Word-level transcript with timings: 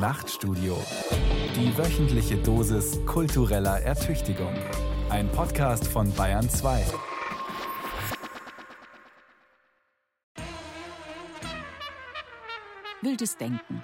Nachtstudio. 0.00 0.82
Die 1.54 1.76
wöchentliche 1.76 2.38
Dosis 2.38 2.98
kultureller 3.04 3.82
Ertüchtigung. 3.82 4.54
Ein 5.10 5.30
Podcast 5.30 5.86
von 5.86 6.10
Bayern 6.14 6.48
2. 6.48 6.86
Wildes 13.02 13.36
Denken. 13.36 13.82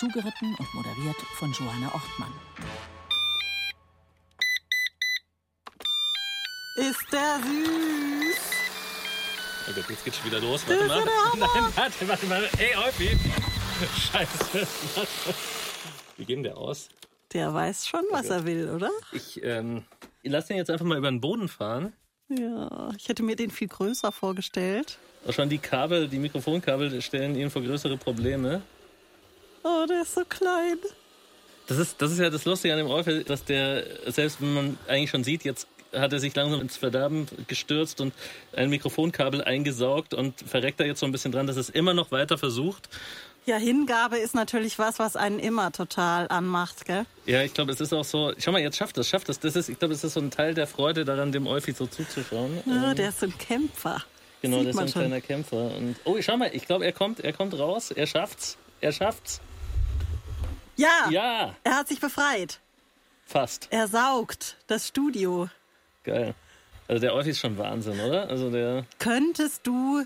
Zugeritten 0.00 0.56
und 0.58 0.74
moderiert 0.74 1.16
von 1.38 1.52
Johanna 1.52 1.86
Ortmann. 1.94 2.32
Ist 6.78 7.12
der 7.12 7.38
süß? 7.44 8.40
Oh 9.68 9.72
Gott, 9.72 9.84
jetzt 9.88 10.04
geht's 10.04 10.16
schon 10.16 10.26
wieder 10.26 10.40
los. 10.40 10.66
Warte 10.66 10.84
mal. 10.86 11.04
Nein, 11.38 11.72
warte, 11.76 12.08
warte 12.08 12.26
mal. 12.26 12.42
Ey, 12.58 12.74
Olfi. 12.84 13.16
Scheiße. 13.86 14.66
Wie 16.16 16.24
geht 16.24 16.36
denn 16.36 16.42
der 16.42 16.56
aus? 16.56 16.88
Der 17.32 17.52
weiß 17.52 17.86
schon, 17.86 18.04
was 18.10 18.30
er 18.30 18.44
will, 18.44 18.70
oder? 18.70 18.90
Ich, 19.12 19.42
ähm, 19.42 19.84
lass 20.22 20.46
den 20.46 20.56
jetzt 20.56 20.70
einfach 20.70 20.86
mal 20.86 20.98
über 20.98 21.10
den 21.10 21.20
Boden 21.20 21.48
fahren. 21.48 21.92
Ja, 22.28 22.90
ich 22.96 23.08
hätte 23.08 23.22
mir 23.22 23.36
den 23.36 23.50
viel 23.50 23.68
größer 23.68 24.12
vorgestellt. 24.12 24.98
Auch 25.26 25.32
schon 25.32 25.48
die 25.48 25.58
Kabel, 25.58 26.08
die 26.08 26.18
Mikrofonkabel 26.18 27.00
stellen 27.02 27.36
ihn 27.36 27.50
vor 27.50 27.62
größere 27.62 27.96
Probleme. 27.96 28.62
Oh, 29.62 29.86
der 29.88 30.02
ist 30.02 30.14
so 30.14 30.24
klein. 30.24 30.78
Das 31.66 31.78
ist, 31.78 32.00
das 32.00 32.12
ist 32.12 32.18
ja 32.18 32.30
das 32.30 32.44
Lustige 32.44 32.72
an 32.72 32.78
dem 32.78 32.88
Eufel, 32.88 33.24
dass 33.24 33.44
der, 33.44 33.84
selbst 34.10 34.40
wenn 34.40 34.54
man 34.54 34.78
eigentlich 34.86 35.10
schon 35.10 35.24
sieht, 35.24 35.44
jetzt 35.44 35.66
hat 35.92 36.12
er 36.12 36.18
sich 36.18 36.34
langsam 36.34 36.60
ins 36.60 36.76
Verderben 36.76 37.26
gestürzt 37.46 38.00
und 38.00 38.12
ein 38.52 38.70
Mikrofonkabel 38.70 39.42
eingesaugt 39.42 40.14
und 40.14 40.40
verreckt 40.40 40.80
da 40.80 40.84
jetzt 40.84 41.00
so 41.00 41.06
ein 41.06 41.12
bisschen 41.12 41.32
dran, 41.32 41.46
dass 41.46 41.56
es 41.56 41.70
immer 41.70 41.94
noch 41.94 42.10
weiter 42.10 42.38
versucht. 42.38 42.88
Ja, 43.48 43.56
Hingabe 43.56 44.18
ist 44.18 44.34
natürlich 44.34 44.78
was, 44.78 44.98
was 44.98 45.16
einen 45.16 45.38
immer 45.38 45.72
total 45.72 46.28
anmacht, 46.28 46.84
gell? 46.84 47.06
Ja, 47.24 47.42
ich 47.42 47.54
glaube, 47.54 47.72
es 47.72 47.80
ist 47.80 47.94
auch 47.94 48.04
so. 48.04 48.34
Schau 48.38 48.52
mal, 48.52 48.60
jetzt 48.60 48.76
schafft 48.76 48.98
es, 48.98 49.08
schafft 49.08 49.30
es. 49.30 49.40
Das 49.40 49.56
ist, 49.56 49.70
ich 49.70 49.78
glaube, 49.78 49.94
es 49.94 50.04
ist 50.04 50.12
so 50.12 50.20
ein 50.20 50.30
Teil 50.30 50.52
der 50.52 50.66
Freude 50.66 51.06
daran, 51.06 51.32
dem 51.32 51.46
Euphi 51.46 51.72
so 51.72 51.86
zuzuschauen. 51.86 52.62
Ja, 52.66 52.90
Ähm, 52.90 52.96
der 52.96 53.08
ist 53.08 53.20
so 53.20 53.26
ein 53.26 53.38
Kämpfer. 53.38 54.02
Genau, 54.42 54.60
der 54.60 54.68
ist 54.68 54.76
man 54.76 54.84
ein 54.84 54.88
schon. 54.92 55.00
kleiner 55.02 55.20
Kämpfer. 55.22 55.74
Und, 55.78 55.96
oh, 56.04 56.16
schau 56.20 56.36
mal, 56.36 56.50
ich 56.52 56.66
glaube, 56.66 56.84
er 56.84 56.92
kommt, 56.92 57.20
er 57.20 57.32
kommt 57.32 57.58
raus. 57.58 57.90
Er 57.90 58.06
schafft's. 58.06 58.58
Er 58.82 58.92
schafft's. 58.92 59.40
Ja, 60.76 61.08
Ja, 61.10 61.54
er 61.64 61.74
hat 61.74 61.88
sich 61.88 62.00
befreit. 62.00 62.60
fast. 63.24 63.68
Er 63.70 63.88
saugt 63.88 64.56
das 64.66 64.86
Studio. 64.88 65.48
Geil. 66.04 66.34
Also 66.86 67.00
der 67.00 67.14
Euphi 67.14 67.30
ist 67.30 67.40
schon 67.40 67.58
Wahnsinn, 67.58 67.98
oder? 68.00 68.28
Also 68.30 68.50
der. 68.50 68.84
Könntest 68.98 69.66
du 69.66 70.04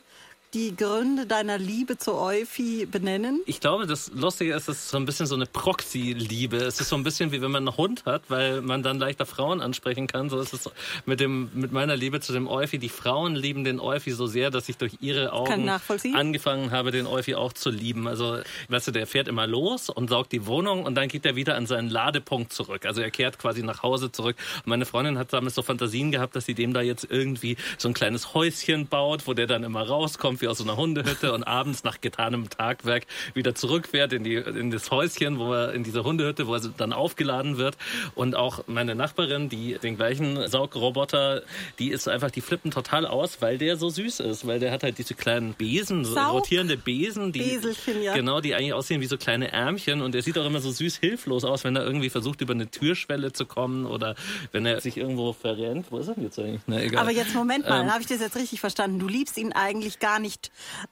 die 0.54 0.76
Gründe 0.76 1.24
deiner 1.24 1.56
Liebe 1.56 1.96
zu 1.96 2.14
Euphi 2.14 2.84
benennen? 2.84 3.40
Ich 3.46 3.60
glaube, 3.60 3.86
das 3.86 4.10
Lustige 4.14 4.54
ist, 4.54 4.68
es 4.68 4.78
ist 4.78 4.88
so 4.90 4.98
ein 4.98 5.06
bisschen 5.06 5.26
so 5.26 5.34
eine 5.34 5.46
Proxy-Liebe. 5.46 6.58
Es 6.58 6.78
ist 6.78 6.90
so 6.90 6.96
ein 6.96 7.04
bisschen 7.04 7.32
wie 7.32 7.40
wenn 7.40 7.50
man 7.50 7.66
einen 7.66 7.76
Hund 7.78 8.04
hat, 8.04 8.24
weil 8.28 8.60
man 8.60 8.82
dann 8.82 8.98
leichter 8.98 9.24
Frauen 9.24 9.62
ansprechen 9.62 10.06
kann. 10.06 10.28
So 10.28 10.38
ist 10.38 10.52
es 10.52 10.70
mit 11.06 11.20
dem, 11.20 11.48
mit 11.54 11.72
meiner 11.72 11.96
Liebe 11.96 12.20
zu 12.20 12.34
dem 12.34 12.48
Euphi. 12.48 12.78
Die 12.78 12.90
Frauen 12.90 13.34
lieben 13.34 13.64
den 13.64 13.80
Euphi 13.80 14.10
so 14.10 14.26
sehr, 14.26 14.50
dass 14.50 14.68
ich 14.68 14.76
durch 14.76 14.98
ihre 15.00 15.32
Augen 15.32 15.70
angefangen 16.14 16.70
habe, 16.70 16.90
den 16.90 17.06
Euphi 17.06 17.34
auch 17.34 17.54
zu 17.54 17.70
lieben. 17.70 18.06
Also, 18.06 18.38
weißt 18.68 18.88
du, 18.88 18.90
der 18.92 19.06
fährt 19.06 19.28
immer 19.28 19.46
los 19.46 19.88
und 19.88 20.10
saugt 20.10 20.32
die 20.32 20.44
Wohnung 20.46 20.84
und 20.84 20.94
dann 20.96 21.08
geht 21.08 21.24
er 21.24 21.34
wieder 21.34 21.56
an 21.56 21.66
seinen 21.66 21.88
Ladepunkt 21.88 22.52
zurück. 22.52 22.84
Also 22.84 23.00
er 23.00 23.10
kehrt 23.10 23.38
quasi 23.38 23.62
nach 23.62 23.82
Hause 23.82 24.12
zurück. 24.12 24.36
Und 24.56 24.66
meine 24.66 24.84
Freundin 24.84 25.16
hat 25.16 25.32
damals 25.32 25.54
so 25.54 25.62
Fantasien 25.62 26.12
gehabt, 26.12 26.36
dass 26.36 26.44
sie 26.44 26.54
dem 26.54 26.74
da 26.74 26.82
jetzt 26.82 27.06
irgendwie 27.08 27.56
so 27.78 27.88
ein 27.88 27.94
kleines 27.94 28.34
Häuschen 28.34 28.86
baut, 28.86 29.26
wo 29.26 29.32
der 29.32 29.46
dann 29.46 29.64
immer 29.64 29.82
rauskommt, 29.82 30.41
wie 30.42 30.48
aus 30.48 30.58
so 30.58 30.64
einer 30.64 30.76
Hundehütte 30.76 31.32
und 31.32 31.44
abends 31.44 31.84
nach 31.84 32.00
getanem 32.00 32.50
Tagwerk 32.50 33.06
wieder 33.34 33.54
zurückfährt 33.54 34.12
in, 34.12 34.24
die, 34.24 34.34
in 34.34 34.70
das 34.70 34.90
Häuschen, 34.90 35.38
wo 35.38 35.52
er 35.52 35.72
in 35.72 35.84
diese 35.84 36.04
Hundehütte, 36.04 36.46
wo 36.46 36.54
er 36.54 36.60
dann 36.76 36.92
aufgeladen 36.92 37.56
wird. 37.58 37.76
Und 38.14 38.34
auch 38.36 38.64
meine 38.66 38.94
Nachbarin, 38.94 39.48
die 39.48 39.78
den 39.82 39.96
gleichen 39.96 40.48
Saugroboter, 40.48 41.42
die 41.78 41.90
ist 41.90 42.08
einfach, 42.08 42.30
die 42.30 42.40
flippen 42.40 42.70
total 42.70 43.06
aus, 43.06 43.40
weil 43.40 43.58
der 43.58 43.76
so 43.76 43.88
süß 43.88 44.20
ist, 44.20 44.46
weil 44.46 44.58
der 44.60 44.72
hat 44.72 44.82
halt 44.82 44.98
diese 44.98 45.14
kleinen 45.14 45.54
Besen, 45.54 46.04
so 46.04 46.18
rotierende 46.18 46.76
Besen, 46.76 47.32
die 47.32 47.40
Beselchen, 47.40 48.02
ja. 48.02 48.14
genau, 48.14 48.40
die 48.40 48.54
eigentlich 48.54 48.72
aussehen 48.72 49.00
wie 49.00 49.06
so 49.06 49.16
kleine 49.16 49.52
Ärmchen 49.52 50.02
und 50.02 50.12
der 50.12 50.22
sieht 50.22 50.38
auch 50.38 50.46
immer 50.46 50.60
so 50.60 50.70
süß 50.70 50.96
hilflos 50.98 51.44
aus, 51.44 51.64
wenn 51.64 51.76
er 51.76 51.84
irgendwie 51.84 52.10
versucht 52.10 52.40
über 52.40 52.54
eine 52.54 52.70
Türschwelle 52.70 53.32
zu 53.32 53.46
kommen 53.46 53.86
oder 53.86 54.14
wenn 54.52 54.66
er 54.66 54.80
sich 54.80 54.96
irgendwo 54.96 55.32
verrennt. 55.32 55.86
Wo 55.90 55.98
ist 55.98 56.08
er 56.08 56.14
denn 56.14 56.24
jetzt 56.24 56.38
eigentlich? 56.38 56.62
Na 56.66 56.80
egal. 56.82 57.02
Aber 57.02 57.12
jetzt 57.12 57.34
Moment 57.34 57.68
mal, 57.68 57.82
Ähm, 57.82 57.92
habe 57.92 58.00
ich 58.00 58.06
das 58.06 58.20
jetzt 58.20 58.36
richtig 58.36 58.60
verstanden? 58.60 58.98
Du 58.98 59.08
liebst 59.08 59.36
ihn 59.38 59.52
eigentlich 59.52 59.98
gar 59.98 60.18
nicht 60.18 60.31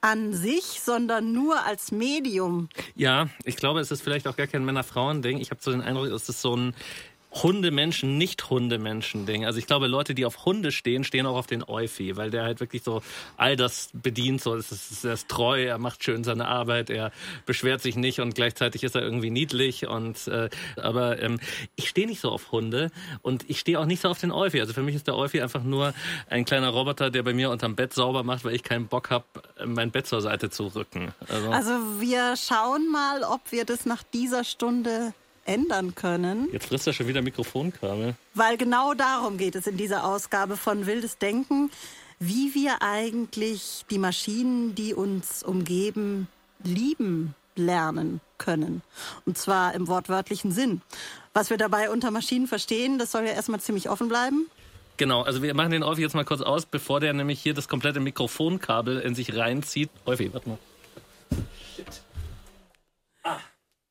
an 0.01 0.33
sich, 0.33 0.81
sondern 0.83 1.33
nur 1.33 1.65
als 1.65 1.93
Medium. 1.93 2.69
Ja, 2.95 3.29
ich 3.45 3.57
glaube, 3.57 3.81
es 3.81 3.91
ist 3.91 4.03
vielleicht 4.03 4.27
auch 4.27 4.37
gar 4.37 4.47
kein 4.47 4.65
Männer-Frauen-Ding. 4.65 5.39
Ich 5.39 5.51
habe 5.51 5.61
so 5.63 5.71
den 5.71 5.81
Eindruck, 5.81 6.07
es 6.07 6.29
ist 6.29 6.41
so 6.41 6.57
ein 6.57 6.75
Hundemenschen, 7.33 8.19
nicht 8.19 8.51
Hundemenschen-Ding. 8.51 9.47
Also 9.47 9.59
ich 9.59 9.67
glaube, 9.67 9.87
Leute, 9.87 10.15
die 10.15 10.25
auf 10.25 10.45
Hunde 10.45 10.73
stehen, 10.73 11.05
stehen 11.05 11.27
auch 11.27 11.37
auf 11.37 11.47
den 11.47 11.63
Euphi, 11.63 12.17
weil 12.17 12.31
der 12.31 12.43
halt 12.43 12.61
wirklich 12.61 12.83
so 12.83 13.03
all 13.37 13.57
das 13.57 13.91
bedient. 13.93 14.41
So, 14.41 14.55
es 14.55 14.73
ist, 14.73 15.05
er 15.05 15.15
ist 15.15 15.29
treu, 15.29 15.63
er 15.63 15.79
macht 15.79 16.03
schön 16.03 16.25
seine 16.25 16.49
Arbeit, 16.49 16.91
er 16.91 17.13
beschwert 17.47 17.83
sich 17.83 17.97
nicht 17.97 18.21
und 18.21 18.35
gleichzeitig 18.35 18.83
ist 18.83 18.97
er 18.97 19.03
irgendwie 19.03 19.31
niedlich. 19.31 19.87
Und 19.87 20.27
äh, 20.27 20.51
aber 20.77 21.23
ähm, 21.23 21.39
ich 21.77 21.89
stehe 21.89 22.07
nicht 22.07 22.21
so 22.21 22.31
auf 22.31 22.51
Hunde 22.53 22.91
und 23.23 23.49
ich 23.49 23.61
stehe 23.61 23.79
auch 23.79 23.87
nicht 23.87 24.03
so 24.03 24.09
auf 24.09 24.19
den 24.19 24.33
Euphi. 24.33 24.61
Also 24.61 24.73
für 24.73 24.83
mich 24.83 24.97
ist 24.97 25.07
der 25.07 25.17
Euphi 25.17 25.41
einfach 25.41 25.63
nur 25.63 25.95
ein 26.29 26.45
kleiner 26.45 26.71
Roboter, 26.71 27.11
der 27.11 27.23
bei 27.23 27.33
mir 27.33 27.51
unterm 27.51 27.77
Bett 27.77 27.95
sauber 27.95 28.25
macht, 28.25 28.45
weil 28.45 28.55
ich 28.55 28.65
keinen 28.65 28.89
Bock 28.89 29.11
habe, 29.11 29.25
mein 29.65 29.91
Bett 29.91 30.07
zur 30.07 30.21
Seite 30.21 30.51
zu 30.51 30.67
rücken. 30.67 31.13
Also, 31.29 31.51
Also 31.51 31.71
wir 32.01 32.35
schauen 32.37 32.91
mal, 32.91 33.23
ob 33.23 33.53
wir 33.53 33.65
das 33.65 33.87
nach 33.87 34.03
dieser 34.03 34.45
Stunde 34.45 35.15
ändern 35.45 35.95
können, 35.95 36.49
jetzt 36.53 36.67
frisst 36.67 36.87
er 36.87 36.93
schon 36.93 37.09
wieder 37.09 37.23
Mikrofonkabel. 37.23 38.15
weil 38.35 38.57
genau 38.57 38.95
darum 38.95 39.39
geht 39.39 39.55
es 39.55 39.67
in 39.67 39.77
dieser 39.77 40.05
Ausgabe 40.05 40.57
von 40.57 40.87
Wildes 40.87 41.19
Denken, 41.19 41.71
wie 42.19 42.55
wir 42.55 42.83
eigentlich 42.83 43.85
die 43.91 43.99
Maschinen, 43.99 44.75
die 44.75 44.95
uns 44.95 45.43
umgeben, 45.43 46.29
lieben 46.63 47.35
lernen 47.57 48.21
können. 48.39 48.83
Und 49.27 49.39
zwar 49.39 49.75
im 49.75 49.89
wortwörtlichen 49.89 50.53
Sinn. 50.53 50.83
Was 51.33 51.51
wir 51.51 51.57
dabei 51.57 51.91
unter 51.91 52.11
Maschinen 52.11 52.47
verstehen, 52.47 52.99
das 52.99 53.13
soll 53.13 53.23
ja 53.25 53.33
erstmal 53.33 53.61
ziemlich 53.61 53.89
offen 53.89 54.09
bleiben. 54.09 54.47
Genau, 54.97 55.23
also 55.23 55.43
wir 55.43 55.55
machen 55.55 55.71
den 55.71 55.83
Euphi 55.83 56.03
jetzt 56.03 56.15
mal 56.15 56.25
kurz 56.25 56.43
aus, 56.43 56.67
bevor 56.67 57.01
der 57.01 57.15
nämlich 57.15 57.41
hier 57.41 57.55
das 57.55 57.69
komplette 57.69 58.01
Mikrofonkabel 58.01 58.99
in 59.01 59.15
sich 59.15 59.35
reinzieht. 59.35 59.89
Euphi, 60.05 60.31
warte 60.33 60.51
mal. 60.51 60.59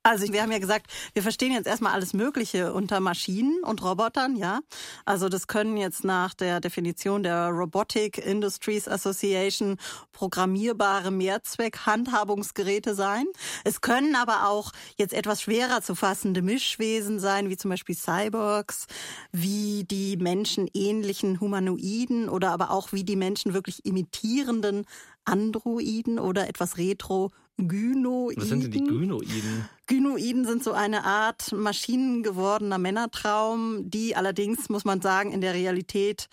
Also 0.09 0.33
wir 0.33 0.41
haben 0.41 0.51
ja 0.51 0.57
gesagt, 0.57 0.87
wir 1.13 1.21
verstehen 1.21 1.51
jetzt 1.51 1.67
erstmal 1.67 1.93
alles 1.93 2.13
Mögliche 2.13 2.73
unter 2.73 2.99
Maschinen 2.99 3.63
und 3.63 3.83
Robotern, 3.83 4.35
ja. 4.35 4.61
Also 5.05 5.29
das 5.29 5.45
können 5.45 5.77
jetzt 5.77 6.03
nach 6.03 6.33
der 6.33 6.59
Definition 6.59 7.21
der 7.21 7.49
Robotic 7.49 8.17
Industries 8.17 8.87
Association 8.87 9.77
programmierbare 10.11 11.11
Mehrzweck-Handhabungsgeräte 11.11 12.95
sein. 12.95 13.25
Es 13.63 13.81
können 13.81 14.15
aber 14.15 14.49
auch 14.49 14.71
jetzt 14.97 15.13
etwas 15.13 15.43
schwerer 15.43 15.83
zu 15.83 15.93
fassende 15.93 16.41
Mischwesen 16.41 17.19
sein, 17.19 17.49
wie 17.49 17.57
zum 17.57 17.69
Beispiel 17.69 17.95
Cyborgs, 17.95 18.87
wie 19.31 19.83
die 19.83 20.17
menschenähnlichen 20.17 21.39
Humanoiden 21.39 22.29
oder 22.29 22.49
aber 22.49 22.71
auch 22.71 22.93
wie 22.93 23.03
die 23.03 23.15
Menschen 23.15 23.53
wirklich 23.53 23.85
imitierenden 23.85 24.87
Androiden 25.23 26.17
oder 26.17 26.49
etwas 26.49 26.77
retro 26.79 27.29
Gynoiden. 27.67 28.41
Was 28.41 28.49
sind 28.49 28.63
denn 28.63 28.71
die 28.71 28.83
Gynoiden? 28.83 29.69
Gynoiden 29.87 30.45
sind 30.45 30.63
so 30.63 30.71
eine 30.71 31.03
Art 31.03 31.51
maschinengewordener 31.51 32.77
Männertraum, 32.77 33.89
die 33.89 34.15
allerdings, 34.15 34.69
muss 34.69 34.85
man 34.85 35.01
sagen, 35.01 35.31
in 35.31 35.41
der 35.41 35.53
Realität 35.53 36.29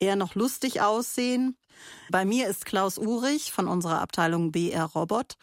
eher 0.00 0.16
noch 0.16 0.34
lustig 0.34 0.80
aussehen. 0.80 1.56
Bei 2.10 2.24
mir 2.24 2.48
ist 2.48 2.66
Klaus 2.66 2.98
Urich 2.98 3.50
von 3.50 3.66
unserer 3.66 4.00
Abteilung 4.00 4.52
BR 4.52 4.84
Robot. 4.84 5.36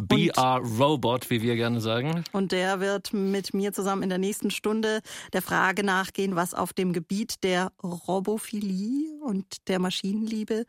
BR 0.00 0.60
Robot, 0.78 1.30
wie 1.30 1.42
wir 1.42 1.56
gerne 1.56 1.80
sagen. 1.80 2.24
Und 2.32 2.52
der 2.52 2.80
wird 2.80 3.12
mit 3.12 3.54
mir 3.54 3.72
zusammen 3.72 4.02
in 4.02 4.08
der 4.08 4.18
nächsten 4.18 4.50
Stunde 4.50 5.00
der 5.32 5.42
Frage 5.42 5.84
nachgehen, 5.84 6.36
was 6.36 6.54
auf 6.54 6.72
dem 6.72 6.92
Gebiet 6.92 7.44
der 7.44 7.72
Robophilie 7.82 9.22
und 9.22 9.68
der 9.68 9.78
Maschinenliebe 9.78 10.64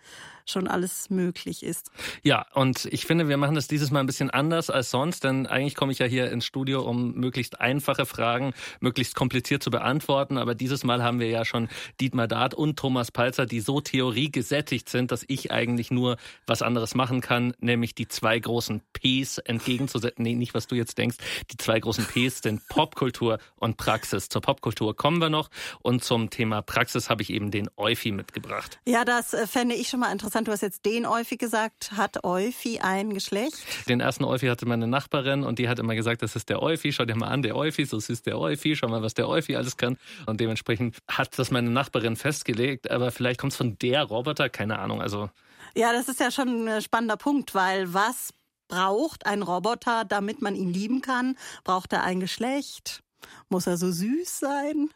schon 0.46 0.68
alles 0.68 1.10
möglich 1.10 1.64
ist. 1.64 1.92
Ja, 2.24 2.46
und 2.54 2.86
ich 2.86 3.06
finde, 3.06 3.28
wir 3.28 3.38
machen 3.38 3.56
das 3.56 3.68
dieses 3.68 3.92
Mal 3.92 4.02
ein 4.02 4.06
bisschen 4.08 4.30
anders 4.30 4.70
als 4.70 4.90
sonst, 4.90 5.24
denn 5.24 5.46
eigentlich 5.48 5.76
komme 5.76 5.92
ich 5.92 6.00
ja 6.00 6.06
hier 6.06 6.32
ins 6.32 6.46
Studio, 6.46 6.82
um 6.82 7.14
möglichst 7.14 7.62
einfache 7.62 8.06
Fragen 8.06 8.54
möglichst 8.80 9.16
kompliziert 9.16 9.64
zu 9.64 9.70
beantworten. 9.70 10.38
Aber 10.38 10.56
dieses 10.56 10.84
Mal 10.84 11.04
haben 11.04 11.20
wir 11.20 11.30
ja 11.30 11.46
schon 11.46 11.70
Dietmar 12.02 12.28
Dart 12.28 12.54
und 12.54 12.78
Thomas 12.78 13.12
Palzer, 13.12 13.46
die 13.46 13.60
so 13.60 13.82
theoriegesättigt 13.82 14.90
sind, 14.90 15.09
erkannt, 15.10 15.12
dass 15.12 15.26
ich 15.28 15.52
eigentlich 15.52 15.92
nur 15.92 16.18
was 16.48 16.62
anderes 16.62 16.96
machen 16.96 17.22
kann, 17.22 17.54
nämlich 17.60 17.96
die 17.96 18.08
zwei 18.08 18.40
großen 18.40 18.82
Ps 18.94 19.40
entgegenzusetzen. 19.40 20.24
Nee, 20.24 20.36
nicht 20.36 20.54
was 20.54 20.68
du 20.68 20.76
jetzt 20.76 20.98
denkst. 20.98 21.18
Die 21.52 21.58
zwei 21.58 21.80
großen 21.80 22.06
Ps 22.06 22.42
sind 22.42 22.68
Popkultur 22.70 23.40
und 23.58 23.78
Praxis. 23.78 24.30
Zur 24.30 24.42
Popkultur 24.42 24.96
kommen 24.96 25.22
wir 25.22 25.30
noch 25.30 25.50
und 25.82 26.04
zum 26.04 26.30
Thema 26.30 26.62
Praxis 26.62 27.10
habe 27.10 27.22
ich 27.22 27.30
eben 27.32 27.52
den 27.52 27.70
Euphi 27.78 28.12
mitgebracht. 28.12 28.80
Ja, 28.86 29.06
das 29.06 29.34
äh, 29.34 29.48
fände 29.48 29.76
ich 29.76 29.90
schon 29.90 30.00
mal 30.00 30.12
interessant. 30.12 30.48
Du 30.48 30.52
hast 30.52 30.62
jetzt 30.62 30.86
den 30.86 31.06
Euphi 31.06 31.38
gesagt. 31.38 31.92
Hat 31.96 32.24
Euphi 32.24 32.80
ein 32.80 33.14
Geschlecht? 33.14 33.58
Den 33.88 34.00
ersten 34.00 34.24
Euphi 34.24 34.48
hatte 34.48 34.66
meine 34.66 34.88
Nachbarin 34.88 35.44
und 35.44 35.60
die 35.60 35.68
hat 35.70 35.80
immer 35.80 35.96
gesagt, 35.96 36.22
das 36.22 36.36
ist 36.36 36.50
der 36.50 36.62
Euphi. 36.62 36.92
Schau 36.92 37.06
dir 37.06 37.16
mal 37.16 37.28
an, 37.28 37.42
der 37.42 37.56
Euphi, 37.56 37.86
so 37.86 38.00
süß 38.00 38.24
der 38.24 38.40
Euphi. 38.40 38.76
Schau 38.76 38.88
mal, 38.88 39.02
was 39.02 39.14
der 39.14 39.28
Euphi 39.28 39.56
alles 39.56 39.78
kann. 39.78 39.98
Und 40.26 40.40
dementsprechend 40.40 40.98
hat 41.08 41.38
das 41.38 41.52
meine 41.52 41.70
Nachbarin 41.70 42.16
festgelegt. 42.16 42.92
Aber 42.92 43.12
vielleicht 43.12 43.40
kommt 43.40 43.54
es 43.54 43.58
von 43.58 43.78
der 43.80 44.04
Roboter, 44.04 44.50
keine 44.50 44.80
Ahnung. 44.80 44.99
Also 45.00 45.30
ja, 45.76 45.94
das 45.94 46.10
ist 46.10 46.20
ja 46.20 46.32
schon 46.32 46.68
ein 46.68 46.82
spannender 46.82 47.18
Punkt, 47.18 47.54
weil 47.54 47.94
was 47.94 48.34
braucht 48.68 49.26
ein 49.26 49.42
Roboter, 49.42 50.06
damit 50.06 50.42
man 50.42 50.56
ihn 50.56 50.70
lieben 50.70 51.02
kann? 51.02 51.38
Braucht 51.64 51.94
er 51.94 52.04
ein 52.04 52.20
Geschlecht? 52.20 53.04
Muss 53.50 53.68
er 53.68 53.78
so 53.78 53.92
süß 53.92 54.40
sein? 54.40 54.90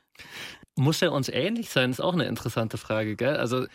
Muss 0.76 1.02
er 1.02 1.12
uns 1.12 1.30
ähnlich 1.30 1.70
sein, 1.70 1.92
ist 1.92 2.00
auch 2.00 2.14
eine 2.14 2.26
interessante 2.26 2.78
Frage, 2.78 3.16
gell? 3.16 3.38
Also 3.38 3.66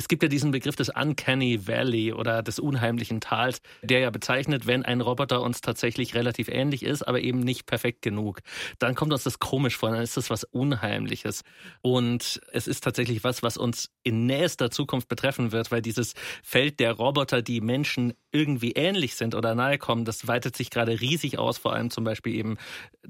es 0.00 0.08
gibt 0.08 0.22
ja 0.22 0.30
diesen 0.30 0.50
Begriff 0.50 0.76
des 0.76 0.88
Uncanny 0.88 1.68
Valley 1.68 2.14
oder 2.14 2.42
des 2.42 2.58
unheimlichen 2.58 3.20
Tals, 3.20 3.60
der 3.82 4.00
ja 4.00 4.08
bezeichnet, 4.08 4.66
wenn 4.66 4.82
ein 4.82 5.02
Roboter 5.02 5.42
uns 5.42 5.60
tatsächlich 5.60 6.14
relativ 6.14 6.48
ähnlich 6.48 6.84
ist, 6.84 7.02
aber 7.02 7.20
eben 7.20 7.40
nicht 7.40 7.66
perfekt 7.66 8.00
genug. 8.00 8.40
Dann 8.78 8.94
kommt 8.94 9.12
uns 9.12 9.24
das 9.24 9.40
komisch 9.40 9.76
vor, 9.76 9.90
dann 9.90 10.00
ist 10.00 10.16
das 10.16 10.30
was 10.30 10.44
Unheimliches. 10.44 11.42
Und 11.82 12.40
es 12.50 12.66
ist 12.66 12.82
tatsächlich 12.82 13.24
was, 13.24 13.42
was 13.42 13.58
uns 13.58 13.90
in 14.02 14.24
nächster 14.24 14.70
Zukunft 14.70 15.06
betreffen 15.06 15.52
wird, 15.52 15.70
weil 15.70 15.82
dieses 15.82 16.14
Feld 16.42 16.80
der 16.80 16.92
Roboter, 16.92 17.42
die 17.42 17.60
Menschen 17.60 18.14
irgendwie 18.32 18.72
ähnlich 18.72 19.16
sind 19.16 19.34
oder 19.34 19.54
nahe 19.54 19.76
kommen, 19.76 20.06
das 20.06 20.26
weitet 20.26 20.56
sich 20.56 20.70
gerade 20.70 20.98
riesig 21.02 21.38
aus, 21.38 21.58
vor 21.58 21.74
allem 21.74 21.90
zum 21.90 22.04
Beispiel 22.04 22.36
eben 22.36 22.56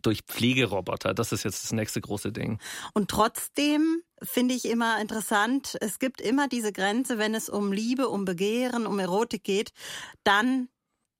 durch 0.03 0.23
Pflegeroboter. 0.23 1.15
Das 1.15 1.31
ist 1.31 1.45
jetzt 1.45 1.63
das 1.63 1.73
nächste 1.73 2.01
große 2.01 2.33
Ding. 2.33 2.59
Und 2.95 3.09
trotzdem 3.09 4.03
finde 4.23 4.55
ich 4.55 4.65
immer 4.65 5.01
interessant. 5.01 5.77
Es 5.81 5.99
gibt 5.99 6.21
immer 6.21 6.49
diese 6.49 6.73
Grenze, 6.73 7.19
wenn 7.19 7.35
es 7.35 7.49
um 7.49 7.73
Liebe, 7.73 8.09
um 8.09 8.25
Begehren, 8.25 8.87
um 8.87 8.99
Erotik 8.99 9.45
geht, 9.45 9.73
dann 10.25 10.69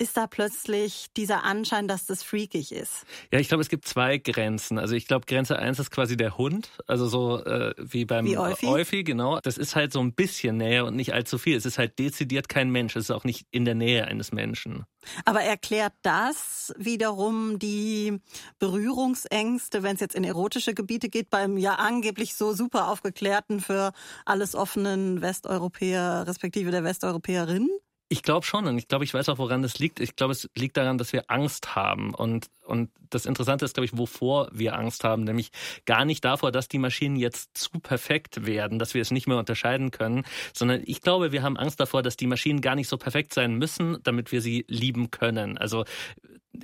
ist 0.01 0.17
da 0.17 0.27
plötzlich 0.27 1.09
dieser 1.17 1.45
Anschein, 1.45 1.87
dass 1.87 2.07
das 2.07 2.23
freakig 2.23 2.73
ist? 2.73 3.05
Ja, 3.31 3.39
ich 3.39 3.49
glaube, 3.49 3.61
es 3.61 3.69
gibt 3.69 3.87
zwei 3.87 4.17
Grenzen. 4.17 4.79
Also 4.79 4.95
ich 4.95 5.07
glaube, 5.07 5.27
Grenze 5.27 5.59
eins 5.59 5.79
ist 5.79 5.91
quasi 5.91 6.17
der 6.17 6.39
Hund, 6.39 6.71
also 6.87 7.07
so 7.07 7.45
äh, 7.45 7.75
wie 7.77 8.07
beim 8.07 8.25
wie? 8.25 8.37
Euphi, 8.37 9.05
genau. 9.05 9.41
Das 9.41 9.59
ist 9.59 9.77
halt 9.77 9.93
so 9.93 10.01
ein 10.01 10.15
bisschen 10.15 10.57
näher 10.57 10.87
und 10.87 10.97
nicht 10.97 11.13
allzu 11.13 11.37
viel. 11.37 11.57
Es 11.57 11.67
ist 11.67 11.79
halt 11.79 11.99
dezidiert 11.99 12.49
kein 12.49 12.71
Mensch. 12.71 12.97
Es 12.97 13.05
ist 13.05 13.11
auch 13.11 13.25
nicht 13.25 13.47
in 13.51 13.67
der 13.67 13.75
Nähe 13.75 14.07
eines 14.07 14.33
Menschen. 14.33 14.85
Aber 15.27 15.43
erklärt 15.43 15.93
das 16.03 16.73
wiederum 16.79 17.59
die 17.59 18.21
Berührungsängste, 18.59 19.83
wenn 19.83 19.95
es 19.97 20.01
jetzt 20.01 20.15
in 20.15 20.25
erotische 20.25 20.73
Gebiete 20.73 21.11
geht, 21.11 21.29
beim 21.29 21.59
ja 21.59 21.75
angeblich 21.75 22.35
so 22.35 22.55
super 22.55 22.89
aufgeklärten 22.89 23.61
für 23.61 23.93
alles 24.25 24.55
offenen 24.55 25.21
Westeuropäer 25.21 26.25
respektive 26.27 26.71
der 26.71 26.85
Westeuropäerin? 26.85 27.69
Ich 28.13 28.25
glaube 28.25 28.45
schon 28.45 28.67
und 28.67 28.77
ich 28.77 28.89
glaube, 28.89 29.05
ich 29.05 29.15
weiß 29.15 29.29
auch, 29.29 29.39
woran 29.39 29.63
das 29.63 29.79
liegt. 29.79 30.01
Ich 30.01 30.17
glaube, 30.17 30.33
es 30.33 30.51
liegt 30.57 30.77
daran, 30.77 30.99
dass 30.99 31.13
wir 31.13 31.31
Angst 31.31 31.77
haben. 31.77 32.13
Und, 32.13 32.49
und 32.65 32.91
das 33.09 33.25
Interessante 33.25 33.65
ist, 33.65 33.75
glaube 33.75 33.85
ich, 33.85 33.97
wovor 33.97 34.49
wir 34.53 34.77
Angst 34.77 35.05
haben. 35.05 35.23
Nämlich 35.23 35.51
gar 35.87 36.05
nicht 36.05 36.25
davor, 36.25 36.51
dass 36.51 36.67
die 36.67 36.79
Maschinen 36.79 37.15
jetzt 37.15 37.57
zu 37.57 37.71
perfekt 37.79 38.45
werden, 38.45 38.81
dass 38.81 38.95
wir 38.95 39.01
es 39.01 39.13
nicht 39.13 39.29
mehr 39.29 39.39
unterscheiden 39.39 39.93
können, 39.93 40.25
sondern 40.53 40.83
ich 40.87 41.03
glaube, 41.03 41.31
wir 41.31 41.45
haben 41.45 41.57
Angst 41.57 41.79
davor, 41.79 42.03
dass 42.03 42.17
die 42.17 42.27
Maschinen 42.27 42.61
gar 42.61 42.75
nicht 42.75 42.89
so 42.89 42.99
perfekt 42.99 43.33
sein 43.33 43.55
müssen, 43.55 43.99
damit 44.03 44.33
wir 44.33 44.43
sie 44.43 44.65
lieben 44.67 45.13
können. 45.13 45.57
Also 45.57 45.85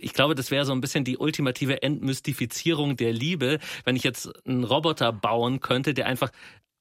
ich 0.01 0.15
glaube, 0.15 0.35
das 0.35 0.51
wäre 0.51 0.65
so 0.65 0.73
ein 0.73 0.81
bisschen 0.81 1.05
die 1.05 1.17
ultimative 1.17 1.81
Entmystifizierung 1.81 2.97
der 2.97 3.13
Liebe, 3.13 3.61
wenn 3.85 3.95
ich 3.95 4.03
jetzt 4.03 4.29
einen 4.45 4.65
Roboter 4.65 5.13
bauen 5.13 5.61
könnte, 5.61 5.95
der 5.95 6.07
einfach 6.07 6.33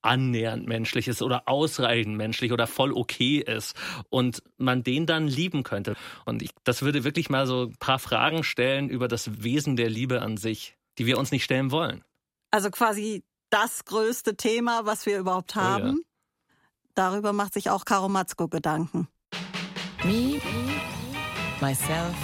annähernd 0.05 0.67
menschlich 0.67 1.07
ist 1.07 1.21
oder 1.21 1.47
ausreichend 1.47 2.15
menschlich 2.15 2.51
oder 2.51 2.67
voll 2.67 2.93
okay 2.93 3.39
ist 3.39 3.75
und 4.09 4.41
man 4.57 4.83
den 4.83 5.05
dann 5.05 5.27
lieben 5.27 5.63
könnte. 5.63 5.95
Und 6.25 6.41
ich, 6.41 6.51
das 6.63 6.81
würde 6.81 7.03
wirklich 7.03 7.29
mal 7.29 7.47
so 7.47 7.63
ein 7.63 7.75
paar 7.79 7.99
Fragen 7.99 8.43
stellen 8.43 8.89
über 8.89 9.07
das 9.07 9.43
Wesen 9.43 9.75
der 9.75 9.89
Liebe 9.89 10.21
an 10.21 10.37
sich, 10.37 10.77
die 10.97 11.05
wir 11.05 11.17
uns 11.17 11.31
nicht 11.31 11.43
stellen 11.43 11.71
wollen. 11.71 12.03
Also 12.51 12.69
quasi 12.69 13.23
das 13.49 13.85
größte 13.85 14.37
Thema, 14.37 14.85
was 14.85 15.05
wir 15.05 15.19
überhaupt 15.19 15.55
haben. 15.55 15.89
Oh 15.89 15.97
ja. 15.97 16.03
Darüber 16.93 17.33
macht 17.33 17.53
sich 17.53 17.69
auch 17.69 17.85
Karo 17.85 18.07
Matzko 18.07 18.47
Gedanken. 18.47 19.07
Me, 20.03 20.39
myself, 21.59 22.15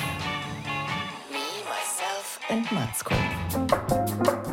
me, 1.30 1.40
myself 1.68 2.40
and 2.50 2.72
Matzko. 2.72 3.16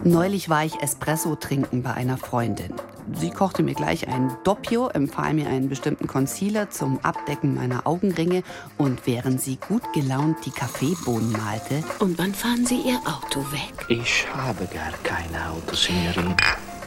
Neulich 0.08 0.48
war 0.48 0.64
ich 0.64 0.80
Espresso 0.80 1.34
trinken 1.36 1.82
bei 1.82 1.92
einer 1.92 2.16
Freundin. 2.16 2.72
Sie 3.12 3.28
kochte 3.28 3.62
mir 3.62 3.74
gleich 3.74 4.08
ein 4.08 4.34
Doppio, 4.42 4.88
empfahl 4.88 5.34
mir 5.34 5.48
einen 5.48 5.68
bestimmten 5.68 6.06
Concealer 6.06 6.70
zum 6.70 6.98
Abdecken 7.02 7.54
meiner 7.54 7.86
Augenringe 7.86 8.42
und 8.78 9.06
während 9.06 9.42
sie 9.42 9.56
gut 9.56 9.82
gelaunt 9.92 10.38
die 10.46 10.50
Kaffeebohnen 10.50 11.32
malte. 11.32 11.84
Und 11.98 12.18
wann 12.18 12.32
fahren 12.32 12.64
Sie 12.64 12.80
Ihr 12.80 12.98
Auto 13.00 13.40
weg? 13.52 13.84
Ich 13.90 14.26
habe 14.34 14.66
gar 14.66 14.92
kein 15.02 15.28
Auto, 15.46 15.74
Signorin. 15.74 16.34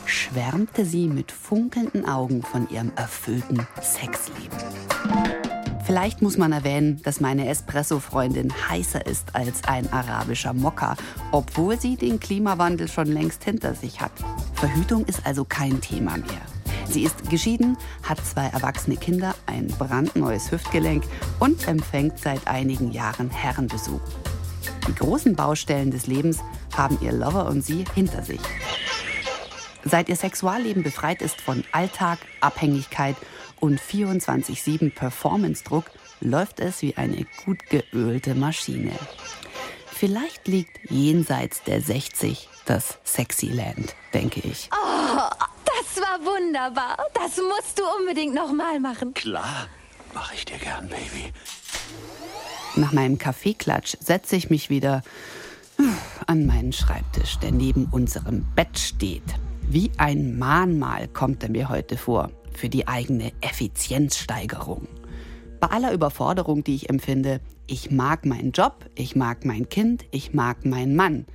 Schwärmte 0.05 0.83
sie 0.83 1.07
mit 1.07 1.31
funkelnden 1.31 2.07
Augen 2.07 2.41
von 2.41 2.67
ihrem 2.69 2.91
erfüllten 2.95 3.67
Sexleben. 3.81 4.57
Vielleicht 5.91 6.21
muss 6.21 6.37
man 6.37 6.53
erwähnen, 6.53 7.01
dass 7.03 7.19
meine 7.19 7.49
Espresso-Freundin 7.49 8.53
heißer 8.69 9.05
ist 9.05 9.35
als 9.35 9.65
ein 9.65 9.91
arabischer 9.91 10.53
Mokka, 10.53 10.95
obwohl 11.33 11.77
sie 11.77 11.97
den 11.97 12.17
Klimawandel 12.17 12.87
schon 12.87 13.07
längst 13.07 13.43
hinter 13.43 13.75
sich 13.75 13.99
hat. 13.99 14.13
Verhütung 14.53 15.03
ist 15.03 15.25
also 15.25 15.43
kein 15.43 15.81
Thema 15.81 16.11
mehr. 16.15 16.45
Sie 16.87 17.03
ist 17.03 17.29
geschieden, 17.29 17.75
hat 18.03 18.25
zwei 18.25 18.45
erwachsene 18.45 18.95
Kinder, 18.95 19.35
ein 19.47 19.67
brandneues 19.67 20.49
Hüftgelenk 20.49 21.03
und 21.39 21.67
empfängt 21.67 22.19
seit 22.19 22.47
einigen 22.47 22.93
Jahren 22.93 23.29
Herrenbesuch. 23.29 23.99
Die 24.87 24.95
großen 24.95 25.35
Baustellen 25.35 25.91
des 25.91 26.07
Lebens 26.07 26.39
haben 26.73 26.99
ihr 27.01 27.11
Lover 27.11 27.47
und 27.47 27.65
sie 27.65 27.83
hinter 27.93 28.23
sich. 28.23 28.39
Seit 29.83 30.07
ihr 30.07 30.15
Sexualleben 30.15 30.83
befreit 30.83 31.21
ist 31.21 31.41
von 31.41 31.65
Alltag, 31.73 32.19
Abhängigkeit 32.39 33.17
und 33.61 33.79
24-7 33.79 34.93
Performance-Druck 34.93 35.85
läuft 36.19 36.59
es 36.59 36.81
wie 36.81 36.97
eine 36.97 37.25
gut 37.45 37.59
geölte 37.69 38.35
Maschine. 38.35 38.91
Vielleicht 39.87 40.47
liegt 40.47 40.79
jenseits 40.89 41.63
der 41.63 41.79
60 41.79 42.49
das 42.65 42.97
Sexyland, 43.03 43.95
denke 44.13 44.41
ich. 44.41 44.69
Oh, 44.73 45.29
das 45.65 46.01
war 46.01 46.19
wunderbar. 46.25 46.97
Das 47.13 47.37
musst 47.37 47.79
du 47.79 47.83
unbedingt 47.99 48.33
nochmal 48.33 48.79
machen. 48.79 49.13
Klar, 49.13 49.67
mache 50.13 50.35
ich 50.35 50.45
dir 50.45 50.57
gern, 50.57 50.89
Baby. 50.89 51.31
Nach 52.75 52.91
meinem 52.91 53.17
Kaffeeklatsch 53.17 53.95
setze 53.99 54.35
ich 54.35 54.49
mich 54.49 54.69
wieder 54.69 55.01
an 56.27 56.45
meinen 56.45 56.73
Schreibtisch, 56.73 57.37
der 57.39 57.51
neben 57.51 57.85
unserem 57.85 58.45
Bett 58.55 58.77
steht. 58.79 59.23
Wie 59.61 59.91
ein 59.97 60.37
Mahnmal 60.37 61.07
kommt 61.07 61.43
er 61.43 61.49
mir 61.49 61.69
heute 61.69 61.97
vor 61.97 62.31
für 62.53 62.69
die 62.69 62.87
eigene 62.87 63.31
Effizienzsteigerung. 63.41 64.87
Bei 65.59 65.67
aller 65.67 65.93
Überforderung, 65.93 66.63
die 66.63 66.75
ich 66.75 66.89
empfinde, 66.89 67.39
ich 67.67 67.91
mag 67.91 68.25
meinen 68.25 68.51
Job, 68.51 68.89
ich 68.95 69.15
mag 69.15 69.45
mein 69.45 69.69
Kind, 69.69 70.05
ich 70.11 70.33
mag 70.33 70.65
meinen 70.65 70.95
Mann. 70.95 71.25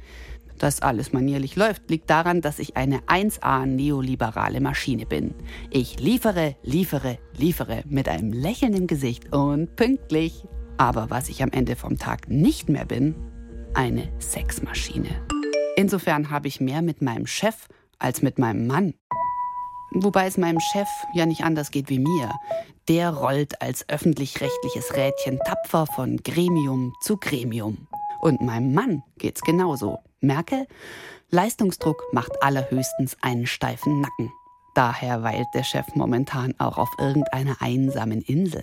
Dass 0.58 0.82
alles 0.82 1.12
manierlich 1.12 1.54
läuft, 1.56 1.90
liegt 1.90 2.08
daran, 2.10 2.40
dass 2.40 2.58
ich 2.58 2.76
eine 2.76 3.00
1A 3.02 3.66
neoliberale 3.66 4.60
Maschine 4.60 5.06
bin. 5.06 5.34
Ich 5.70 6.00
liefere, 6.00 6.56
liefere, 6.62 7.18
liefere 7.36 7.82
mit 7.86 8.08
einem 8.08 8.32
Lächeln 8.32 8.74
im 8.74 8.86
Gesicht 8.86 9.32
und 9.32 9.76
pünktlich. 9.76 10.44
Aber 10.78 11.10
was 11.10 11.28
ich 11.28 11.42
am 11.42 11.50
Ende 11.52 11.76
vom 11.76 11.98
Tag 11.98 12.28
nicht 12.28 12.68
mehr 12.68 12.84
bin, 12.84 13.14
eine 13.74 14.08
Sexmaschine. 14.18 15.10
Insofern 15.76 16.30
habe 16.30 16.48
ich 16.48 16.60
mehr 16.60 16.82
mit 16.82 17.02
meinem 17.02 17.26
Chef 17.26 17.68
als 17.98 18.22
mit 18.22 18.38
meinem 18.38 18.66
Mann. 18.66 18.94
Wobei 19.98 20.26
es 20.26 20.36
meinem 20.36 20.60
Chef 20.60 20.88
ja 21.14 21.24
nicht 21.24 21.42
anders 21.42 21.70
geht 21.70 21.88
wie 21.88 21.98
mir. 21.98 22.30
Der 22.86 23.10
rollt 23.10 23.62
als 23.62 23.88
öffentlich-rechtliches 23.88 24.94
Rädchen 24.94 25.38
tapfer 25.38 25.86
von 25.86 26.18
Gremium 26.18 26.92
zu 27.00 27.16
Gremium. 27.16 27.88
Und 28.20 28.42
meinem 28.42 28.74
Mann 28.74 29.02
geht's 29.16 29.40
genauso. 29.40 30.00
Merke, 30.20 30.66
Leistungsdruck 31.30 32.02
macht 32.12 32.42
allerhöchstens 32.42 33.16
einen 33.22 33.46
steifen 33.46 34.02
Nacken. 34.02 34.30
Daher 34.74 35.22
weilt 35.22 35.46
der 35.54 35.64
Chef 35.64 35.86
momentan 35.94 36.54
auch 36.58 36.76
auf 36.76 36.90
irgendeiner 36.98 37.56
einsamen 37.60 38.20
Insel. 38.20 38.62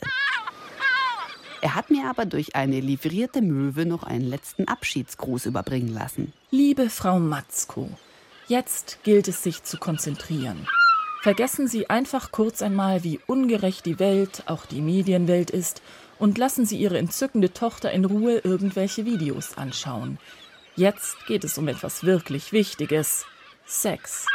Er 1.61 1.73
hat 1.73 1.89
mir 1.89 2.09
aber 2.09 2.25
durch 2.25 2.55
eine 2.55 2.79
livrierte 2.79 3.41
Möwe 3.41 3.87
noch 3.87 4.03
einen 4.03 4.25
letzten 4.25 4.67
Abschiedsgruß 4.67 5.47
überbringen 5.47 5.91
lassen. 5.91 6.31
Liebe 6.51 6.91
Frau 6.91 7.17
Matzko, 7.17 7.89
jetzt 8.47 8.99
gilt 9.03 9.27
es 9.27 9.41
sich 9.41 9.63
zu 9.63 9.77
konzentrieren. 9.77 10.67
Vergessen 11.23 11.69
Sie 11.69 11.89
einfach 11.89 12.33
kurz 12.33 12.61
einmal, 12.61 13.05
wie 13.05 13.17
ungerecht 13.27 13.85
die 13.85 13.97
Welt, 13.97 14.43
auch 14.45 14.65
die 14.65 14.81
Medienwelt 14.81 15.51
ist, 15.51 15.81
und 16.19 16.37
lassen 16.37 16.65
Sie 16.65 16.75
Ihre 16.75 16.97
entzückende 16.97 17.53
Tochter 17.53 17.93
in 17.93 18.03
Ruhe 18.03 18.39
irgendwelche 18.39 19.05
Videos 19.05 19.57
anschauen. 19.57 20.19
Jetzt 20.75 21.15
geht 21.25 21.45
es 21.45 21.57
um 21.57 21.69
etwas 21.69 22.03
wirklich 22.03 22.51
Wichtiges. 22.51 23.25
Sex. 23.65 24.25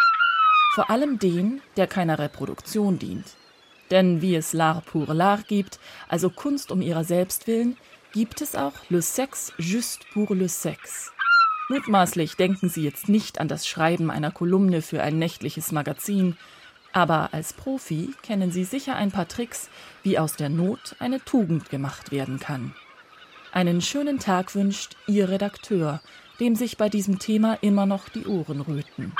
Vor 0.74 0.88
allem 0.88 1.18
den, 1.18 1.60
der 1.76 1.88
keiner 1.88 2.18
Reproduktion 2.18 2.98
dient. 2.98 3.26
Denn 3.90 4.22
wie 4.22 4.34
es 4.34 4.54
l'art 4.54 4.86
pour 4.86 5.10
l'art 5.10 5.46
gibt, 5.46 5.78
also 6.08 6.30
Kunst 6.30 6.72
um 6.72 6.80
ihrer 6.80 7.04
selbst 7.04 7.46
willen, 7.46 7.76
gibt 8.14 8.40
es 8.40 8.54
auch 8.54 8.72
le 8.88 9.02
sexe 9.02 9.52
juste 9.58 10.06
pour 10.14 10.34
le 10.34 10.48
sexe. 10.48 11.10
Mutmaßlich 11.68 12.36
denken 12.36 12.70
Sie 12.70 12.82
jetzt 12.82 13.10
nicht 13.10 13.42
an 13.42 13.48
das 13.48 13.68
Schreiben 13.68 14.10
einer 14.10 14.30
Kolumne 14.30 14.80
für 14.80 15.02
ein 15.02 15.18
nächtliches 15.18 15.70
Magazin, 15.70 16.38
aber 16.98 17.28
als 17.32 17.52
Profi 17.52 18.12
kennen 18.22 18.50
Sie 18.50 18.64
sicher 18.64 18.96
ein 18.96 19.12
paar 19.12 19.28
Tricks, 19.28 19.70
wie 20.02 20.18
aus 20.18 20.34
der 20.34 20.48
Not 20.48 20.96
eine 20.98 21.24
Tugend 21.24 21.70
gemacht 21.70 22.10
werden 22.10 22.40
kann. 22.40 22.74
Einen 23.52 23.80
schönen 23.80 24.18
Tag 24.18 24.56
wünscht 24.56 24.96
Ihr 25.06 25.28
Redakteur, 25.28 26.00
dem 26.40 26.56
sich 26.56 26.76
bei 26.76 26.88
diesem 26.88 27.20
Thema 27.20 27.54
immer 27.60 27.86
noch 27.86 28.08
die 28.08 28.26
Ohren 28.26 28.62
röten. 28.62 29.14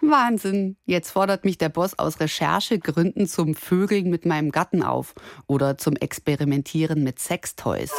Wahnsinn. 0.00 0.78
Jetzt 0.86 1.10
fordert 1.10 1.44
mich 1.44 1.58
der 1.58 1.68
Boss 1.68 1.98
aus 1.98 2.18
Recherchegründen 2.18 3.26
zum 3.26 3.54
Vögeln 3.54 4.08
mit 4.08 4.24
meinem 4.24 4.52
Gatten 4.52 4.82
auf 4.82 5.14
oder 5.46 5.76
zum 5.76 5.96
Experimentieren 5.96 7.04
mit 7.04 7.18
Sextoys. 7.18 7.92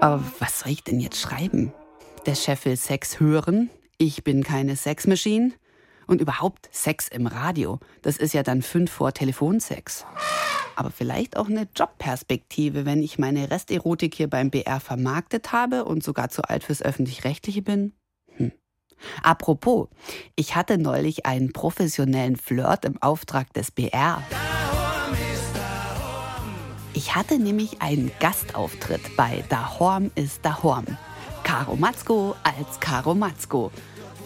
Aber 0.00 0.22
was 0.38 0.60
soll 0.60 0.72
ich 0.72 0.84
denn 0.84 1.00
jetzt 1.00 1.18
schreiben? 1.18 1.72
Der 2.26 2.34
Chef 2.34 2.66
will 2.66 2.76
Sex 2.76 3.20
hören. 3.20 3.70
Ich 3.96 4.22
bin 4.22 4.44
keine 4.44 4.76
Sexmaschine. 4.76 5.52
Und 6.08 6.20
überhaupt 6.22 6.68
Sex 6.72 7.06
im 7.06 7.28
Radio. 7.28 7.78
Das 8.02 8.16
ist 8.16 8.34
ja 8.34 8.42
dann 8.42 8.62
fünf 8.62 8.90
vor 8.90 9.12
Telefonsex. 9.12 10.06
Aber 10.74 10.90
vielleicht 10.90 11.36
auch 11.36 11.48
eine 11.48 11.68
Jobperspektive, 11.76 12.86
wenn 12.86 13.02
ich 13.02 13.18
meine 13.18 13.50
Resterotik 13.50 14.14
hier 14.14 14.28
beim 14.28 14.50
BR 14.50 14.80
vermarktet 14.80 15.52
habe 15.52 15.84
und 15.84 16.02
sogar 16.02 16.30
zu 16.30 16.42
alt 16.42 16.64
fürs 16.64 16.82
Öffentlich-Rechtliche 16.82 17.60
bin. 17.60 17.92
Hm. 18.36 18.52
Apropos, 19.22 19.88
ich 20.34 20.56
hatte 20.56 20.78
neulich 20.78 21.26
einen 21.26 21.52
professionellen 21.52 22.36
Flirt 22.36 22.86
im 22.86 23.00
Auftrag 23.02 23.52
des 23.52 23.70
BR. 23.70 24.22
Ich 26.94 27.14
hatte 27.14 27.38
nämlich 27.38 27.82
einen 27.82 28.10
Gastauftritt 28.18 29.14
bei 29.16 29.44
Da 29.50 29.78
Horm 29.78 30.10
ist 30.14 30.40
Da 30.42 30.62
Horm. 30.62 30.86
Caro 31.44 31.76
Matzko 31.76 32.34
als 32.42 32.80
Caro 32.80 33.14
Matzko. 33.14 33.70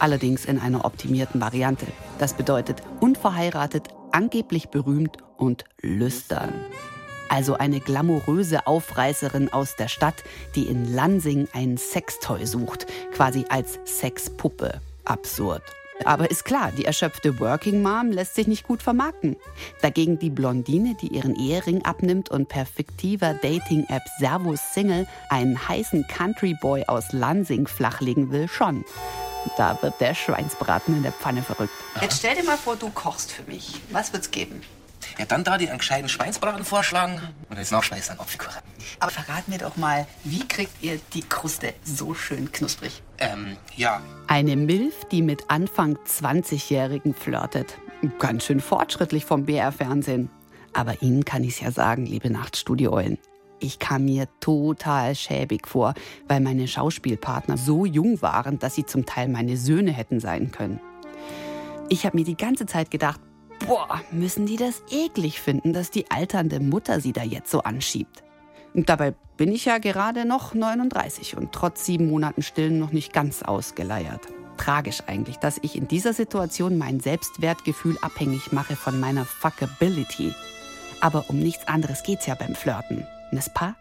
Allerdings 0.03 0.43
in 0.43 0.59
einer 0.59 0.83
optimierten 0.83 1.39
Variante. 1.39 1.87
Das 2.19 2.33
bedeutet 2.33 2.83
unverheiratet, 2.99 3.87
angeblich 4.11 4.67
berühmt 4.67 5.19
und 5.37 5.63
lüstern. 5.79 6.53
Also 7.29 7.53
eine 7.53 7.79
glamouröse 7.79 8.67
Aufreißerin 8.67 9.53
aus 9.53 9.77
der 9.77 9.87
Stadt, 9.87 10.25
die 10.55 10.63
in 10.63 10.93
Lansing 10.93 11.47
ein 11.53 11.77
Sextoy 11.77 12.45
sucht, 12.45 12.85
quasi 13.13 13.45
als 13.47 13.79
Sexpuppe. 13.85 14.81
Absurd. 15.05 15.63
Aber 16.05 16.29
ist 16.29 16.45
klar, 16.45 16.71
die 16.77 16.85
erschöpfte 16.85 17.39
Working 17.39 17.81
Mom 17.81 18.11
lässt 18.11 18.35
sich 18.35 18.47
nicht 18.47 18.63
gut 18.63 18.81
vermarkten. 18.83 19.35
Dagegen 19.81 20.19
die 20.19 20.29
Blondine, 20.29 20.95
die 21.01 21.07
ihren 21.07 21.35
Ehering 21.35 21.83
abnimmt 21.83 22.29
und 22.29 22.49
per 22.49 22.65
fiktiver 22.65 23.33
Dating-App 23.35 24.03
Servus 24.19 24.59
Single 24.73 25.07
einen 25.29 25.67
heißen 25.67 26.05
Country 26.07 26.55
Boy 26.61 26.83
aus 26.87 27.11
Lansing 27.11 27.67
flachlegen 27.67 28.31
will, 28.31 28.47
schon. 28.47 28.83
Da 29.57 29.77
wird 29.81 29.99
der 29.99 30.15
Schweinsbraten 30.15 30.95
in 30.95 31.03
der 31.03 31.11
Pfanne 31.11 31.41
verrückt. 31.41 31.73
Jetzt 32.01 32.19
stell 32.19 32.35
dir 32.35 32.43
mal 32.43 32.57
vor, 32.57 32.75
du 32.75 32.89
kochst 32.89 33.31
für 33.31 33.43
mich. 33.43 33.81
Was 33.91 34.13
wird's 34.13 34.31
geben? 34.31 34.61
Ja, 35.17 35.25
dann 35.25 35.43
da 35.43 35.57
dir 35.57 35.69
einen 35.69 35.79
gescheiten 35.79 36.09
Schweinsbraten 36.09 36.65
vorschlagen 36.65 37.21
und 37.49 37.57
jetzt 37.57 37.71
noch 37.71 37.83
Schweiß 37.83 38.09
an 38.11 38.19
Apfelkuchen. 38.19 38.61
Aber 38.99 39.11
verrat 39.11 39.47
mir 39.47 39.57
doch 39.57 39.77
mal, 39.77 40.07
wie 40.23 40.47
kriegt 40.47 40.81
ihr 40.81 40.99
die 41.13 41.21
Kruste 41.21 41.73
so 41.83 42.13
schön 42.13 42.51
knusprig? 42.51 43.01
Ähm, 43.17 43.57
ja. 43.75 44.01
Eine 44.27 44.55
Milf, 44.55 45.05
die 45.11 45.21
mit 45.21 45.49
Anfang 45.49 45.97
20-Jährigen 46.07 47.13
flirtet. 47.13 47.77
Ganz 48.19 48.45
schön 48.45 48.59
fortschrittlich 48.59 49.25
vom 49.25 49.45
BR-Fernsehen. 49.45 50.29
Aber 50.73 51.01
Ihnen 51.01 51.23
kann 51.23 51.43
ich's 51.43 51.59
ja 51.59 51.71
sagen, 51.71 52.05
liebe 52.05 52.29
Nachtstudio-Eulen. 52.29 53.17
Ich 53.59 53.79
kam 53.79 54.05
mir 54.05 54.27
total 54.41 55.15
schäbig 55.15 55.67
vor, 55.67 55.93
weil 56.27 56.41
meine 56.41 56.67
Schauspielpartner 56.67 57.57
so 57.57 57.85
jung 57.85 58.21
waren, 58.21 58.59
dass 58.59 58.75
sie 58.75 58.85
zum 58.85 59.05
Teil 59.05 59.29
meine 59.29 59.55
Söhne 59.55 59.91
hätten 59.91 60.19
sein 60.19 60.51
können. 60.51 60.81
Ich 61.87 62.05
habe 62.05 62.17
mir 62.17 62.25
die 62.25 62.35
ganze 62.35 62.65
Zeit 62.65 62.91
gedacht, 62.91 63.21
boah, 63.67 64.01
müssen 64.11 64.45
die 64.45 64.57
das 64.57 64.83
eklig 64.89 65.39
finden, 65.39 65.73
dass 65.73 65.91
die 65.91 66.09
alternde 66.11 66.59
Mutter 66.59 66.99
sie 66.99 67.13
da 67.13 67.23
jetzt 67.23 67.51
so 67.51 67.61
anschiebt. 67.61 68.23
Und 68.73 68.89
dabei 68.89 69.13
bin 69.37 69.51
ich 69.51 69.65
ja 69.65 69.77
gerade 69.77 70.25
noch 70.25 70.53
39 70.53 71.37
und 71.37 71.51
trotz 71.51 71.85
sieben 71.85 72.09
Monaten 72.09 72.41
Stillen 72.41 72.79
noch 72.79 72.91
nicht 72.91 73.13
ganz 73.13 73.43
ausgeleiert. 73.43 74.21
Tragisch 74.57 75.03
eigentlich, 75.07 75.37
dass 75.37 75.59
ich 75.61 75.75
in 75.75 75.87
dieser 75.87 76.13
Situation 76.13 76.77
mein 76.77 76.99
Selbstwertgefühl 76.99 77.97
abhängig 78.01 78.51
mache 78.51 78.75
von 78.75 78.99
meiner 78.99 79.25
Fuckability. 79.25 80.33
Aber 81.01 81.25
um 81.29 81.39
nichts 81.39 81.67
anderes 81.67 82.03
geht's 82.03 82.27
ja 82.27 82.35
beim 82.35 82.55
Flirten. 82.55 83.05
N'est-ce 83.31 83.51
pas? 83.53 83.73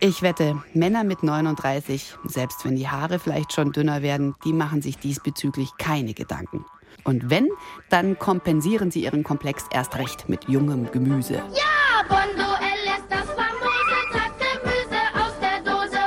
Ich 0.00 0.22
wette, 0.22 0.62
Männer 0.74 1.02
mit 1.02 1.24
39, 1.24 2.14
selbst 2.24 2.64
wenn 2.64 2.76
die 2.76 2.88
Haare 2.88 3.18
vielleicht 3.18 3.52
schon 3.52 3.72
dünner 3.72 4.00
werden, 4.00 4.36
die 4.44 4.52
machen 4.52 4.80
sich 4.80 4.98
diesbezüglich 4.98 5.70
keine 5.76 6.14
Gedanken. 6.14 6.64
Und 7.08 7.30
wenn, 7.30 7.48
dann 7.88 8.18
kompensieren 8.18 8.90
sie 8.90 9.04
ihren 9.04 9.24
Komplex 9.24 9.64
erst 9.72 9.96
recht 9.96 10.28
mit 10.28 10.46
jungem 10.46 10.92
Gemüse. 10.92 11.36
Ja, 11.36 12.02
Bonduell 12.06 12.84
ist 12.84 13.06
das 13.08 13.24
famose 13.30 13.96
Sackgemüse 14.12 15.00
aus 15.14 15.32
der 15.40 15.62
Dose. 15.64 16.00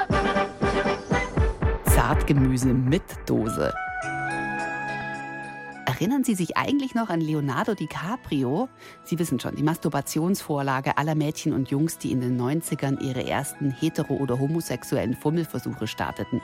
Zartgemüse 1.86 2.68
mit 2.68 3.02
Dose. 3.26 3.74
Erinnern 5.88 6.24
Sie 6.24 6.36
sich 6.36 6.56
eigentlich 6.56 6.94
noch 6.94 7.10
an 7.10 7.22
Leonardo 7.22 7.74
DiCaprio? 7.74 8.70
Sie 9.04 9.18
wissen 9.18 9.40
schon, 9.40 9.56
die 9.56 9.64
Masturbationsvorlage 9.64 11.00
aller 11.00 11.16
Mädchen 11.16 11.54
und 11.54 11.72
Jungs, 11.72 11.98
die 11.98 12.12
in 12.12 12.22
den 12.22 12.40
90ern 12.40 13.00
ihre 13.02 13.26
ersten 13.28 13.72
hetero- 13.72 14.20
oder 14.20 14.38
homosexuellen 14.40 15.16
Fummelversuche 15.16 15.88
starteten. 15.88 16.42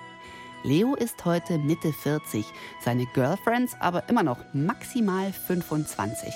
Leo 0.67 0.95
ist 0.95 1.23
heute 1.23 1.59
Mitte 1.59 1.93
40, 1.93 2.45
seine 2.81 3.05
Girlfriends 3.13 3.77
aber 3.79 4.09
immer 4.09 4.21
noch 4.21 4.39
maximal 4.51 5.31
25. 5.31 6.33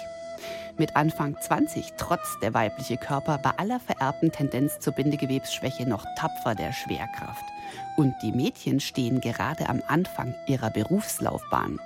Mit 0.78 0.96
Anfang 0.96 1.36
20 1.38 1.96
trotz 1.98 2.40
der 2.42 2.54
weibliche 2.54 2.96
Körper 2.96 3.40
bei 3.40 3.50
aller 3.58 3.82
vererbten 3.82 4.32
Tendenz 4.32 4.80
zur 4.80 4.94
Bindegewebsschwäche 4.94 5.86
noch 5.86 6.06
tapfer 6.18 6.56
der 6.56 6.72
Schwerkraft. 6.72 7.44
Und 7.98 8.16
die 8.24 8.32
Mädchen 8.32 8.80
stehen 8.80 9.20
gerade 9.20 9.68
am 9.68 9.82
Anfang 9.90 10.34
ihrer 10.48 10.70
Berufslaufbahn. 10.70 11.82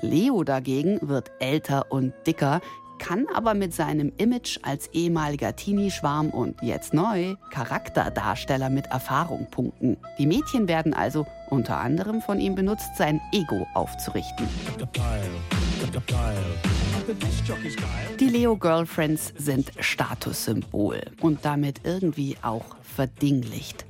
Leo 0.00 0.42
dagegen 0.42 0.98
wird 1.00 1.30
älter 1.38 1.92
und 1.92 2.12
dicker, 2.26 2.60
kann 2.98 3.26
aber 3.34 3.54
mit 3.54 3.74
seinem 3.74 4.12
Image 4.16 4.58
als 4.62 4.88
ehemaliger 4.88 5.54
Teenie-Schwarm 5.54 6.30
und 6.30 6.60
jetzt 6.62 6.94
neu 6.94 7.36
Charakterdarsteller 7.50 8.70
mit 8.70 8.86
Erfahrung 8.86 9.46
punkten. 9.50 9.96
Die 10.18 10.26
Mädchen 10.26 10.68
werden 10.68 10.94
also 10.94 11.26
unter 11.54 11.78
anderem 11.78 12.20
von 12.20 12.40
ihm 12.40 12.54
benutzt, 12.54 12.96
sein 12.96 13.20
Ego 13.32 13.66
aufzurichten. 13.74 14.46
Die 18.18 18.28
Leo-Girlfriends 18.28 19.32
sind 19.36 19.72
Statussymbol 19.78 21.00
und 21.20 21.44
damit 21.44 21.80
irgendwie 21.84 22.36
auch 22.42 22.76
verdinglicht. 22.82 23.86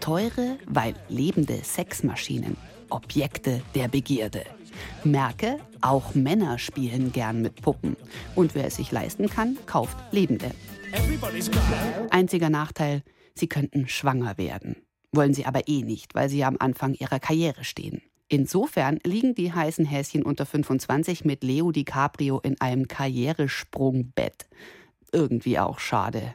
Teure, 0.00 0.58
weil 0.66 0.94
lebende 1.08 1.58
Sexmaschinen, 1.62 2.56
Objekte 2.90 3.62
der 3.74 3.88
Begierde. 3.88 4.44
Merke, 5.04 5.58
auch 5.80 6.14
Männer 6.14 6.58
spielen 6.58 7.12
gern 7.12 7.42
mit 7.42 7.62
Puppen. 7.62 7.96
Und 8.34 8.54
wer 8.54 8.66
es 8.66 8.76
sich 8.76 8.90
leisten 8.90 9.28
kann, 9.28 9.56
kauft 9.66 9.96
lebende. 10.10 10.50
Einziger 12.10 12.50
Nachteil, 12.50 13.02
sie 13.34 13.46
könnten 13.46 13.88
schwanger 13.88 14.36
werden. 14.36 14.76
Wollen 15.14 15.32
sie 15.32 15.46
aber 15.46 15.68
eh 15.68 15.82
nicht, 15.82 16.14
weil 16.14 16.28
sie 16.28 16.38
ja 16.38 16.48
am 16.48 16.56
Anfang 16.58 16.94
ihrer 16.94 17.20
Karriere 17.20 17.62
stehen. 17.62 18.02
Insofern 18.28 18.98
liegen 19.04 19.34
die 19.34 19.52
heißen 19.52 19.84
Häschen 19.84 20.24
unter 20.24 20.44
25 20.44 21.24
mit 21.24 21.44
Leo 21.44 21.70
DiCaprio 21.70 22.40
in 22.40 22.60
einem 22.60 22.88
Karrieresprungbett. 22.88 24.46
Irgendwie 25.12 25.58
auch 25.60 25.78
schade. 25.78 26.34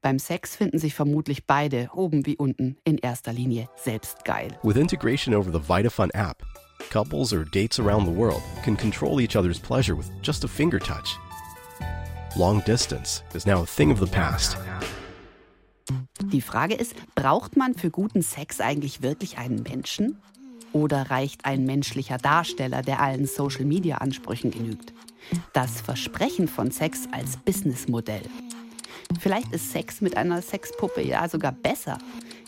Beim 0.00 0.18
Sex 0.18 0.56
finden 0.56 0.78
sich 0.78 0.94
vermutlich 0.94 1.46
beide, 1.46 1.90
oben 1.92 2.24
wie 2.24 2.36
unten, 2.36 2.76
in 2.84 2.96
erster 2.96 3.32
Linie 3.32 3.68
selbst 3.76 4.24
geil. 4.24 4.58
With 4.62 4.76
integration 4.76 5.34
over 5.34 5.50
the 5.52 5.60
Vitafun 5.60 6.10
app, 6.14 6.42
couples 6.90 7.32
or 7.32 7.44
dates 7.44 7.78
around 7.78 8.06
the 8.06 8.16
world 8.16 8.42
can 8.62 8.76
control 8.76 9.20
each 9.20 9.36
other's 9.36 9.58
pleasure 9.58 9.96
with 9.96 10.10
just 10.22 10.44
a 10.44 10.48
finger 10.48 10.78
touch. 10.78 11.18
Long 12.36 12.62
distance 12.64 13.22
is 13.34 13.44
now 13.44 13.62
a 13.62 13.66
thing 13.66 13.90
of 13.90 13.98
the 13.98 14.06
past. 14.06 14.56
Die 16.32 16.40
Frage 16.40 16.74
ist, 16.74 16.94
braucht 17.14 17.56
man 17.56 17.74
für 17.74 17.90
guten 17.90 18.22
Sex 18.22 18.60
eigentlich 18.60 19.02
wirklich 19.02 19.38
einen 19.38 19.62
Menschen? 19.62 20.18
Oder 20.72 21.10
reicht 21.10 21.44
ein 21.44 21.64
menschlicher 21.64 22.18
Darsteller, 22.18 22.82
der 22.82 23.00
allen 23.00 23.26
Social-Media-Ansprüchen 23.26 24.50
genügt? 24.50 24.92
Das 25.52 25.80
Versprechen 25.80 26.48
von 26.48 26.70
Sex 26.70 27.06
als 27.12 27.36
Businessmodell. 27.36 28.22
Vielleicht 29.20 29.52
ist 29.52 29.70
Sex 29.70 30.00
mit 30.00 30.16
einer 30.16 30.42
Sexpuppe 30.42 31.02
ja 31.02 31.28
sogar 31.28 31.52
besser, 31.52 31.98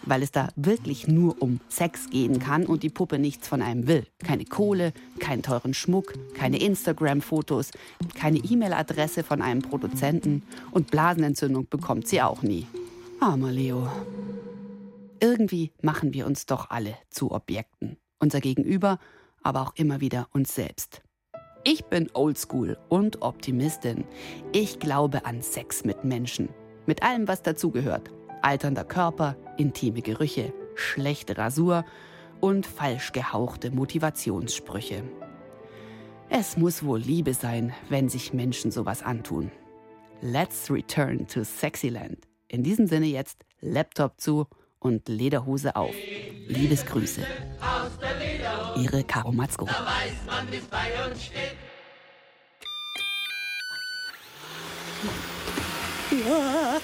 weil 0.05 0.23
es 0.23 0.33
da 0.33 0.49
wirklich 0.57 1.07
nur 1.07 1.40
um 1.40 1.61
Sex 1.69 2.11
gehen 2.11 2.38
kann 2.38 2.66
und 2.66 2.83
die 2.83 2.88
Puppe 2.88 3.19
nichts 3.19 3.47
von 3.47 3.62
einem 3.62 3.87
will. 3.87 4.07
Keine 4.25 4.45
Kohle, 4.45 4.93
keinen 5.21 5.43
teuren 5.43 5.75
Schmuck, 5.75 6.14
keine 6.35 6.59
Instagram-Fotos, 6.59 7.71
keine 8.14 8.38
E-Mail-Adresse 8.38 9.23
von 9.23 9.43
einem 9.43 9.62
Produzenten 9.62 10.43
und 10.71 10.90
Blasenentzündung 10.90 11.69
bekommt 11.69 12.09
sie 12.09 12.23
auch 12.23 12.43
nie. 12.43 12.66
Armer 13.20 13.50
Leo. 13.50 13.88
Irgendwie 15.20 15.73
machen 15.80 16.12
wir 16.12 16.26
uns 16.26 16.44
doch 16.44 16.68
alle 16.68 16.94
zu 17.08 17.32
Objekten. 17.32 17.96
Unser 18.18 18.40
Gegenüber, 18.40 18.99
aber 19.42 19.62
auch 19.62 19.75
immer 19.75 20.00
wieder 20.00 20.28
uns 20.32 20.54
selbst. 20.54 21.02
Ich 21.64 21.87
bin 21.87 22.11
oldschool 22.12 22.76
und 22.90 23.23
Optimistin. 23.23 24.04
Ich 24.52 24.78
glaube 24.78 25.25
an 25.25 25.40
Sex 25.40 25.85
mit 25.85 26.04
Menschen. 26.04 26.50
Mit 26.85 27.02
allem, 27.02 27.26
was 27.26 27.42
dazugehört. 27.42 28.11
Alternder 28.42 28.85
Körper, 28.85 29.37
intime 29.56 30.02
Gerüche, 30.02 30.52
schlechte 30.75 31.38
Rasur 31.38 31.87
und 32.40 32.66
falsch 32.66 33.12
gehauchte 33.12 33.70
Motivationssprüche. 33.70 35.02
Es 36.28 36.58
muss 36.58 36.85
wohl 36.85 37.00
Liebe 37.00 37.32
sein, 37.32 37.73
wenn 37.88 38.11
sich 38.11 38.35
Menschen 38.35 38.70
sowas 38.70 39.02
antun. 39.02 39.50
Let's 40.20 40.70
return 40.70 41.26
to 41.28 41.44
Sexyland. 41.44 42.18
In 42.49 42.62
diesem 42.62 42.87
Sinne 42.87 43.07
jetzt 43.07 43.45
Laptop 43.61 44.21
zu 44.21 44.47
und 44.79 45.09
Lederhose 45.09 45.75
auf. 45.75 45.95
Liebesgrüße. 46.47 47.26
Ihre 48.76 49.03
Caro 49.03 49.33
Matzko. 49.33 49.65
Da 49.65 49.73
weiß 49.73 50.12
man, 50.26 50.53
wie 50.53 50.57
es 50.57 50.65
bei 50.67 51.07
uns 51.09 51.25
steht. 51.25 51.57
Ja. 56.25 56.81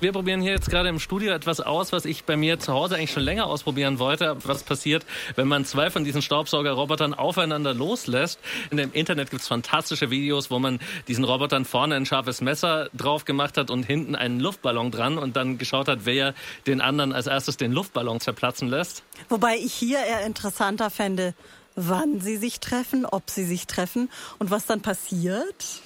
Wir 0.00 0.12
probieren 0.12 0.40
hier 0.40 0.52
jetzt 0.52 0.70
gerade 0.70 0.88
im 0.88 0.98
Studio 0.98 1.32
etwas 1.32 1.60
aus, 1.60 1.92
was 1.92 2.04
ich 2.04 2.24
bei 2.24 2.36
mir 2.36 2.58
zu 2.58 2.72
Hause 2.72 2.96
eigentlich 2.96 3.12
schon 3.12 3.22
länger 3.22 3.46
ausprobieren 3.46 3.98
wollte. 3.98 4.36
Was 4.44 4.62
passiert, 4.62 5.04
wenn 5.36 5.48
man 5.48 5.64
zwei 5.64 5.90
von 5.90 6.04
diesen 6.04 6.22
Staubsaugerrobotern 6.22 7.14
aufeinander 7.14 7.74
loslässt? 7.74 8.38
In 8.70 8.76
dem 8.76 8.92
Internet 8.92 9.30
gibt 9.30 9.42
es 9.42 9.48
fantastische 9.48 10.10
Videos, 10.10 10.50
wo 10.50 10.58
man 10.58 10.80
diesen 11.08 11.24
Robotern 11.24 11.64
vorne 11.64 11.94
ein 11.94 12.06
scharfes 12.06 12.40
Messer 12.40 12.88
drauf 12.94 13.24
gemacht 13.24 13.56
hat 13.56 13.70
und 13.70 13.84
hinten 13.84 14.14
einen 14.14 14.40
Luftballon 14.40 14.90
dran 14.90 15.18
und 15.18 15.36
dann 15.36 15.58
geschaut 15.58 15.88
hat, 15.88 16.00
wer 16.04 16.34
den 16.66 16.80
anderen 16.80 17.12
als 17.12 17.26
erstes 17.26 17.56
den 17.56 17.72
Luftballon 17.72 18.20
zerplatzen 18.20 18.68
lässt. 18.68 19.02
Wobei 19.28 19.56
ich 19.56 19.74
hier 19.74 19.98
eher 19.98 20.24
interessanter 20.26 20.90
fände, 20.90 21.34
wann 21.74 22.20
sie 22.20 22.36
sich 22.36 22.60
treffen, 22.60 23.06
ob 23.06 23.30
sie 23.30 23.44
sich 23.44 23.66
treffen 23.66 24.10
und 24.38 24.50
was 24.50 24.66
dann 24.66 24.80
passiert. 24.80 25.82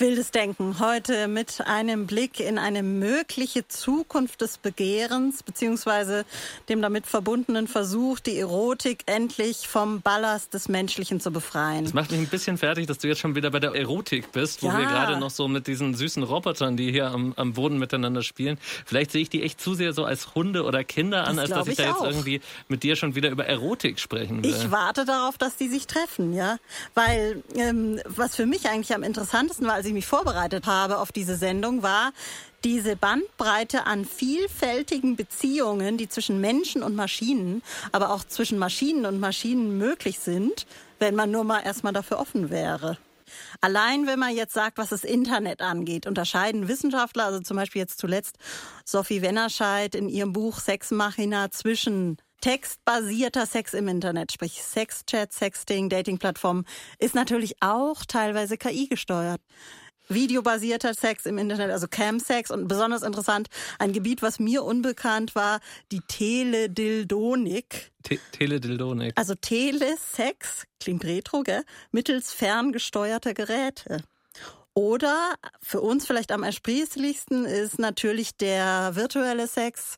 Wildes 0.00 0.30
Denken 0.30 0.78
heute 0.78 1.26
mit 1.26 1.60
einem 1.66 2.06
Blick 2.06 2.38
in 2.38 2.56
eine 2.58 2.84
mögliche 2.84 3.66
Zukunft 3.66 4.40
des 4.40 4.58
Begehrens 4.58 5.42
beziehungsweise 5.42 6.24
dem 6.68 6.80
damit 6.80 7.06
verbundenen 7.06 7.66
Versuch, 7.66 8.20
die 8.20 8.38
Erotik 8.38 9.02
endlich 9.06 9.66
vom 9.66 10.00
Ballast 10.00 10.54
des 10.54 10.68
Menschlichen 10.68 11.20
zu 11.20 11.32
befreien. 11.32 11.84
Das 11.84 11.94
macht 11.94 12.12
mich 12.12 12.20
ein 12.20 12.28
bisschen 12.28 12.58
fertig, 12.58 12.86
dass 12.86 12.98
du 12.98 13.08
jetzt 13.08 13.18
schon 13.18 13.34
wieder 13.34 13.50
bei 13.50 13.58
der 13.58 13.74
Erotik 13.74 14.30
bist, 14.30 14.62
wo 14.62 14.68
ja. 14.68 14.78
wir 14.78 14.86
gerade 14.86 15.18
noch 15.18 15.30
so 15.30 15.48
mit 15.48 15.66
diesen 15.66 15.94
süßen 15.94 16.22
Robotern, 16.22 16.76
die 16.76 16.92
hier 16.92 17.10
am, 17.10 17.32
am, 17.36 17.54
Boden 17.54 17.78
miteinander 17.78 18.22
spielen. 18.22 18.58
Vielleicht 18.86 19.10
sehe 19.10 19.22
ich 19.22 19.30
die 19.30 19.42
echt 19.42 19.60
zu 19.60 19.74
sehr 19.74 19.92
so 19.92 20.04
als 20.04 20.34
Hunde 20.36 20.62
oder 20.62 20.84
Kinder 20.84 21.26
an, 21.26 21.36
das 21.36 21.50
als 21.50 21.58
dass 21.58 21.66
ich, 21.66 21.72
ich 21.72 21.76
da 21.78 21.90
jetzt 21.90 22.02
irgendwie 22.02 22.40
mit 22.68 22.84
dir 22.84 22.94
schon 22.94 23.16
wieder 23.16 23.30
über 23.30 23.46
Erotik 23.46 23.98
sprechen 23.98 24.44
will. 24.44 24.50
Ich 24.50 24.70
warte 24.70 25.04
darauf, 25.04 25.38
dass 25.38 25.56
die 25.56 25.68
sich 25.68 25.88
treffen, 25.88 26.34
ja, 26.34 26.58
weil 26.94 27.42
ähm, 27.56 28.00
was 28.06 28.36
für 28.36 28.46
mich 28.46 28.68
eigentlich 28.68 28.94
am 28.94 29.02
interessantesten 29.02 29.66
war, 29.66 29.74
als 29.74 29.87
ich 29.88 29.94
mich 29.94 30.06
vorbereitet 30.06 30.66
habe 30.66 30.98
auf 30.98 31.12
diese 31.12 31.36
Sendung, 31.36 31.82
war 31.82 32.12
diese 32.64 32.96
Bandbreite 32.96 33.86
an 33.86 34.04
vielfältigen 34.04 35.16
Beziehungen, 35.16 35.96
die 35.96 36.08
zwischen 36.08 36.40
Menschen 36.40 36.82
und 36.82 36.94
Maschinen, 36.94 37.62
aber 37.92 38.10
auch 38.10 38.24
zwischen 38.24 38.58
Maschinen 38.58 39.06
und 39.06 39.20
Maschinen 39.20 39.78
möglich 39.78 40.18
sind, 40.18 40.66
wenn 40.98 41.14
man 41.14 41.30
nur 41.30 41.44
mal 41.44 41.60
erstmal 41.60 41.92
dafür 41.92 42.18
offen 42.18 42.50
wäre. 42.50 42.98
Allein 43.60 44.06
wenn 44.06 44.18
man 44.18 44.34
jetzt 44.34 44.54
sagt, 44.54 44.78
was 44.78 44.88
das 44.88 45.04
Internet 45.04 45.60
angeht, 45.60 46.06
unterscheiden 46.06 46.68
Wissenschaftler, 46.68 47.26
also 47.26 47.40
zum 47.40 47.56
Beispiel 47.56 47.80
jetzt 47.80 47.98
zuletzt 47.98 48.38
Sophie 48.84 49.22
Wennerscheid 49.22 49.94
in 49.94 50.08
ihrem 50.08 50.32
Buch 50.32 50.58
Sexmachina 50.58 51.50
zwischen 51.50 52.16
textbasierter 52.40 53.46
Sex 53.46 53.74
im 53.74 53.88
Internet, 53.88 54.32
sprich 54.32 54.62
Sexchat, 54.62 55.32
Sexting, 55.32 55.88
Datingplattformen, 55.88 56.64
ist 56.98 57.14
natürlich 57.14 57.56
auch 57.60 58.04
teilweise 58.04 58.56
KI 58.56 58.88
gesteuert 58.88 59.40
videobasierter 60.08 60.94
Sex 60.94 61.26
im 61.26 61.38
Internet, 61.38 61.70
also 61.70 61.86
Camsex 61.88 62.50
und 62.50 62.68
besonders 62.68 63.02
interessant, 63.02 63.48
ein 63.78 63.92
Gebiet, 63.92 64.22
was 64.22 64.38
mir 64.38 64.64
unbekannt 64.64 65.34
war, 65.34 65.60
die 65.92 66.00
Teledildonik. 66.00 67.92
Te 68.02 68.18
Teledildonik. 68.32 69.12
Also 69.16 69.34
Telesex, 69.34 70.64
klingt 70.80 71.04
retro, 71.04 71.42
gell? 71.42 71.62
Mittels 71.92 72.32
ferngesteuerter 72.32 73.34
Geräte. 73.34 74.02
Oder 74.74 75.34
für 75.60 75.80
uns 75.80 76.06
vielleicht 76.06 76.30
am 76.30 76.44
ersprießlichsten 76.44 77.44
ist 77.44 77.78
natürlich 77.78 78.36
der 78.36 78.94
virtuelle 78.94 79.48
Sex 79.48 79.96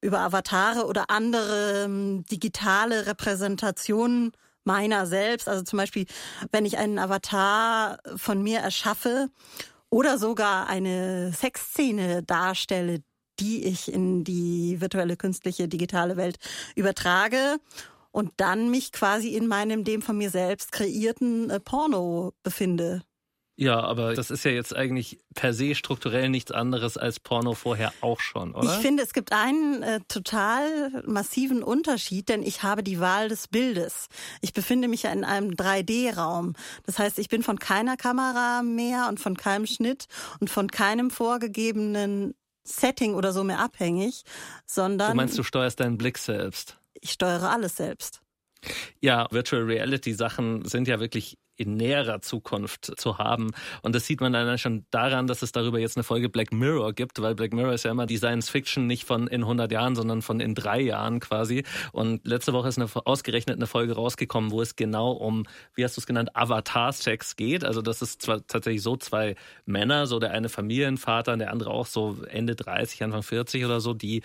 über 0.00 0.20
Avatare 0.20 0.86
oder 0.86 1.10
andere 1.10 1.84
ähm, 1.84 2.24
digitale 2.30 3.06
Repräsentationen 3.06 4.32
meiner 4.64 5.06
selbst. 5.06 5.48
Also 5.48 5.64
zum 5.64 5.78
Beispiel, 5.78 6.06
wenn 6.52 6.66
ich 6.66 6.78
einen 6.78 6.98
Avatar 6.98 7.98
von 8.16 8.42
mir 8.42 8.60
erschaffe 8.60 9.30
oder 9.90 10.18
sogar 10.18 10.68
eine 10.68 11.32
Sexszene 11.32 12.22
darstelle, 12.22 13.02
die 13.40 13.64
ich 13.64 13.92
in 13.92 14.24
die 14.24 14.80
virtuelle, 14.80 15.16
künstliche, 15.16 15.68
digitale 15.68 16.16
Welt 16.16 16.38
übertrage 16.74 17.58
und 18.10 18.32
dann 18.36 18.70
mich 18.70 18.92
quasi 18.92 19.28
in 19.28 19.46
meinem 19.46 19.84
dem 19.84 20.02
von 20.02 20.18
mir 20.18 20.30
selbst 20.30 20.72
kreierten 20.72 21.50
äh, 21.50 21.60
Porno 21.60 22.32
befinde. 22.42 23.02
Ja, 23.60 23.80
aber 23.80 24.14
das 24.14 24.30
ist 24.30 24.44
ja 24.44 24.52
jetzt 24.52 24.76
eigentlich 24.76 25.18
per 25.34 25.52
se 25.52 25.74
strukturell 25.74 26.28
nichts 26.28 26.52
anderes 26.52 26.96
als 26.96 27.18
Porno 27.18 27.54
vorher 27.54 27.92
auch 28.02 28.20
schon, 28.20 28.54
oder? 28.54 28.72
Ich 28.72 28.80
finde, 28.80 29.02
es 29.02 29.12
gibt 29.12 29.32
einen 29.32 29.82
äh, 29.82 29.98
total 30.06 31.02
massiven 31.04 31.64
Unterschied, 31.64 32.28
denn 32.28 32.44
ich 32.44 32.62
habe 32.62 32.84
die 32.84 33.00
Wahl 33.00 33.28
des 33.28 33.48
Bildes. 33.48 34.06
Ich 34.42 34.52
befinde 34.52 34.86
mich 34.86 35.02
ja 35.02 35.10
in 35.10 35.24
einem 35.24 35.50
3D-Raum. 35.50 36.52
Das 36.86 37.00
heißt, 37.00 37.18
ich 37.18 37.28
bin 37.28 37.42
von 37.42 37.58
keiner 37.58 37.96
Kamera 37.96 38.62
mehr 38.62 39.08
und 39.08 39.18
von 39.18 39.36
keinem 39.36 39.66
Schnitt 39.66 40.06
und 40.38 40.50
von 40.50 40.70
keinem 40.70 41.10
vorgegebenen 41.10 42.36
Setting 42.62 43.14
oder 43.14 43.32
so 43.32 43.42
mehr 43.42 43.58
abhängig, 43.58 44.22
sondern. 44.66 45.10
Du 45.10 45.16
meinst, 45.16 45.36
du 45.36 45.42
steuerst 45.42 45.80
deinen 45.80 45.98
Blick 45.98 46.18
selbst? 46.18 46.78
Ich 47.00 47.10
steuere 47.10 47.50
alles 47.50 47.74
selbst. 47.74 48.20
Ja, 49.00 49.26
Virtual 49.32 49.62
Reality 49.62 50.14
Sachen 50.14 50.64
sind 50.64 50.86
ja 50.86 51.00
wirklich 51.00 51.38
in 51.58 51.76
näherer 51.76 52.20
Zukunft 52.20 52.98
zu 52.98 53.18
haben. 53.18 53.50
Und 53.82 53.94
das 53.94 54.06
sieht 54.06 54.20
man 54.20 54.32
dann 54.32 54.56
schon 54.58 54.86
daran, 54.90 55.26
dass 55.26 55.42
es 55.42 55.52
darüber 55.52 55.78
jetzt 55.78 55.96
eine 55.96 56.04
Folge 56.04 56.28
Black 56.28 56.52
Mirror 56.52 56.92
gibt, 56.92 57.20
weil 57.20 57.34
Black 57.34 57.52
Mirror 57.52 57.74
ist 57.74 57.84
ja 57.84 57.90
immer 57.90 58.06
die 58.06 58.16
Science 58.16 58.48
Fiction 58.48 58.86
nicht 58.86 59.04
von 59.04 59.26
in 59.26 59.42
100 59.42 59.70
Jahren, 59.72 59.96
sondern 59.96 60.22
von 60.22 60.40
in 60.40 60.54
drei 60.54 60.80
Jahren 60.80 61.20
quasi. 61.20 61.64
Und 61.92 62.26
letzte 62.26 62.52
Woche 62.52 62.68
ist 62.68 62.78
eine, 62.78 62.88
ausgerechnet 63.04 63.56
eine 63.56 63.66
Folge 63.66 63.94
rausgekommen, 63.94 64.52
wo 64.52 64.62
es 64.62 64.76
genau 64.76 65.10
um, 65.10 65.44
wie 65.74 65.84
hast 65.84 65.96
du 65.96 66.00
es 66.00 66.06
genannt, 66.06 66.30
Avatar-Sex 66.34 67.36
geht. 67.36 67.64
Also 67.64 67.82
das 67.82 68.02
ist 68.02 68.22
zwar 68.22 68.46
tatsächlich 68.46 68.82
so 68.82 68.96
zwei 68.96 69.34
Männer, 69.66 70.06
so 70.06 70.20
der 70.20 70.30
eine 70.30 70.48
Familienvater 70.48 71.32
und 71.32 71.40
der 71.40 71.52
andere 71.52 71.70
auch 71.70 71.86
so 71.86 72.18
Ende 72.30 72.54
30, 72.54 73.02
Anfang 73.02 73.22
40 73.22 73.64
oder 73.64 73.80
so, 73.80 73.94
die 73.94 74.22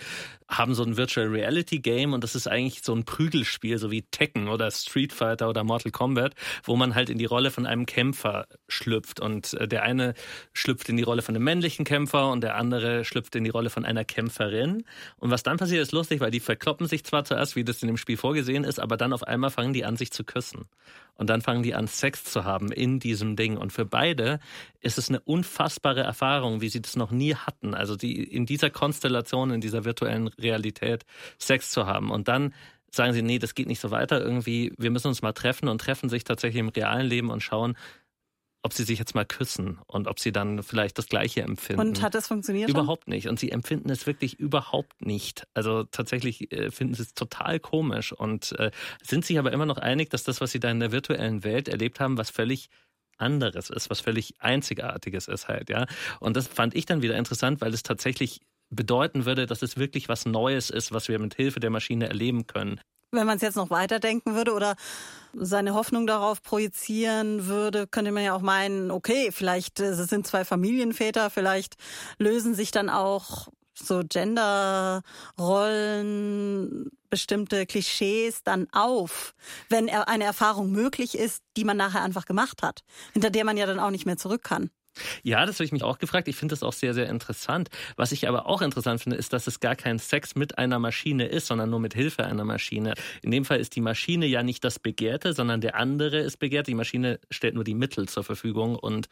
haben 0.48 0.74
so 0.74 0.84
ein 0.84 0.96
Virtual 0.96 1.26
Reality 1.26 1.80
Game 1.80 2.12
und 2.12 2.22
das 2.22 2.34
ist 2.34 2.46
eigentlich 2.46 2.82
so 2.82 2.94
ein 2.94 3.04
Prügelspiel, 3.04 3.78
so 3.78 3.90
wie 3.90 4.02
Tekken 4.02 4.48
oder 4.48 4.70
Street 4.70 5.12
Fighter 5.12 5.48
oder 5.48 5.64
Mortal 5.64 5.90
Kombat, 5.90 6.34
wo 6.62 6.76
man 6.76 6.94
halt 6.94 7.10
in 7.10 7.18
die 7.18 7.23
die 7.24 7.26
Rolle 7.26 7.50
von 7.50 7.64
einem 7.64 7.86
Kämpfer 7.86 8.46
schlüpft. 8.68 9.18
Und 9.18 9.54
äh, 9.54 9.66
der 9.66 9.82
eine 9.82 10.12
schlüpft 10.52 10.90
in 10.90 10.98
die 10.98 11.02
Rolle 11.02 11.22
von 11.22 11.34
einem 11.34 11.44
männlichen 11.44 11.86
Kämpfer 11.86 12.30
und 12.30 12.42
der 12.42 12.56
andere 12.56 13.02
schlüpft 13.06 13.34
in 13.34 13.44
die 13.44 13.50
Rolle 13.50 13.70
von 13.70 13.86
einer 13.86 14.04
Kämpferin. 14.04 14.84
Und 15.16 15.30
was 15.30 15.42
dann 15.42 15.56
passiert, 15.56 15.80
ist 15.80 15.92
lustig, 15.92 16.20
weil 16.20 16.30
die 16.30 16.40
verkloppen 16.40 16.86
sich 16.86 17.02
zwar 17.02 17.24
zuerst, 17.24 17.56
wie 17.56 17.64
das 17.64 17.82
in 17.82 17.86
dem 17.86 17.96
Spiel 17.96 18.18
vorgesehen 18.18 18.64
ist, 18.64 18.78
aber 18.78 18.98
dann 18.98 19.14
auf 19.14 19.22
einmal 19.22 19.48
fangen 19.48 19.72
die 19.72 19.86
an, 19.86 19.96
sich 19.96 20.12
zu 20.12 20.22
küssen. 20.22 20.66
Und 21.16 21.30
dann 21.30 21.40
fangen 21.40 21.62
die 21.62 21.74
an, 21.74 21.86
Sex 21.86 22.24
zu 22.24 22.44
haben 22.44 22.70
in 22.70 22.98
diesem 23.00 23.36
Ding. 23.36 23.56
Und 23.56 23.72
für 23.72 23.86
beide 23.86 24.38
ist 24.80 24.98
es 24.98 25.08
eine 25.08 25.20
unfassbare 25.20 26.02
Erfahrung, 26.02 26.60
wie 26.60 26.68
sie 26.68 26.82
das 26.82 26.96
noch 26.96 27.10
nie 27.10 27.34
hatten. 27.34 27.72
Also 27.72 27.96
die 27.96 28.22
in 28.22 28.44
dieser 28.44 28.68
Konstellation, 28.68 29.50
in 29.50 29.62
dieser 29.62 29.86
virtuellen 29.86 30.28
Realität 30.28 31.04
Sex 31.38 31.70
zu 31.70 31.86
haben. 31.86 32.10
Und 32.10 32.28
dann 32.28 32.52
sagen 32.94 33.12
sie, 33.12 33.22
nee, 33.22 33.38
das 33.38 33.54
geht 33.54 33.66
nicht 33.66 33.80
so 33.80 33.90
weiter 33.90 34.20
irgendwie, 34.20 34.72
wir 34.78 34.90
müssen 34.90 35.08
uns 35.08 35.22
mal 35.22 35.32
treffen 35.32 35.68
und 35.68 35.80
treffen 35.80 36.08
sich 36.08 36.24
tatsächlich 36.24 36.60
im 36.60 36.68
realen 36.68 37.06
Leben 37.06 37.30
und 37.30 37.42
schauen, 37.42 37.76
ob 38.64 38.72
sie 38.72 38.84
sich 38.84 38.98
jetzt 38.98 39.14
mal 39.14 39.26
küssen 39.26 39.78
und 39.86 40.08
ob 40.08 40.18
sie 40.18 40.32
dann 40.32 40.62
vielleicht 40.62 40.96
das 40.96 41.06
Gleiche 41.06 41.42
empfinden. 41.42 41.80
Und 41.80 42.00
hat 42.00 42.14
das 42.14 42.28
funktioniert? 42.28 42.70
Überhaupt 42.70 43.08
nicht. 43.08 43.28
Und 43.28 43.38
sie 43.38 43.50
empfinden 43.50 43.90
es 43.90 44.06
wirklich 44.06 44.40
überhaupt 44.40 45.04
nicht. 45.04 45.46
Also 45.52 45.84
tatsächlich 45.84 46.50
äh, 46.50 46.70
finden 46.70 46.94
sie 46.94 47.02
es 47.02 47.12
total 47.12 47.60
komisch 47.60 48.12
und 48.12 48.52
äh, 48.58 48.70
sind 49.02 49.26
sich 49.26 49.38
aber 49.38 49.52
immer 49.52 49.66
noch 49.66 49.76
einig, 49.76 50.08
dass 50.08 50.24
das, 50.24 50.40
was 50.40 50.50
sie 50.50 50.60
da 50.60 50.70
in 50.70 50.80
der 50.80 50.92
virtuellen 50.92 51.44
Welt 51.44 51.68
erlebt 51.68 52.00
haben, 52.00 52.16
was 52.16 52.30
völlig 52.30 52.70
anderes 53.18 53.68
ist, 53.68 53.90
was 53.90 54.00
völlig 54.00 54.34
Einzigartiges 54.38 55.28
ist 55.28 55.46
halt, 55.46 55.68
ja. 55.68 55.86
Und 56.20 56.34
das 56.34 56.48
fand 56.48 56.74
ich 56.74 56.86
dann 56.86 57.02
wieder 57.02 57.16
interessant, 57.16 57.60
weil 57.60 57.74
es 57.74 57.82
tatsächlich 57.82 58.40
bedeuten 58.74 59.24
würde, 59.24 59.46
dass 59.46 59.62
es 59.62 59.76
wirklich 59.76 60.08
was 60.08 60.26
Neues 60.26 60.70
ist, 60.70 60.92
was 60.92 61.08
wir 61.08 61.18
mit 61.18 61.34
Hilfe 61.34 61.60
der 61.60 61.70
Maschine 61.70 62.08
erleben 62.08 62.46
können. 62.46 62.80
Wenn 63.10 63.26
man 63.26 63.36
es 63.36 63.42
jetzt 63.42 63.56
noch 63.56 63.70
weiterdenken 63.70 64.34
würde 64.34 64.52
oder 64.52 64.74
seine 65.32 65.74
Hoffnung 65.74 66.06
darauf 66.06 66.42
projizieren 66.42 67.46
würde, 67.46 67.86
könnte 67.86 68.10
man 68.10 68.24
ja 68.24 68.34
auch 68.34 68.40
meinen, 68.40 68.90
okay, 68.90 69.30
vielleicht 69.30 69.80
äh, 69.80 69.86
es 69.86 70.08
sind 70.08 70.26
zwei 70.26 70.44
Familienväter, 70.44 71.30
vielleicht 71.30 71.76
lösen 72.18 72.54
sich 72.54 72.72
dann 72.72 72.90
auch 72.90 73.48
so 73.76 74.02
Genderrollen, 74.08 76.90
bestimmte 77.10 77.66
Klischees 77.66 78.42
dann 78.42 78.68
auf, 78.72 79.34
wenn 79.68 79.88
eine 79.88 80.24
Erfahrung 80.24 80.70
möglich 80.70 81.18
ist, 81.18 81.42
die 81.56 81.64
man 81.64 81.76
nachher 81.76 82.02
einfach 82.02 82.24
gemacht 82.24 82.62
hat, 82.62 82.82
hinter 83.12 83.30
der 83.30 83.44
man 83.44 83.56
ja 83.56 83.66
dann 83.66 83.80
auch 83.80 83.90
nicht 83.90 84.06
mehr 84.06 84.16
zurück 84.16 84.42
kann. 84.42 84.70
Ja, 85.22 85.46
das 85.46 85.56
habe 85.56 85.64
ich 85.64 85.72
mich 85.72 85.82
auch 85.82 85.98
gefragt. 85.98 86.28
Ich 86.28 86.36
finde 86.36 86.52
das 86.52 86.62
auch 86.62 86.72
sehr, 86.72 86.94
sehr 86.94 87.08
interessant. 87.08 87.68
Was 87.96 88.12
ich 88.12 88.28
aber 88.28 88.46
auch 88.46 88.62
interessant 88.62 89.02
finde, 89.02 89.16
ist, 89.16 89.32
dass 89.32 89.46
es 89.46 89.60
gar 89.60 89.76
kein 89.76 89.98
Sex 89.98 90.34
mit 90.34 90.58
einer 90.58 90.78
Maschine 90.78 91.26
ist, 91.26 91.46
sondern 91.46 91.70
nur 91.70 91.80
mit 91.80 91.94
Hilfe 91.94 92.24
einer 92.24 92.44
Maschine. 92.44 92.94
In 93.22 93.30
dem 93.30 93.44
Fall 93.44 93.60
ist 93.60 93.76
die 93.76 93.80
Maschine 93.80 94.26
ja 94.26 94.42
nicht 94.42 94.64
das 94.64 94.78
Begehrte, 94.78 95.32
sondern 95.32 95.60
der 95.60 95.76
andere 95.76 96.18
ist 96.18 96.38
begehrt. 96.38 96.66
Die 96.66 96.74
Maschine 96.74 97.20
stellt 97.30 97.54
nur 97.54 97.64
die 97.64 97.74
Mittel 97.74 98.08
zur 98.08 98.24
Verfügung 98.24 98.76
und 98.76 99.08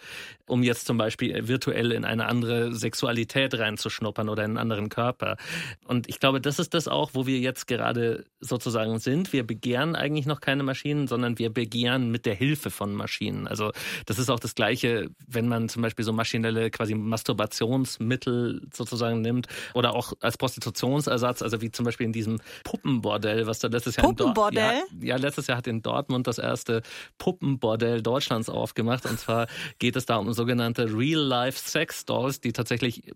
um 0.47 0.63
jetzt 0.63 0.87
zum 0.87 0.99
Beispiel 0.99 1.49
virtuell 1.49 1.93
in 1.93 2.05
eine 2.05 2.27
andere 2.27 2.73
Sexualität 2.75 3.55
reinzuschnuppern 3.55 4.29
oder 4.29 4.45
in 4.45 4.53
einen 4.53 4.59
anderen 4.59 4.89
Körper. 4.89 5.37
Und 5.85 6.09
ich 6.09 6.21
glaube, 6.21 6.41
das 6.41 6.59
ist 6.59 6.75
das 6.75 6.89
auch, 6.89 7.11
wo 7.15 7.27
wir 7.27 7.39
jetzt 7.39 7.67
gerade 7.67 8.25
sozusagen 8.41 8.99
sind. 8.99 9.33
Wir 9.33 9.47
begehren 9.47 9.97
eigentlich 9.97 10.27
noch 10.27 10.41
keine 10.41 10.63
Maschinen, 10.63 11.09
sondern 11.09 11.39
wir 11.39 11.51
begehren 11.51 12.11
mit 12.11 12.27
der 12.27 12.35
Hilfe 12.35 12.71
von 12.71 12.95
Maschinen. 12.95 13.47
Also 13.47 13.73
das 14.07 14.19
ist 14.19 14.31
auch 14.31 14.41
das 14.41 14.55
Gleiche, 14.55 15.11
wenn 15.27 15.49
man 15.49 15.69
zum 15.73 15.83
Beispiel 15.83 16.05
so 16.05 16.13
maschinelle 16.13 16.71
quasi 16.71 16.95
Masturbationsmittel 16.95 18.69
sozusagen 18.73 19.21
nimmt 19.21 19.47
oder 19.75 19.95
auch 19.95 20.13
als 20.21 20.39
Prostitutionsersatz, 20.39 21.43
also 21.43 21.61
wie 21.61 21.71
zum 21.71 21.85
Beispiel 21.85 22.07
in 22.07 22.13
diesem 22.13 22.39
Puppenbordell, 22.65 23.47
was 23.47 23.59
da 23.59 23.69
letztes 23.69 23.97
Jahr 23.97 24.07
Puppenbordell? 24.07 24.83
In 24.93 25.03
ja, 25.03 25.09
ja, 25.09 25.17
letztes 25.17 25.47
Jahr 25.47 25.59
hat 25.59 25.67
in 25.67 25.83
Dortmund 25.83 26.27
das 26.27 26.39
erste 26.39 26.83
Puppenbordell 27.19 28.03
Deutschlands 28.03 28.49
aufgemacht 28.49 29.07
und 29.07 29.19
zwar 29.19 29.47
geht 29.79 29.97
es 29.97 30.07
da 30.07 30.17
um 30.17 30.33
sogenannte 30.33 30.85
Real-Life-Sex-Dolls, 30.97 32.41
die 32.41 32.53
tatsächlich 32.53 33.13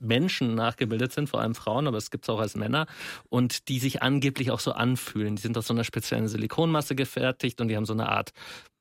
Menschen 0.00 0.54
nachgebildet 0.54 1.12
sind, 1.12 1.28
vor 1.28 1.40
allem 1.40 1.54
Frauen, 1.54 1.86
aber 1.86 1.98
es 1.98 2.10
gibt 2.10 2.24
es 2.24 2.30
auch 2.30 2.40
als 2.40 2.56
Männer 2.56 2.86
und 3.28 3.68
die 3.68 3.78
sich 3.78 4.02
angeblich 4.02 4.50
auch 4.50 4.60
so 4.60 4.72
anfühlen. 4.72 5.36
Die 5.36 5.42
sind 5.42 5.56
aus 5.58 5.66
so 5.66 5.74
einer 5.74 5.84
speziellen 5.84 6.28
Silikonmasse 6.28 6.94
gefertigt 6.94 7.60
und 7.60 7.68
die 7.68 7.76
haben 7.76 7.84
so 7.84 7.92
eine 7.92 8.08
Art 8.08 8.32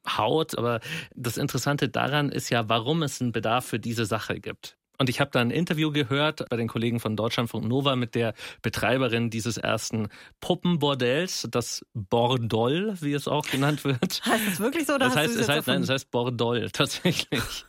Haut. 0.07 0.57
Aber 0.57 0.79
das 1.15 1.37
Interessante 1.37 1.89
daran 1.89 2.31
ist 2.31 2.49
ja, 2.49 2.69
warum 2.69 3.03
es 3.03 3.21
einen 3.21 3.31
Bedarf 3.31 3.65
für 3.65 3.79
diese 3.79 4.05
Sache 4.05 4.39
gibt. 4.39 4.79
Und 4.99 5.09
ich 5.09 5.21
habe 5.21 5.31
da 5.31 5.39
ein 5.39 5.49
Interview 5.49 5.91
gehört 5.91 6.47
bei 6.49 6.57
den 6.57 6.67
Kollegen 6.67 6.99
von 6.99 7.15
Deutschlandfunk 7.15 7.65
Nova 7.65 7.95
mit 7.95 8.15
der 8.15 8.33
Betreiberin 8.61 9.29
dieses 9.29 9.55
ersten 9.55 10.09
Puppenbordells, 10.41 11.47
das 11.49 11.85
Bordoll, 11.93 12.95
wie 12.99 13.13
es 13.13 13.29
auch 13.29 13.47
genannt 13.47 13.85
wird. 13.85 14.21
Heißt 14.25 14.47
es 14.49 14.59
wirklich 14.59 14.85
so? 14.85 14.95
Oder 14.95 15.05
das 15.05 15.15
heißt, 15.15 15.37
es 15.37 15.47
heißt, 15.47 15.67
nein, 15.67 15.83
es 15.83 15.89
heißt 15.89 16.11
Bordoll 16.11 16.69
tatsächlich. 16.73 17.65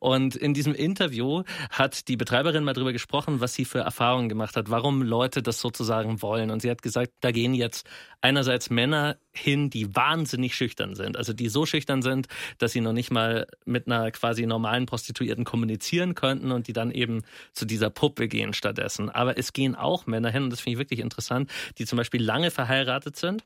Und 0.00 0.34
in 0.34 0.54
diesem 0.54 0.74
Interview 0.74 1.44
hat 1.70 2.08
die 2.08 2.16
Betreiberin 2.16 2.64
mal 2.64 2.72
drüber 2.72 2.92
gesprochen, 2.92 3.40
was 3.40 3.54
sie 3.54 3.64
für 3.64 3.78
Erfahrungen 3.78 4.28
gemacht 4.28 4.56
hat, 4.56 4.68
warum 4.68 5.02
Leute 5.02 5.40
das 5.40 5.60
sozusagen 5.60 6.20
wollen. 6.20 6.50
Und 6.50 6.62
sie 6.62 6.70
hat 6.70 6.82
gesagt, 6.82 7.12
da 7.20 7.30
gehen 7.30 7.54
jetzt 7.54 7.88
einerseits 8.22 8.70
Männer 8.70 9.18
hin, 9.32 9.70
die 9.70 9.94
wahnsinnig 9.94 10.54
schüchtern 10.54 10.94
sind, 10.94 11.16
also 11.16 11.32
die 11.32 11.48
so 11.48 11.66
schüchtern 11.66 12.02
sind, 12.02 12.28
dass 12.58 12.72
sie 12.72 12.80
noch 12.80 12.92
nicht 12.92 13.10
mal 13.10 13.46
mit 13.64 13.86
einer 13.86 14.10
quasi 14.10 14.46
normalen 14.46 14.86
Prostituierten 14.86 15.44
kommunizieren 15.44 16.14
könnten 16.14 16.52
und 16.52 16.68
die 16.68 16.72
dann 16.72 16.90
eben 16.90 17.22
zu 17.52 17.64
dieser 17.64 17.90
Puppe 17.90 18.28
gehen 18.28 18.52
stattdessen. 18.52 19.10
Aber 19.10 19.38
es 19.38 19.52
gehen 19.52 19.74
auch 19.74 20.06
Männer 20.06 20.30
hin, 20.30 20.44
und 20.44 20.50
das 20.50 20.60
finde 20.60 20.74
ich 20.74 20.78
wirklich 20.78 21.00
interessant, 21.00 21.50
die 21.78 21.86
zum 21.86 21.96
Beispiel 21.96 22.22
lange 22.22 22.50
verheiratet 22.50 23.16
sind 23.16 23.44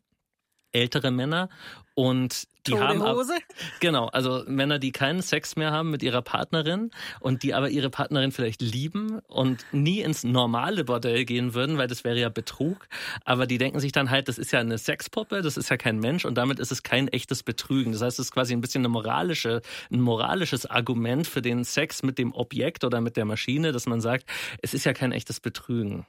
ältere 0.73 1.11
Männer 1.11 1.49
und 1.95 2.47
die 2.67 2.73
Tode 2.73 2.89
haben 2.89 3.03
Hose. 3.03 3.35
genau, 3.81 4.07
also 4.07 4.45
Männer, 4.47 4.79
die 4.79 4.93
keinen 4.93 5.23
Sex 5.23 5.57
mehr 5.57 5.73
haben 5.73 5.91
mit 5.91 6.03
ihrer 6.03 6.23
Partnerin 6.23 6.91
und 7.21 7.43
die 7.43 7.55
aber 7.55 7.71
ihre 7.71 7.91
Partnerin 7.91 8.33
vielleicht 8.33 8.63
lieben 8.63 9.21
und 9.29 9.65
nie 9.73 10.01
ins 10.01 10.25
normale 10.25 10.85
Bordell 10.85 11.25
gehen 11.25 11.55
würden, 11.55 11.79
weil 11.79 11.89
das 11.89 12.05
wäre 12.05 12.19
ja 12.19 12.29
Betrug, 12.29 12.89
aber 13.25 13.47
die 13.47 13.59
denken 13.59 13.81
sich 13.81 13.93
dann 13.93 14.11
halt, 14.11 14.29
das 14.29 14.39
ist 14.39 14.53
ja 14.53 14.61
eine 14.61 14.79
Sexpuppe, 14.79 15.43
das 15.43 15.57
ist 15.57 15.69
ja 15.69 15.77
kein 15.77 15.99
Mensch 15.99 16.25
und 16.25 16.37
damit 16.37 16.59
ist 16.59 16.73
es 16.73 16.83
kein 16.83 17.09
echtes 17.09 17.43
Betrügen. 17.43 17.93
Das 17.93 18.03
heißt, 18.03 18.19
es 18.19 18.27
ist 18.27 18.33
quasi 18.33 18.53
ein 18.53 18.61
bisschen 18.61 18.81
eine 18.81 18.89
moralische, 18.89 19.63
ein 19.91 20.01
moralisches 20.01 20.67
Argument 20.67 21.27
für 21.27 21.43
den 21.43 21.65
Sex 21.65 22.03
mit 22.03 22.19
dem 22.19 22.33
Objekt 22.33 22.85
oder 22.85 23.01
mit 23.01 23.17
der 23.17 23.25
Maschine, 23.25 23.73
dass 23.73 23.87
man 23.87 24.01
sagt, 24.01 24.25
es 24.63 24.75
ist 24.75 24.85
ja 24.85 24.93
kein 24.93 25.13
echtes 25.13 25.41
Betrügen. 25.41 26.07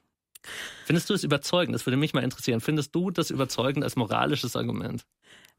Findest 0.86 1.10
du 1.10 1.14
es 1.14 1.24
überzeugend? 1.24 1.76
Das 1.76 1.86
würde 1.86 1.98
mich 1.98 2.14
mal 2.14 2.24
interessieren. 2.24 2.62
Findest 2.62 2.96
du 2.96 3.12
das 3.12 3.32
überzeugend 3.32 3.84
als 3.84 3.96
moralisches 3.96 4.56
Argument? 4.56 5.06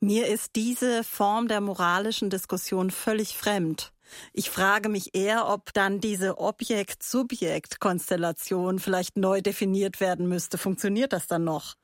Mir 0.01 0.29
ist 0.29 0.55
diese 0.55 1.03
Form 1.03 1.49
der 1.49 1.61
moralischen 1.61 2.31
Diskussion 2.31 2.93
völlig 2.93 3.37
fremd. 3.37 3.93
Ich 4.33 4.49
frage 4.49 4.89
mich 4.89 5.13
eher, 5.15 5.49
ob 5.49 5.75
dann 5.75 6.01
diese 6.01 6.39
Objekt-Subjekt-Konstellation 6.39 8.79
vielleicht 8.79 9.17
neu 9.17 9.43
definiert 9.43 9.99
werden 10.01 10.29
müsste. 10.29 10.57
Funktioniert 10.57 11.13
das 11.13 11.27
dann 11.27 11.43
noch? 11.43 11.75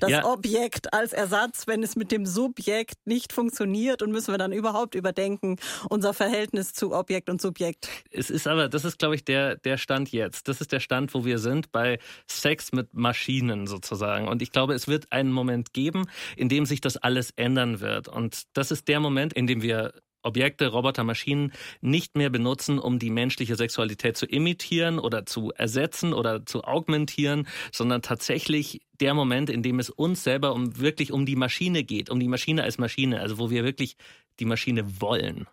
Das 0.00 0.10
ja. 0.10 0.24
Objekt 0.24 0.92
als 0.92 1.12
Ersatz, 1.12 1.66
wenn 1.66 1.82
es 1.82 1.96
mit 1.96 2.12
dem 2.12 2.26
Subjekt 2.26 2.96
nicht 3.04 3.32
funktioniert 3.32 4.02
und 4.02 4.12
müssen 4.12 4.32
wir 4.32 4.38
dann 4.38 4.52
überhaupt 4.52 4.94
überdenken 4.94 5.56
unser 5.88 6.14
Verhältnis 6.14 6.72
zu 6.72 6.92
Objekt 6.92 7.28
und 7.28 7.40
Subjekt. 7.40 7.88
Es 8.10 8.30
ist 8.30 8.46
aber, 8.46 8.68
das 8.68 8.84
ist 8.84 8.98
glaube 8.98 9.14
ich 9.14 9.24
der, 9.24 9.56
der 9.56 9.76
Stand 9.76 10.12
jetzt. 10.12 10.48
Das 10.48 10.60
ist 10.60 10.72
der 10.72 10.80
Stand, 10.80 11.14
wo 11.14 11.24
wir 11.24 11.38
sind 11.38 11.72
bei 11.72 11.98
Sex 12.26 12.72
mit 12.72 12.94
Maschinen 12.94 13.66
sozusagen. 13.66 14.28
Und 14.28 14.42
ich 14.42 14.52
glaube, 14.52 14.74
es 14.74 14.88
wird 14.88 15.10
einen 15.12 15.32
Moment 15.32 15.72
geben, 15.72 16.06
in 16.36 16.48
dem 16.48 16.66
sich 16.66 16.80
das 16.80 16.96
alles 16.96 17.30
ändern 17.36 17.80
wird. 17.80 18.08
Und 18.08 18.44
das 18.54 18.70
ist 18.70 18.88
der 18.88 19.00
Moment, 19.00 19.32
in 19.32 19.46
dem 19.46 19.62
wir 19.62 19.92
Objekte, 20.22 20.68
Roboter, 20.68 21.04
Maschinen 21.04 21.52
nicht 21.80 22.16
mehr 22.16 22.30
benutzen, 22.30 22.78
um 22.78 22.98
die 22.98 23.10
menschliche 23.10 23.56
Sexualität 23.56 24.16
zu 24.16 24.26
imitieren 24.26 24.98
oder 24.98 25.26
zu 25.26 25.50
ersetzen 25.52 26.12
oder 26.12 26.44
zu 26.46 26.64
augmentieren, 26.64 27.46
sondern 27.72 28.02
tatsächlich 28.02 28.80
der 29.00 29.14
Moment, 29.14 29.50
in 29.50 29.62
dem 29.62 29.78
es 29.78 29.90
uns 29.90 30.22
selber 30.22 30.52
um 30.52 30.78
wirklich 30.78 31.12
um 31.12 31.26
die 31.26 31.36
Maschine 31.36 31.84
geht, 31.84 32.10
um 32.10 32.20
die 32.20 32.28
Maschine 32.28 32.62
als 32.62 32.78
Maschine, 32.78 33.20
also 33.20 33.38
wo 33.38 33.50
wir 33.50 33.64
wirklich 33.64 33.96
die 34.38 34.44
Maschine 34.44 35.00
wollen. 35.00 35.46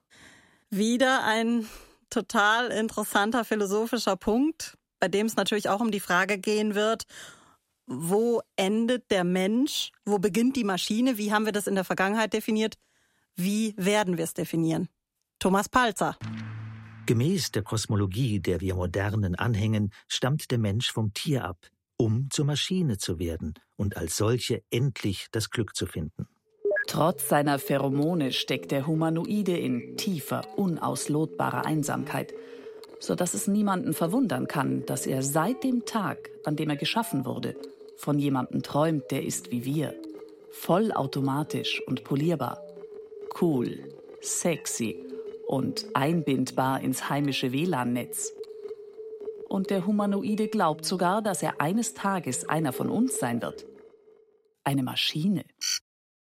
Wieder 0.69 1.23
ein 1.23 1.65
total 2.09 2.67
interessanter 2.67 3.45
philosophischer 3.45 4.15
Punkt, 4.15 4.77
bei 4.99 5.07
dem 5.07 5.27
es 5.27 5.35
natürlich 5.35 5.69
auch 5.69 5.79
um 5.79 5.91
die 5.91 5.99
Frage 5.99 6.37
gehen 6.37 6.75
wird, 6.75 7.03
wo 7.85 8.41
endet 8.57 9.09
der 9.11 9.23
Mensch, 9.23 9.91
wo 10.05 10.19
beginnt 10.19 10.55
die 10.55 10.65
Maschine, 10.65 11.17
wie 11.17 11.31
haben 11.31 11.45
wir 11.45 11.53
das 11.53 11.67
in 11.67 11.75
der 11.75 11.85
Vergangenheit 11.85 12.33
definiert, 12.33 12.75
wie 13.37 13.73
werden 13.77 14.17
wir 14.17 14.23
es 14.23 14.33
definieren? 14.33 14.89
Thomas 15.39 15.69
Palzer. 15.69 16.17
Gemäß 17.05 17.51
der 17.51 17.61
Kosmologie, 17.61 18.39
der 18.39 18.59
wir 18.59 18.75
Modernen 18.75 19.35
anhängen, 19.35 19.91
stammt 20.07 20.51
der 20.51 20.57
Mensch 20.57 20.91
vom 20.91 21.13
Tier 21.13 21.45
ab, 21.45 21.57
um 21.97 22.29
zur 22.31 22.45
Maschine 22.45 22.97
zu 22.97 23.19
werden 23.19 23.53
und 23.75 23.95
als 23.95 24.17
solche 24.17 24.63
endlich 24.71 25.27
das 25.31 25.51
Glück 25.51 25.75
zu 25.75 25.85
finden. 25.85 26.27
Trotz 26.87 27.29
seiner 27.29 27.59
Pheromone 27.59 28.31
steckt 28.31 28.71
der 28.71 28.87
Humanoide 28.87 29.57
in 29.57 29.97
tiefer, 29.97 30.57
unauslotbarer 30.57 31.65
Einsamkeit, 31.65 32.33
so 32.99 33.13
dass 33.13 33.35
es 33.35 33.47
niemanden 33.47 33.93
verwundern 33.93 34.47
kann, 34.47 34.85
dass 34.85 35.05
er 35.05 35.21
seit 35.21 35.63
dem 35.63 35.85
Tag, 35.85 36.29
an 36.43 36.55
dem 36.55 36.69
er 36.71 36.77
geschaffen 36.77 37.25
wurde, 37.25 37.55
von 37.97 38.17
jemandem 38.17 38.63
träumt, 38.63 39.11
der 39.11 39.23
ist 39.23 39.51
wie 39.51 39.63
wir, 39.63 39.93
vollautomatisch 40.51 41.81
und 41.85 42.03
polierbar 42.03 42.66
cool, 43.41 43.93
sexy 44.21 45.03
und 45.47 45.85
einbindbar 45.93 46.81
ins 46.81 47.09
heimische 47.09 47.51
WLAN-Netz. 47.51 48.33
Und 49.47 49.69
der 49.69 49.85
Humanoide 49.85 50.49
glaubt 50.49 50.85
sogar, 50.85 51.21
dass 51.21 51.41
er 51.41 51.61
eines 51.61 51.93
Tages 51.93 52.49
einer 52.49 52.73
von 52.73 52.89
uns 52.89 53.17
sein 53.17 53.41
wird. 53.41 53.65
Eine 54.63 54.83
Maschine. 54.83 55.45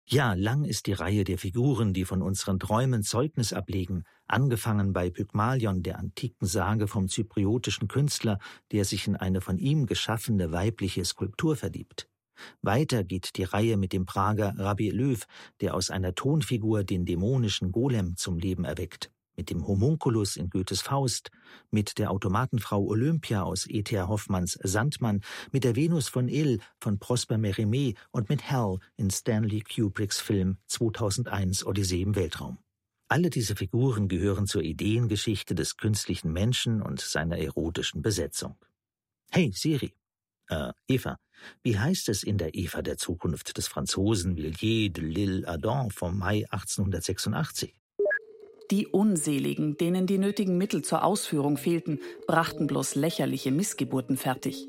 Ja, 0.06 0.32
lang 0.34 0.64
ist 0.64 0.88
die 0.88 0.92
Reihe 0.92 1.22
der 1.22 1.38
Figuren, 1.38 1.92
die 1.92 2.04
von 2.04 2.20
unseren 2.20 2.58
Träumen 2.58 3.04
Zeugnis 3.04 3.52
ablegen, 3.52 4.02
angefangen 4.26 4.92
bei 4.92 5.08
Pygmalion, 5.08 5.84
der 5.84 6.00
antiken 6.00 6.48
Sage 6.48 6.88
vom 6.88 7.06
zypriotischen 7.06 7.86
Künstler, 7.86 8.40
der 8.72 8.84
sich 8.84 9.06
in 9.06 9.14
eine 9.14 9.40
von 9.40 9.56
ihm 9.58 9.86
geschaffene 9.86 10.50
weibliche 10.50 11.04
Skulptur 11.04 11.54
verliebt. 11.54 12.09
Weiter 12.62 13.04
geht 13.04 13.36
die 13.36 13.44
Reihe 13.44 13.76
mit 13.76 13.92
dem 13.92 14.06
Prager 14.06 14.54
Rabbi 14.56 14.90
Löw, 14.90 15.24
der 15.60 15.74
aus 15.74 15.90
einer 15.90 16.14
Tonfigur 16.14 16.84
den 16.84 17.04
dämonischen 17.04 17.72
Golem 17.72 18.16
zum 18.16 18.38
Leben 18.38 18.64
erweckt. 18.64 19.10
mit 19.40 19.48
dem 19.48 19.66
Homunculus 19.66 20.36
in 20.36 20.50
Goethes 20.50 20.82
Faust, 20.82 21.30
mit 21.70 21.96
der 21.96 22.10
Automatenfrau 22.10 22.84
Olympia 22.84 23.42
aus 23.42 23.66
E.T.A. 23.66 24.06
Hoffmanns 24.06 24.58
Sandmann, 24.62 25.22
mit 25.50 25.64
der 25.64 25.76
Venus 25.76 26.08
von 26.08 26.28
Ill 26.28 26.60
von 26.78 26.98
Prosper 26.98 27.36
Mérimée 27.36 27.96
und 28.10 28.28
mit 28.28 28.42
Hell 28.42 28.80
in 28.98 29.10
Stanley 29.10 29.62
Kubricks 29.62 30.20
Film 30.20 30.58
2001 30.66 31.64
Odyssee 31.64 32.02
im 32.02 32.16
Weltraum. 32.16 32.58
Alle 33.08 33.30
diese 33.30 33.56
Figuren 33.56 34.08
gehören 34.08 34.46
zur 34.46 34.62
Ideengeschichte 34.62 35.54
des 35.54 35.78
künstlichen 35.78 36.34
Menschen 36.34 36.82
und 36.82 37.00
seiner 37.00 37.38
erotischen 37.38 38.02
Besetzung. 38.02 38.56
Hey 39.32 39.52
Siri, 39.54 39.94
äh, 40.50 40.72
Eva, 40.88 41.16
wie 41.62 41.78
heißt 41.78 42.08
es 42.08 42.22
in 42.22 42.38
der 42.38 42.54
Eva 42.54 42.82
der 42.82 42.96
Zukunft 42.96 43.56
des 43.56 43.68
Franzosen 43.68 44.36
Villiers 44.36 44.92
de 44.92 45.04
l'Île 45.04 45.46
Adam 45.46 45.90
vom 45.90 46.18
Mai 46.18 46.46
1886? 46.50 47.74
Die 48.70 48.86
Unseligen, 48.86 49.76
denen 49.76 50.06
die 50.06 50.18
nötigen 50.18 50.56
Mittel 50.56 50.82
zur 50.82 51.02
Ausführung 51.02 51.56
fehlten, 51.56 51.98
brachten 52.26 52.68
bloß 52.68 52.94
lächerliche 52.94 53.50
Missgeburten 53.50 54.16
fertig. 54.16 54.68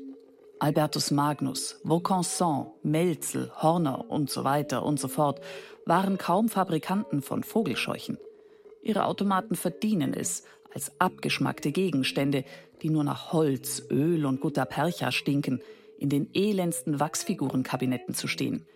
Albertus 0.58 1.10
Magnus, 1.10 1.80
Vaucanson, 1.84 2.70
Melzel, 2.82 3.50
Horner 3.60 4.10
und 4.10 4.30
so 4.30 4.44
weiter 4.44 4.84
und 4.84 4.98
so 4.98 5.08
fort 5.08 5.40
waren 5.86 6.18
kaum 6.18 6.48
Fabrikanten 6.48 7.22
von 7.22 7.42
Vogelscheuchen. 7.42 8.18
Ihre 8.82 9.06
Automaten 9.06 9.54
verdienen 9.54 10.14
es, 10.14 10.44
als 10.74 10.92
abgeschmackte 11.00 11.72
Gegenstände, 11.72 12.44
die 12.82 12.90
nur 12.90 13.04
nach 13.04 13.32
Holz, 13.32 13.82
Öl 13.90 14.26
und 14.26 14.40
Gutta 14.40 14.64
Percha 14.64 15.12
stinken, 15.12 15.60
in 15.98 16.08
den 16.08 16.28
elendsten 16.34 16.98
Wachsfigurenkabinetten 16.98 18.14
zu 18.14 18.26
stehen. 18.26 18.66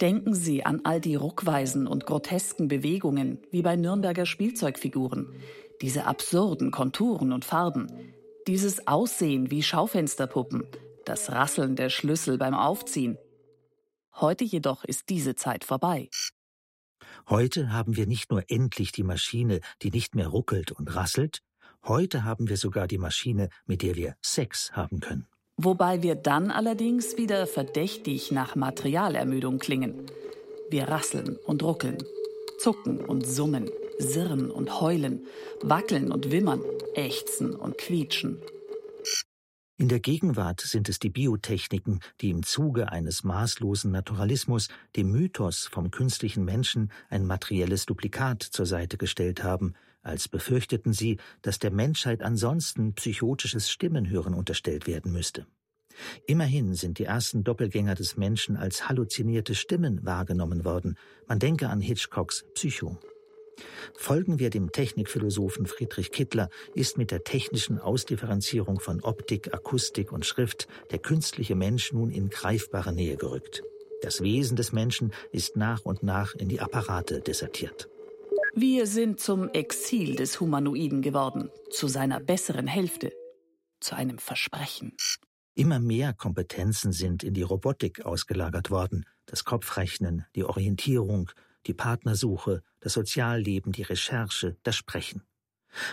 Denken 0.00 0.34
Sie 0.34 0.64
an 0.64 0.80
all 0.84 1.00
die 1.00 1.14
ruckweisen 1.14 1.86
und 1.86 2.06
grotesken 2.06 2.68
Bewegungen, 2.68 3.38
wie 3.50 3.62
bei 3.62 3.76
Nürnberger 3.76 4.26
Spielzeugfiguren, 4.26 5.28
diese 5.80 6.06
absurden 6.06 6.70
Konturen 6.70 7.32
und 7.32 7.44
Farben, 7.44 7.88
dieses 8.46 8.86
Aussehen 8.86 9.50
wie 9.50 9.62
Schaufensterpuppen, 9.62 10.66
das 11.04 11.30
Rasseln 11.30 11.76
der 11.76 11.90
Schlüssel 11.90 12.38
beim 12.38 12.54
Aufziehen. 12.54 13.18
Heute 14.14 14.44
jedoch 14.44 14.84
ist 14.84 15.08
diese 15.08 15.34
Zeit 15.34 15.64
vorbei. 15.64 16.08
Heute 17.28 17.72
haben 17.72 17.96
wir 17.96 18.06
nicht 18.06 18.30
nur 18.30 18.42
endlich 18.48 18.92
die 18.92 19.02
Maschine, 19.02 19.60
die 19.82 19.90
nicht 19.90 20.14
mehr 20.14 20.28
ruckelt 20.28 20.72
und 20.72 20.94
rasselt, 20.94 21.40
heute 21.84 22.24
haben 22.24 22.48
wir 22.48 22.56
sogar 22.56 22.86
die 22.86 22.98
Maschine, 22.98 23.48
mit 23.66 23.82
der 23.82 23.96
wir 23.96 24.16
Sex 24.22 24.72
haben 24.72 25.00
können. 25.00 25.26
Wobei 25.56 26.02
wir 26.02 26.14
dann 26.14 26.50
allerdings 26.50 27.16
wieder 27.16 27.46
verdächtig 27.46 28.32
nach 28.32 28.56
Materialermüdung 28.56 29.58
klingen. 29.58 30.06
Wir 30.70 30.88
rasseln 30.88 31.36
und 31.46 31.62
ruckeln, 31.62 31.98
zucken 32.58 32.98
und 33.00 33.26
summen, 33.26 33.70
sirren 33.98 34.50
und 34.50 34.80
heulen, 34.80 35.26
wackeln 35.60 36.10
und 36.10 36.30
wimmern, 36.32 36.62
ächzen 36.94 37.54
und 37.54 37.78
quietschen. 37.78 38.40
In 39.82 39.88
der 39.88 39.98
Gegenwart 39.98 40.60
sind 40.60 40.88
es 40.88 41.00
die 41.00 41.10
Biotechniken, 41.10 41.98
die 42.20 42.30
im 42.30 42.44
Zuge 42.44 42.92
eines 42.92 43.24
maßlosen 43.24 43.90
Naturalismus 43.90 44.68
dem 44.94 45.10
Mythos 45.10 45.66
vom 45.66 45.90
künstlichen 45.90 46.44
Menschen 46.44 46.92
ein 47.10 47.26
materielles 47.26 47.84
Duplikat 47.84 48.44
zur 48.44 48.64
Seite 48.64 48.96
gestellt 48.96 49.42
haben, 49.42 49.74
als 50.00 50.28
befürchteten 50.28 50.92
sie, 50.92 51.18
dass 51.42 51.58
der 51.58 51.72
Menschheit 51.72 52.22
ansonsten 52.22 52.94
psychotisches 52.94 53.72
Stimmenhören 53.72 54.34
unterstellt 54.34 54.86
werden 54.86 55.10
müsste. 55.10 55.48
Immerhin 56.28 56.74
sind 56.74 57.00
die 57.00 57.06
ersten 57.06 57.42
Doppelgänger 57.42 57.96
des 57.96 58.16
Menschen 58.16 58.56
als 58.56 58.88
halluzinierte 58.88 59.56
Stimmen 59.56 60.06
wahrgenommen 60.06 60.64
worden. 60.64 60.96
Man 61.26 61.40
denke 61.40 61.68
an 61.68 61.80
Hitchcocks 61.80 62.44
Psycho. 62.54 63.00
Folgen 63.94 64.38
wir 64.38 64.50
dem 64.50 64.72
Technikphilosophen 64.72 65.66
Friedrich 65.66 66.10
Kittler, 66.10 66.48
ist 66.74 66.98
mit 66.98 67.10
der 67.10 67.24
technischen 67.24 67.78
Ausdifferenzierung 67.78 68.80
von 68.80 69.02
Optik, 69.02 69.52
Akustik 69.54 70.12
und 70.12 70.26
Schrift 70.26 70.68
der 70.90 70.98
künstliche 70.98 71.54
Mensch 71.54 71.92
nun 71.92 72.10
in 72.10 72.30
greifbare 72.30 72.92
Nähe 72.92 73.16
gerückt. 73.16 73.62
Das 74.02 74.20
Wesen 74.20 74.56
des 74.56 74.72
Menschen 74.72 75.12
ist 75.30 75.56
nach 75.56 75.84
und 75.84 76.02
nach 76.02 76.34
in 76.34 76.48
die 76.48 76.60
Apparate 76.60 77.20
desertiert. 77.20 77.88
Wir 78.54 78.86
sind 78.86 79.20
zum 79.20 79.48
Exil 79.50 80.16
des 80.16 80.40
Humanoiden 80.40 81.00
geworden, 81.00 81.50
zu 81.70 81.88
seiner 81.88 82.20
besseren 82.20 82.66
Hälfte, 82.66 83.12
zu 83.80 83.94
einem 83.94 84.18
Versprechen. 84.18 84.94
Immer 85.54 85.78
mehr 85.78 86.12
Kompetenzen 86.12 86.92
sind 86.92 87.22
in 87.22 87.32
die 87.32 87.42
Robotik 87.42 88.04
ausgelagert 88.04 88.70
worden, 88.70 89.06
das 89.26 89.44
Kopfrechnen, 89.44 90.26
die 90.34 90.44
Orientierung, 90.44 91.30
die 91.66 91.74
Partnersuche, 91.74 92.62
das 92.80 92.94
Sozialleben, 92.94 93.72
die 93.72 93.82
Recherche, 93.82 94.56
das 94.62 94.76
Sprechen. 94.76 95.22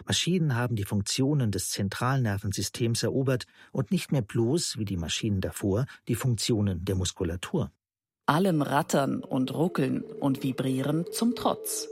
Maschinen 0.06 0.56
haben 0.56 0.76
die 0.76 0.84
Funktionen 0.84 1.52
des 1.52 1.70
Zentralnervensystems 1.70 3.04
erobert 3.04 3.46
und 3.72 3.92
nicht 3.92 4.12
mehr 4.12 4.22
bloß, 4.22 4.78
wie 4.78 4.86
die 4.86 4.98
Maschinen 4.98 5.42
davor, 5.42 5.86
die 6.08 6.16
Funktionen 6.16 6.84
der 6.84 6.96
Muskulatur. 6.96 7.72
Allem 8.26 8.62
Rattern 8.62 9.24
und 9.24 9.54
Ruckeln 9.54 10.04
und 10.04 10.44
Vibrieren 10.44 11.06
zum 11.12 11.36
Trotz. 11.36 11.88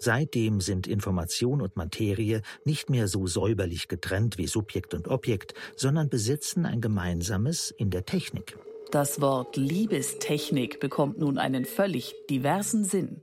Seitdem 0.00 0.60
sind 0.60 0.86
Information 0.86 1.60
und 1.60 1.76
Materie 1.76 2.42
nicht 2.64 2.88
mehr 2.88 3.08
so 3.08 3.26
säuberlich 3.26 3.88
getrennt 3.88 4.38
wie 4.38 4.46
Subjekt 4.46 4.94
und 4.94 5.08
Objekt, 5.08 5.54
sondern 5.76 6.08
besitzen 6.08 6.66
ein 6.66 6.80
gemeinsames 6.80 7.70
in 7.70 7.90
der 7.90 8.04
Technik. 8.04 8.58
Das 8.90 9.20
Wort 9.20 9.56
Liebestechnik 9.56 10.80
bekommt 10.80 11.18
nun 11.18 11.36
einen 11.36 11.66
völlig 11.66 12.14
diversen 12.30 12.84
Sinn. 12.84 13.20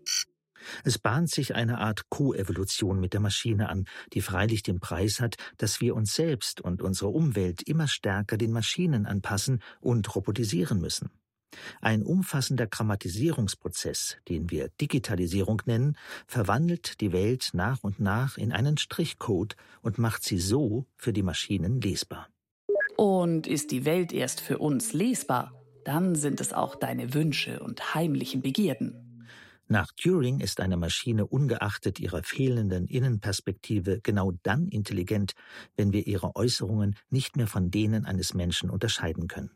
Es 0.84 1.00
bahnt 1.00 1.32
sich 1.32 1.56
eine 1.56 1.80
Art 1.80 2.10
Koevolution 2.10 3.00
mit 3.00 3.14
der 3.14 3.20
Maschine 3.20 3.70
an, 3.70 3.86
die 4.14 4.22
freilich 4.22 4.62
den 4.62 4.80
Preis 4.80 5.20
hat, 5.20 5.38
dass 5.58 5.82
wir 5.82 5.96
uns 5.96 6.14
selbst 6.14 6.62
und 6.62 6.84
unsere 6.84 7.10
Umwelt 7.10 7.64
immer 7.64 7.88
stärker 7.88 8.38
den 8.38 8.52
Maschinen 8.52 9.08
anpassen 9.08 9.64
und 9.80 10.16
robotisieren 10.16 10.80
müssen. 10.80 11.10
Ein 11.82 12.04
umfassender 12.04 12.68
Grammatisierungsprozess, 12.68 14.18
den 14.28 14.52
wir 14.52 14.70
Digitalisierung 14.82 15.64
nennen, 15.66 15.98
verwandelt 16.28 17.02
die 17.02 17.12
Welt 17.12 17.52
nach 17.54 17.84
und 17.84 18.00
nach 18.00 18.38
in 18.38 18.52
einen 18.52 18.78
Strichcode 18.78 19.56
und 19.82 19.98
macht 19.98 20.24
sie 20.24 20.40
so 20.40 20.86
für 20.96 21.14
die 21.14 21.24
Maschinen 21.24 21.82
lesbar. 21.82 22.28
Und 22.98 23.48
ist 23.48 23.72
die 23.72 23.86
Welt 23.86 24.14
erst 24.14 24.42
für 24.42 24.60
uns 24.60 24.94
lesbar, 24.94 25.54
dann 25.84 26.16
sind 26.16 26.42
es 26.42 26.54
auch 26.54 26.76
deine 26.76 27.14
Wünsche 27.14 27.60
und 27.60 27.94
heimlichen 27.94 28.42
Begierden. 28.42 29.06
Nach 29.68 29.92
Turing 29.98 30.42
ist 30.42 30.60
eine 30.60 30.78
Maschine 30.78 31.26
ungeachtet 31.26 32.00
ihrer 32.00 32.22
fehlenden 32.22 32.86
Innenperspektive 32.88 34.00
genau 34.02 34.32
dann 34.44 34.68
intelligent, 34.68 35.34
wenn 35.76 35.92
wir 35.92 36.06
ihre 36.06 36.36
Äußerungen 36.36 36.96
nicht 37.10 37.36
mehr 37.36 37.48
von 37.48 37.72
denen 37.72 38.06
eines 38.06 38.36
Menschen 38.36 38.70
unterscheiden 38.70 39.28
können. 39.28 39.50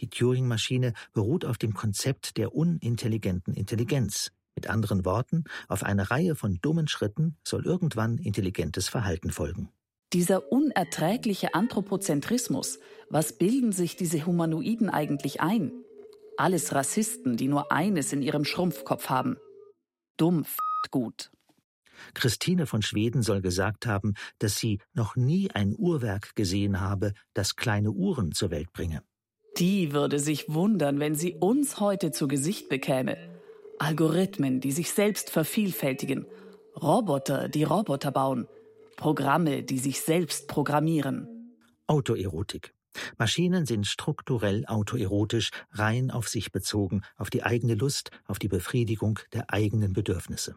Die 0.00 0.10
Turing-Maschine 0.10 0.92
beruht 1.12 1.46
auf 1.46 1.56
dem 1.56 1.72
Konzept 1.72 2.36
der 2.36 2.54
unintelligenten 2.54 3.54
Intelligenz. 3.54 4.32
Mit 4.54 4.68
anderen 4.68 5.04
Worten, 5.04 5.44
auf 5.66 5.82
eine 5.82 6.10
Reihe 6.10 6.34
von 6.34 6.58
dummen 6.60 6.86
Schritten 6.86 7.36
soll 7.42 7.64
irgendwann 7.64 8.18
intelligentes 8.18 8.88
Verhalten 8.88 9.30
folgen. 9.30 9.70
Dieser 10.12 10.50
unerträgliche 10.50 11.54
Anthropozentrismus, 11.54 12.78
was 13.10 13.36
bilden 13.36 13.72
sich 13.72 13.96
diese 13.96 14.24
Humanoiden 14.24 14.88
eigentlich 14.88 15.40
ein? 15.40 15.72
Alles 16.38 16.74
Rassisten, 16.74 17.36
die 17.36 17.48
nur 17.48 17.72
eines 17.72 18.12
in 18.12 18.22
ihrem 18.22 18.44
Schrumpfkopf 18.44 19.10
haben. 19.10 19.36
Dumm 20.16 20.46
gut. 20.90 21.30
Christine 22.14 22.66
von 22.66 22.80
Schweden 22.80 23.22
soll 23.22 23.42
gesagt 23.42 23.86
haben, 23.86 24.14
dass 24.38 24.56
sie 24.56 24.78
noch 24.94 25.16
nie 25.16 25.50
ein 25.50 25.74
Uhrwerk 25.76 26.34
gesehen 26.36 26.80
habe, 26.80 27.12
das 27.34 27.56
kleine 27.56 27.90
Uhren 27.90 28.32
zur 28.32 28.50
Welt 28.50 28.72
bringe. 28.72 29.02
Die 29.58 29.92
würde 29.92 30.20
sich 30.20 30.48
wundern, 30.48 31.00
wenn 31.00 31.16
sie 31.16 31.34
uns 31.34 31.80
heute 31.80 32.12
zu 32.12 32.28
Gesicht 32.28 32.68
bekäme. 32.68 33.18
Algorithmen, 33.78 34.60
die 34.60 34.72
sich 34.72 34.92
selbst 34.92 35.30
vervielfältigen. 35.30 36.26
Roboter, 36.80 37.48
die 37.48 37.64
Roboter 37.64 38.12
bauen. 38.12 38.46
Programme, 38.98 39.62
die 39.62 39.78
sich 39.78 40.00
selbst 40.00 40.48
programmieren. 40.48 41.54
Autoerotik. 41.86 42.74
Maschinen 43.16 43.64
sind 43.64 43.86
strukturell 43.86 44.66
autoerotisch, 44.66 45.50
rein 45.70 46.10
auf 46.10 46.28
sich 46.28 46.50
bezogen, 46.50 47.02
auf 47.16 47.30
die 47.30 47.44
eigene 47.44 47.76
Lust, 47.76 48.10
auf 48.26 48.40
die 48.40 48.48
Befriedigung 48.48 49.20
der 49.32 49.52
eigenen 49.52 49.92
Bedürfnisse. 49.92 50.56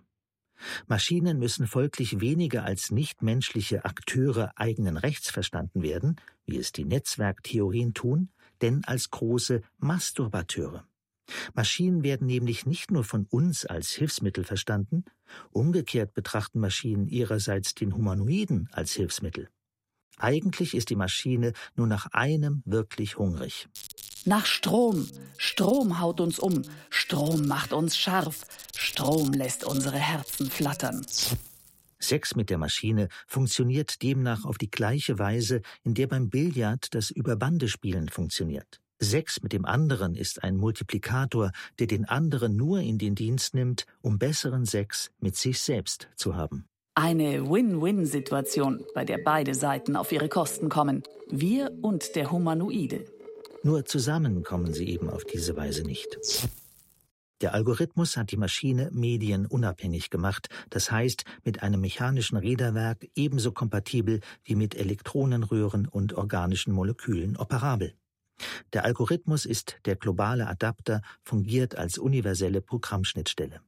Maschinen 0.87 1.37
müssen 1.37 1.67
folglich 1.67 2.19
weniger 2.19 2.63
als 2.63 2.89
nichtmenschliche 2.89 3.85
Akteure 3.85 4.53
eigenen 4.55 4.97
Rechts 4.97 5.29
verstanden 5.29 5.83
werden, 5.83 6.15
wie 6.45 6.57
es 6.57 6.71
die 6.71 6.85
Netzwerktheorien 6.85 7.93
tun, 7.93 8.29
denn 8.63 8.83
als 8.85 9.11
große 9.11 9.61
Masturbateure. 9.77 10.83
Maschinen 11.53 12.03
werden 12.03 12.27
nämlich 12.27 12.65
nicht 12.65 12.91
nur 12.91 13.03
von 13.03 13.25
uns 13.25 13.65
als 13.65 13.91
Hilfsmittel 13.91 14.43
verstanden, 14.43 15.05
umgekehrt 15.51 16.13
betrachten 16.13 16.59
Maschinen 16.59 17.07
ihrerseits 17.07 17.73
den 17.75 17.95
Humanoiden 17.95 18.69
als 18.71 18.93
Hilfsmittel. 18.93 19.49
Eigentlich 20.17 20.75
ist 20.75 20.89
die 20.89 20.95
Maschine 20.95 21.53
nur 21.75 21.87
nach 21.87 22.07
einem 22.11 22.61
wirklich 22.65 23.17
hungrig. 23.17 23.67
Nach 24.25 24.45
Strom. 24.45 25.07
Strom 25.37 25.99
haut 25.99 26.21
uns 26.21 26.37
um. 26.37 26.61
Strom 26.91 27.47
macht 27.47 27.73
uns 27.73 27.97
scharf. 27.97 28.45
Strom 28.77 29.33
lässt 29.33 29.63
unsere 29.63 29.97
Herzen 29.97 30.49
flattern. 30.49 31.03
Sex 31.97 32.35
mit 32.35 32.49
der 32.49 32.57
Maschine 32.57 33.07
funktioniert 33.27 34.01
demnach 34.03 34.45
auf 34.45 34.57
die 34.57 34.69
gleiche 34.69 35.17
Weise, 35.17 35.61
in 35.83 35.93
der 35.95 36.07
beim 36.07 36.29
Billard 36.29 36.93
das 36.93 37.09
Überbandespielen 37.09 38.09
funktioniert. 38.09 38.79
Sex 39.03 39.41
mit 39.41 39.51
dem 39.51 39.65
anderen 39.65 40.13
ist 40.13 40.43
ein 40.43 40.57
Multiplikator, 40.57 41.51
der 41.79 41.87
den 41.87 42.05
anderen 42.05 42.55
nur 42.55 42.79
in 42.81 42.99
den 42.99 43.15
Dienst 43.15 43.55
nimmt, 43.55 43.85
um 44.01 44.19
besseren 44.19 44.65
Sex 44.65 45.09
mit 45.19 45.35
sich 45.35 45.59
selbst 45.59 46.07
zu 46.15 46.35
haben. 46.35 46.65
Eine 46.93 47.49
Win-Win-Situation, 47.49 48.83
bei 48.93 49.03
der 49.03 49.17
beide 49.17 49.55
Seiten 49.55 49.95
auf 49.95 50.11
ihre 50.11 50.29
Kosten 50.29 50.69
kommen. 50.69 51.01
Wir 51.29 51.71
und 51.81 52.15
der 52.15 52.31
Humanoide. 52.31 53.05
Nur 53.63 53.85
zusammen 53.85 54.43
kommen 54.43 54.73
sie 54.73 54.87
eben 54.87 55.09
auf 55.09 55.23
diese 55.23 55.55
Weise 55.55 55.83
nicht. 55.83 56.17
Der 57.41 57.55
Algorithmus 57.55 58.17
hat 58.17 58.31
die 58.31 58.37
Maschine 58.37 58.89
medienunabhängig 58.91 60.11
gemacht, 60.11 60.49
das 60.69 60.91
heißt 60.91 61.23
mit 61.43 61.63
einem 61.63 61.81
mechanischen 61.81 62.37
Räderwerk 62.37 63.07
ebenso 63.15 63.51
kompatibel 63.51 64.19
wie 64.43 64.55
mit 64.55 64.75
Elektronenröhren 64.75 65.87
und 65.87 66.13
organischen 66.13 66.71
Molekülen 66.71 67.35
operabel. 67.37 67.95
Der 68.73 68.85
Algorithmus 68.85 69.45
ist 69.45 69.77
der 69.85 69.95
globale 69.95 70.47
Adapter, 70.47 71.01
fungiert 71.23 71.75
als 71.75 71.97
universelle 71.97 72.61
Programmschnittstelle. 72.61 73.61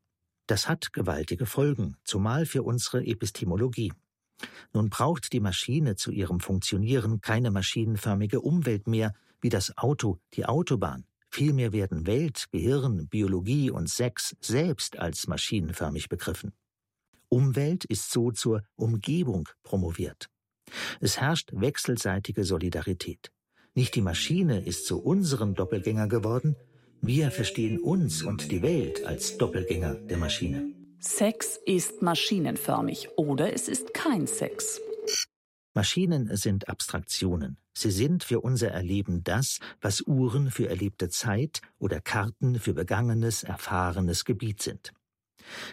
Das 0.48 0.68
hat 0.68 0.94
gewaltige 0.94 1.46
Folgen, 1.46 1.96
zumal 2.04 2.46
für 2.46 2.64
unsere 2.64 3.06
Epistemologie. 3.06 3.94
Nun 4.74 4.90
braucht 4.90 5.32
die 5.32 5.40
Maschine 5.40 5.96
zu 5.96 6.12
ihrem 6.12 6.40
Funktionieren 6.40 7.22
keine 7.22 7.52
maschinenförmige 7.52 8.42
Umwelt 8.42 8.88
mehr, 8.88 9.14
wie 9.42 9.50
das 9.50 9.78
Auto 9.78 10.20
die 10.34 10.46
Autobahn. 10.46 11.06
Vielmehr 11.30 11.74
werden 11.74 12.06
Welt, 12.06 12.48
Gehirn, 12.52 13.08
Biologie 13.08 13.72
und 13.72 13.90
Sex 13.90 14.36
selbst 14.40 15.00
als 15.00 15.28
maschinenförmig 15.28 16.10
begriffen. 16.10 16.54
Umwelt 17.30 17.86
ist 17.86 18.12
so 18.12 18.32
zur 18.32 18.64
Umgebung 18.76 19.50
promoviert. 19.64 20.30
Es 21.00 21.20
herrscht 21.20 21.50
wechselseitige 21.54 22.44
Solidarität. 22.44 23.32
Nicht 23.76 23.96
die 23.96 24.02
Maschine 24.02 24.64
ist 24.66 24.86
zu 24.86 25.02
unserem 25.02 25.56
Doppelgänger 25.56 26.08
geworden, 26.08 26.56
wir 27.02 27.32
verstehen 27.32 27.80
uns 27.80 28.22
und 28.22 28.52
die 28.52 28.62
Welt 28.62 29.04
als 29.06 29.38
Doppelgänger 29.38 29.96
der 29.96 30.18
Maschine. 30.18 30.72
Sex 31.00 31.60
ist 31.66 32.02
maschinenförmig 32.02 33.10
oder 33.18 33.52
es 33.52 33.68
ist 33.68 33.94
kein 33.94 34.28
Sex. 34.28 34.80
Maschinen 35.74 36.38
sind 36.38 36.70
Abstraktionen. 36.70 37.58
Sie 37.74 37.90
sind 37.90 38.24
für 38.24 38.42
unser 38.42 38.70
Erleben 38.70 39.24
das, 39.24 39.58
was 39.82 40.02
Uhren 40.02 40.52
für 40.52 40.70
erlebte 40.70 41.10
Zeit 41.10 41.62
oder 41.80 42.00
Karten 42.00 42.60
für 42.60 42.76
begangenes, 42.76 43.42
erfahrenes 43.42 44.24
Gebiet 44.24 44.62
sind. 44.62 44.94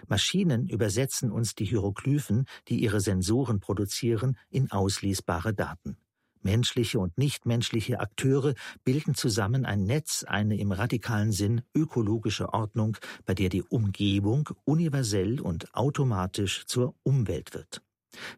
Maschinen 0.09 0.69
übersetzen 0.69 1.31
uns 1.31 1.55
die 1.55 1.67
Hieroglyphen, 1.67 2.47
die 2.69 2.81
ihre 2.81 3.01
Sensoren 3.01 3.61
produzieren, 3.61 4.39
in 4.49 4.71
auslesbare 4.71 5.53
Daten. 5.53 5.99
Menschliche 6.43 6.99
und 6.99 7.17
nichtmenschliche 7.19 8.01
Akteure 8.01 8.55
bilden 8.85 9.15
zusammen 9.15 9.65
ein 9.65 9.85
Netz, 9.85 10.25
eine 10.27 10.57
im 10.59 10.73
radikalen 10.73 11.33
Sinn 11.33 11.63
ökologische 11.75 12.53
Ordnung, 12.53 12.97
bei 13.27 13.35
der 13.35 13.49
die 13.49 13.63
Umgebung 13.63 14.49
universell 14.65 15.41
und 15.41 15.75
automatisch 15.75 16.67
zur 16.67 16.95
Umwelt 17.03 17.55
wird. 17.55 17.83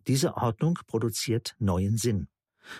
Diese 0.06 0.36
Ordnung 0.36 0.78
produziert 0.86 1.54
neuen 1.58 1.96
Sinn. 1.96 2.28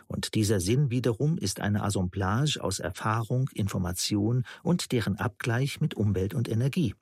Und 0.07 0.35
dieser 0.35 0.61
Sinn 0.61 0.91
wiederum 0.91 1.39
ist 1.39 1.61
eine 1.61 1.83
Assemblage 1.83 2.59
aus 2.63 2.79
Erfahrung, 2.79 3.49
Information 3.55 4.45
und 4.63 4.93
deren 4.93 5.17
Abgleich 5.17 5.81
mit 5.81 5.95
Umwelt 5.95 6.35
und 6.35 6.49
Energie. 6.49 6.95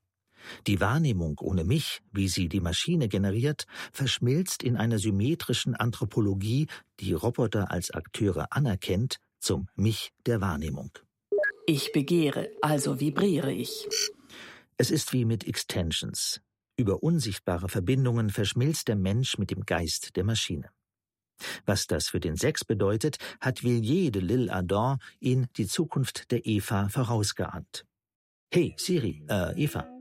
Die 0.66 0.80
Wahrnehmung 0.80 1.38
ohne 1.40 1.64
mich, 1.64 2.00
wie 2.12 2.28
sie 2.28 2.48
die 2.48 2.60
Maschine 2.60 3.08
generiert, 3.08 3.66
verschmilzt 3.92 4.62
in 4.62 4.76
einer 4.76 4.98
symmetrischen 4.98 5.74
Anthropologie, 5.74 6.66
die 7.00 7.12
Roboter 7.12 7.70
als 7.70 7.90
Akteure 7.90 8.48
anerkennt, 8.50 9.18
zum 9.38 9.68
Mich 9.74 10.12
der 10.26 10.40
Wahrnehmung. 10.40 10.90
Ich 11.66 11.92
begehre, 11.92 12.50
also 12.62 13.00
vibriere 13.00 13.52
ich. 13.52 13.88
Es 14.76 14.90
ist 14.90 15.12
wie 15.12 15.24
mit 15.24 15.46
Extensions. 15.46 16.40
Über 16.76 17.02
unsichtbare 17.02 17.68
Verbindungen 17.68 18.30
verschmilzt 18.30 18.88
der 18.88 18.96
Mensch 18.96 19.38
mit 19.38 19.50
dem 19.50 19.66
Geist 19.66 20.16
der 20.16 20.24
Maschine. 20.24 20.70
Was 21.66 21.86
das 21.86 22.08
für 22.08 22.20
den 22.20 22.36
Sex 22.36 22.64
bedeutet, 22.64 23.16
hat 23.40 23.62
Villiers 23.62 24.12
de 24.12 24.22
Lille 24.22 24.52
Adam 24.52 24.98
in 25.20 25.46
Die 25.56 25.66
Zukunft 25.66 26.30
der 26.30 26.46
Eva 26.46 26.88
vorausgeahnt. 26.88 27.86
Hey 28.52 28.74
Siri, 28.76 29.22
äh, 29.28 29.62
Eva. 29.62 29.99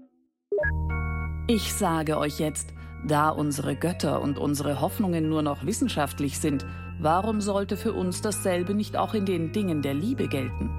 Ich 1.51 1.73
sage 1.73 2.19
euch 2.19 2.38
jetzt, 2.38 2.75
da 3.03 3.29
unsere 3.29 3.75
Götter 3.75 4.21
und 4.21 4.38
unsere 4.38 4.81
Hoffnungen 4.81 5.29
nur 5.29 5.41
noch 5.41 5.65
wissenschaftlich 5.65 6.38
sind, 6.38 6.63
warum 6.99 7.41
sollte 7.41 7.75
für 7.75 7.93
uns 7.93 8.21
dasselbe 8.21 8.75
nicht 8.75 8.95
auch 8.95 9.15
in 9.15 9.25
den 9.25 9.51
Dingen 9.51 9.81
der 9.81 9.95
Liebe 9.95 10.27
gelten? 10.27 10.69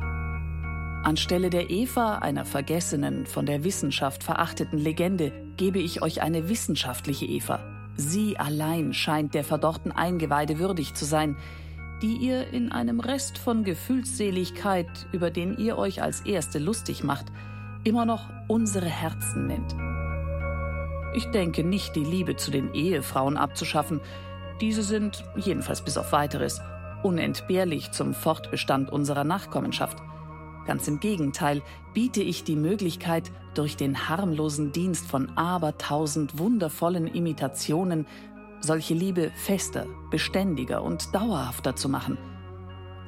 Anstelle 1.02 1.50
der 1.50 1.70
Eva, 1.70 2.18
einer 2.18 2.44
vergessenen, 2.44 3.26
von 3.26 3.46
der 3.46 3.64
Wissenschaft 3.64 4.22
verachteten 4.22 4.78
Legende, 4.78 5.32
gebe 5.56 5.80
ich 5.80 6.02
euch 6.02 6.22
eine 6.22 6.48
wissenschaftliche 6.48 7.26
Eva. 7.26 7.58
Sie 7.96 8.38
allein 8.38 8.94
scheint 8.94 9.34
der 9.34 9.42
verdorrten 9.42 9.90
Eingeweide 9.90 10.60
würdig 10.60 10.94
zu 10.94 11.04
sein, 11.04 11.36
die 12.00 12.14
ihr 12.14 12.46
in 12.46 12.70
einem 12.70 13.00
Rest 13.00 13.38
von 13.38 13.64
Gefühlsseligkeit, 13.64 15.08
über 15.10 15.32
den 15.32 15.58
ihr 15.58 15.76
euch 15.78 16.00
als 16.00 16.20
Erste 16.20 16.60
lustig 16.60 17.02
macht, 17.02 17.26
immer 17.82 18.04
noch 18.04 18.30
unsere 18.46 18.86
Herzen 18.86 19.48
nennt. 19.48 19.74
Ich 21.12 21.26
denke 21.30 21.64
nicht, 21.64 21.96
die 21.96 22.04
Liebe 22.04 22.36
zu 22.36 22.50
den 22.50 22.72
Ehefrauen 22.72 23.36
abzuschaffen. 23.36 24.00
Diese 24.60 24.82
sind, 24.82 25.24
jedenfalls 25.36 25.82
bis 25.82 25.98
auf 25.98 26.12
weiteres, 26.12 26.60
unentbehrlich 27.02 27.90
zum 27.90 28.14
Fortbestand 28.14 28.90
unserer 28.90 29.24
Nachkommenschaft. 29.24 29.98
Ganz 30.66 30.86
im 30.86 31.00
Gegenteil 31.00 31.62
biete 31.94 32.22
ich 32.22 32.44
die 32.44 32.56
Möglichkeit, 32.56 33.32
durch 33.54 33.76
den 33.76 34.08
harmlosen 34.08 34.70
Dienst 34.70 35.06
von 35.06 35.36
abertausend 35.36 36.38
wundervollen 36.38 37.08
Imitationen 37.08 38.06
solche 38.60 38.94
Liebe 38.94 39.32
fester, 39.34 39.86
beständiger 40.10 40.82
und 40.82 41.14
dauerhafter 41.14 41.74
zu 41.74 41.88
machen, 41.88 42.18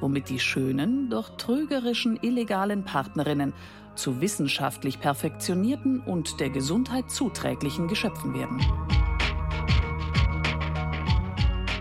womit 0.01 0.29
die 0.29 0.39
schönen, 0.39 1.09
doch 1.09 1.37
trügerischen 1.37 2.17
illegalen 2.21 2.83
Partnerinnen 2.83 3.53
zu 3.95 4.21
wissenschaftlich 4.21 4.99
perfektionierten 4.99 5.99
und 6.01 6.39
der 6.39 6.49
Gesundheit 6.49 7.09
zuträglichen 7.09 7.87
Geschöpfen 7.87 8.33
werden. 8.33 8.59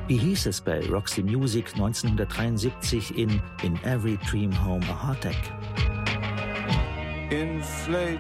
Wie 0.09 0.19
hieß 0.19 0.47
es 0.47 0.61
bei 0.61 0.85
Roxy 0.91 1.23
Music 1.23 1.73
1973 1.75 3.17
in 3.17 3.41
In 3.63 3.77
Every 3.85 4.19
Dream 4.29 4.53
Home 4.65 4.85
a 4.91 5.09
Heartache? 5.09 5.53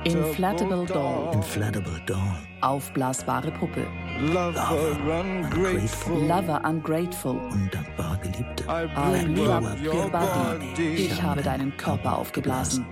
Inflatable 0.05 0.87
Doll. 0.87 1.35
Inflatable 1.35 2.01
Doll. 2.07 2.19
Aufblasbare 2.63 3.51
Puppe. 3.51 3.87
Lover 4.21 4.71
ungrateful. 5.21 6.27
Lover 6.27 6.63
ungrateful. 6.65 7.37
Undankbar 7.51 8.17
Geliebte. 8.23 8.65
I 8.67 8.87
blew 9.27 9.51
up 9.51 9.65
your 9.85 10.09
body. 10.09 10.95
Ich 10.95 11.23
habe 11.23 11.43
deinen 11.43 11.77
Körper 11.77 12.17
aufgeblasen. 12.17 12.87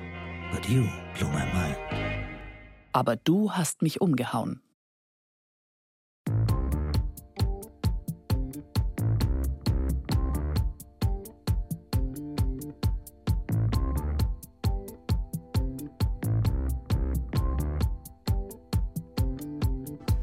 But 0.53 0.69
you 0.69 0.89
blew 1.17 1.29
my 1.29 1.45
mind. 1.53 1.77
Aber 2.93 3.17
du 3.17 3.53
hast 3.53 3.83
mich 3.83 4.01
umgehauen. 4.01 4.61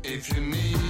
If 0.03 0.29
you 0.33 0.41
need 0.41 0.57
need 0.77 0.87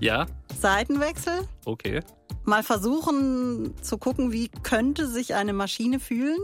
Ja? 0.00 0.26
Seitenwechsel. 0.58 1.46
Okay. 1.66 2.00
Mal 2.44 2.62
versuchen 2.62 3.74
zu 3.82 3.98
gucken, 3.98 4.32
wie 4.32 4.48
könnte 4.48 5.06
sich 5.06 5.34
eine 5.34 5.52
Maschine 5.52 6.00
fühlen. 6.00 6.38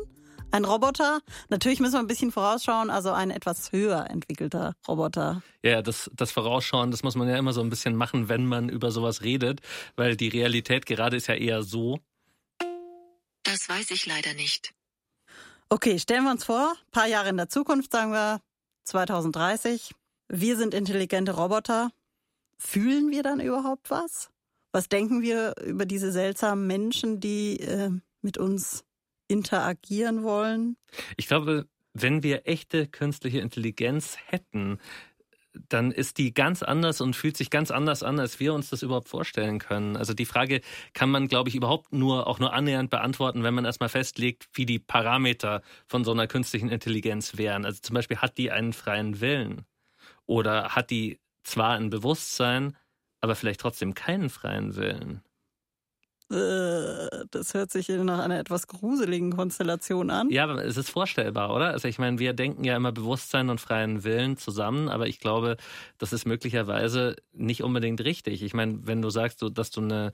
Ein 0.52 0.64
Roboter. 0.64 1.20
Natürlich 1.48 1.80
müssen 1.80 1.94
wir 1.94 2.00
ein 2.00 2.06
bisschen 2.06 2.30
vorausschauen, 2.30 2.88
also 2.88 3.12
ein 3.12 3.30
etwas 3.30 3.72
höher 3.72 4.08
entwickelter 4.10 4.74
Roboter. 4.86 5.42
Ja, 5.62 5.82
das, 5.82 6.10
das 6.14 6.30
Vorausschauen, 6.30 6.90
das 6.90 7.02
muss 7.02 7.16
man 7.16 7.28
ja 7.28 7.36
immer 7.36 7.52
so 7.52 7.62
ein 7.62 7.70
bisschen 7.70 7.96
machen, 7.96 8.28
wenn 8.28 8.46
man 8.46 8.68
über 8.68 8.90
sowas 8.90 9.22
redet, 9.22 9.60
weil 9.96 10.16
die 10.16 10.28
Realität 10.28 10.86
gerade 10.86 11.16
ist 11.16 11.26
ja 11.26 11.34
eher 11.34 11.62
so. 11.62 11.98
Das 13.42 13.68
weiß 13.68 13.90
ich 13.90 14.06
leider 14.06 14.34
nicht. 14.34 14.72
Okay, 15.68 15.98
stellen 15.98 16.24
wir 16.24 16.30
uns 16.30 16.44
vor, 16.44 16.74
paar 16.92 17.08
Jahre 17.08 17.30
in 17.30 17.36
der 17.36 17.48
Zukunft, 17.48 17.90
sagen 17.90 18.12
wir 18.12 18.40
2030. 18.84 19.92
Wir 20.28 20.56
sind 20.56 20.74
intelligente 20.74 21.32
Roboter. 21.32 21.90
Fühlen 22.58 23.10
wir 23.10 23.22
dann 23.22 23.40
überhaupt 23.40 23.90
was? 23.90 24.30
Was 24.72 24.88
denken 24.88 25.22
wir 25.22 25.54
über 25.64 25.86
diese 25.86 26.12
seltsamen 26.12 26.66
Menschen, 26.66 27.20
die 27.20 27.60
äh, 27.60 27.90
mit 28.22 28.38
uns 28.38 28.84
interagieren 29.28 30.22
wollen? 30.22 30.76
Ich 31.16 31.26
glaube, 31.26 31.66
wenn 31.94 32.22
wir 32.22 32.46
echte 32.46 32.86
künstliche 32.86 33.40
Intelligenz 33.40 34.16
hätten, 34.26 34.78
dann 35.68 35.90
ist 35.90 36.18
die 36.18 36.34
ganz 36.34 36.62
anders 36.62 37.00
und 37.00 37.16
fühlt 37.16 37.36
sich 37.36 37.50
ganz 37.50 37.70
anders 37.70 38.02
an, 38.02 38.20
als 38.20 38.40
wir 38.40 38.52
uns 38.52 38.70
das 38.70 38.82
überhaupt 38.82 39.08
vorstellen 39.08 39.58
können. 39.58 39.96
Also 39.96 40.12
die 40.12 40.26
Frage 40.26 40.60
kann 40.92 41.10
man, 41.10 41.28
glaube 41.28 41.48
ich, 41.48 41.54
überhaupt 41.54 41.92
nur 41.92 42.26
auch 42.26 42.38
nur 42.38 42.52
annähernd 42.52 42.90
beantworten, 42.90 43.42
wenn 43.42 43.54
man 43.54 43.64
erstmal 43.64 43.88
festlegt, 43.88 44.48
wie 44.52 44.66
die 44.66 44.78
Parameter 44.78 45.62
von 45.86 46.04
so 46.04 46.12
einer 46.12 46.26
künstlichen 46.26 46.68
Intelligenz 46.68 47.36
wären. 47.36 47.64
Also 47.64 47.80
zum 47.80 47.94
Beispiel 47.94 48.18
hat 48.18 48.36
die 48.38 48.50
einen 48.50 48.72
freien 48.72 49.20
Willen 49.20 49.64
oder 50.26 50.70
hat 50.70 50.90
die 50.90 51.18
zwar 51.46 51.76
ein 51.76 51.90
Bewusstsein, 51.90 52.76
aber 53.20 53.34
vielleicht 53.34 53.60
trotzdem 53.60 53.94
keinen 53.94 54.30
freien 54.30 54.76
Willen. 54.76 55.22
Äh, 56.28 57.24
das 57.30 57.54
hört 57.54 57.70
sich 57.70 57.88
nach 57.88 58.18
einer 58.18 58.40
etwas 58.40 58.66
gruseligen 58.66 59.32
Konstellation 59.32 60.10
an. 60.10 60.28
Ja, 60.30 60.44
aber 60.44 60.64
es 60.64 60.76
ist 60.76 60.90
vorstellbar, 60.90 61.54
oder? 61.54 61.70
Also 61.70 61.86
ich 61.86 62.00
meine, 62.00 62.18
wir 62.18 62.32
denken 62.32 62.64
ja 62.64 62.76
immer 62.76 62.90
Bewusstsein 62.90 63.48
und 63.48 63.60
freien 63.60 64.02
Willen 64.02 64.36
zusammen, 64.36 64.88
aber 64.88 65.06
ich 65.06 65.20
glaube, 65.20 65.56
das 65.98 66.12
ist 66.12 66.26
möglicherweise 66.26 67.14
nicht 67.32 67.62
unbedingt 67.62 68.00
richtig. 68.00 68.42
Ich 68.42 68.54
meine, 68.54 68.80
wenn 68.86 69.02
du 69.02 69.10
sagst, 69.10 69.44
dass 69.52 69.70
du 69.70 69.80
eine 69.80 70.12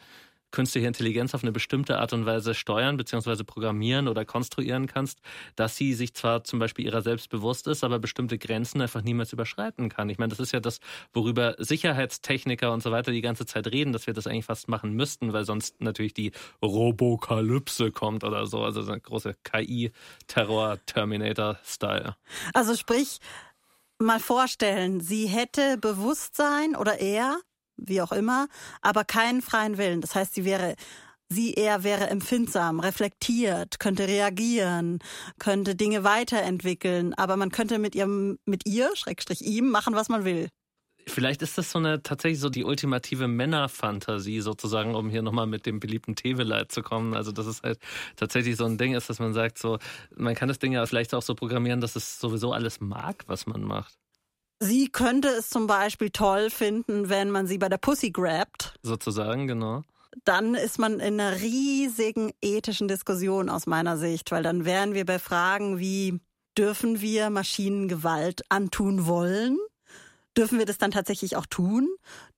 künstliche 0.53 0.86
Intelligenz 0.86 1.34
auf 1.34 1.42
eine 1.42 1.50
bestimmte 1.50 1.98
Art 1.98 2.12
und 2.12 2.26
Weise 2.26 2.55
steuern 2.55 2.96
bzw. 2.96 3.42
programmieren 3.44 4.07
oder 4.07 4.24
konstruieren 4.24 4.86
kannst, 4.86 5.18
dass 5.57 5.74
sie 5.76 5.94
sich 5.94 6.14
zwar 6.14 6.44
zum 6.44 6.61
Beispiel 6.61 6.86
ihrer 6.86 7.03
selbst 7.03 7.28
bewusst 7.30 7.66
ist, 7.66 7.82
aber 7.82 7.98
bestimmte 7.98 8.38
Grenzen 8.38 8.80
einfach 8.80 9.03
niemals 9.03 9.32
überschreiten 9.32 9.88
kann. 9.88 10.09
Ich 10.09 10.18
meine, 10.18 10.30
das 10.30 10.38
ist 10.38 10.53
ja 10.53 10.61
das, 10.61 10.78
worüber 11.12 11.57
Sicherheitstechniker 11.59 12.72
und 12.72 12.80
so 12.82 12.92
weiter 12.92 13.11
die 13.11 13.22
ganze 13.22 13.46
Zeit 13.46 13.66
reden, 13.66 13.92
dass 13.92 14.07
wir 14.07 14.14
das 14.14 14.28
eigentlich 14.28 14.44
fast 14.44 14.68
machen 14.68 14.92
müssten, 14.92 15.32
weil 15.32 15.44
sonst 15.44 15.80
natürlich 15.80 16.14
die 16.14 16.30
Robokalypse 16.62 17.90
kommt 17.90 18.22
oder 18.24 18.46
so, 18.46 18.62
also 18.62 18.82
so 18.82 18.92
eine 18.92 19.00
große 19.00 19.34
KI-Terror-Terminator-Style. 19.42 22.14
Also 22.55 22.76
sprich, 22.76 23.18
mal 23.98 24.20
vorstellen, 24.20 25.00
sie 25.00 25.26
hätte 25.26 25.78
Bewusstsein 25.78 26.76
oder 26.76 27.00
er, 27.00 27.40
wie 27.86 28.00
auch 28.02 28.12
immer, 28.12 28.48
aber 28.80 29.04
keinen 29.04 29.42
freien 29.42 29.78
Willen. 29.78 30.00
Das 30.00 30.14
heißt, 30.14 30.34
sie 30.34 30.44
wäre 30.44 30.74
sie 31.28 31.54
eher 31.54 31.82
wäre 31.82 32.08
empfindsam, 32.08 32.80
reflektiert, 32.80 33.80
könnte 33.80 34.06
reagieren, 34.06 34.98
könnte 35.38 35.74
Dinge 35.74 36.04
weiterentwickeln, 36.04 37.14
aber 37.14 37.36
man 37.36 37.50
könnte 37.50 37.78
mit 37.78 37.94
ihrem 37.94 38.38
mit 38.44 38.66
ihr, 38.66 38.90
Schrägstrich 38.94 39.42
ihm 39.42 39.70
machen, 39.70 39.94
was 39.94 40.08
man 40.08 40.24
will. 40.24 40.48
Vielleicht 41.06 41.42
ist 41.42 41.58
das 41.58 41.72
so 41.72 41.78
eine 41.78 42.02
tatsächlich 42.02 42.38
so 42.38 42.48
die 42.48 42.64
ultimative 42.64 43.26
Männerfantasie 43.26 44.40
sozusagen, 44.40 44.94
um 44.94 45.10
hier 45.10 45.22
nochmal 45.22 45.46
mit 45.46 45.66
dem 45.66 45.80
beliebten 45.80 46.14
Teveleit 46.14 46.70
zu 46.70 46.82
kommen. 46.82 47.14
Also 47.14 47.32
dass 47.32 47.46
es 47.46 47.62
halt 47.62 47.78
tatsächlich 48.14 48.56
so 48.56 48.64
ein 48.64 48.78
Ding 48.78 48.94
ist, 48.94 49.10
dass 49.10 49.18
man 49.18 49.34
sagt, 49.34 49.58
so 49.58 49.78
man 50.14 50.34
kann 50.34 50.48
das 50.48 50.60
Ding 50.60 50.72
ja 50.72 50.86
vielleicht 50.86 51.14
auch 51.14 51.22
so 51.22 51.34
programmieren, 51.34 51.80
dass 51.80 51.96
es 51.96 52.20
sowieso 52.20 52.52
alles 52.52 52.80
mag, 52.80 53.24
was 53.26 53.46
man 53.46 53.62
macht. 53.62 54.01
Sie 54.64 54.86
könnte 54.86 55.26
es 55.26 55.50
zum 55.50 55.66
Beispiel 55.66 56.10
toll 56.10 56.48
finden, 56.48 57.08
wenn 57.08 57.30
man 57.30 57.48
sie 57.48 57.58
bei 57.58 57.68
der 57.68 57.78
Pussy 57.78 58.12
grabt. 58.12 58.78
Sozusagen, 58.84 59.48
genau. 59.48 59.82
Dann 60.24 60.54
ist 60.54 60.78
man 60.78 61.00
in 61.00 61.18
einer 61.20 61.40
riesigen 61.40 62.30
ethischen 62.40 62.86
Diskussion 62.86 63.48
aus 63.48 63.66
meiner 63.66 63.96
Sicht, 63.96 64.30
weil 64.30 64.44
dann 64.44 64.64
wären 64.64 64.94
wir 64.94 65.04
bei 65.04 65.18
Fragen 65.18 65.80
wie, 65.80 66.20
dürfen 66.56 67.00
wir 67.00 67.28
Maschinen 67.30 67.88
Gewalt 67.88 68.42
antun 68.50 69.06
wollen? 69.06 69.58
Dürfen 70.36 70.60
wir 70.60 70.66
das 70.66 70.78
dann 70.78 70.92
tatsächlich 70.92 71.34
auch 71.34 71.46
tun? 71.46 71.88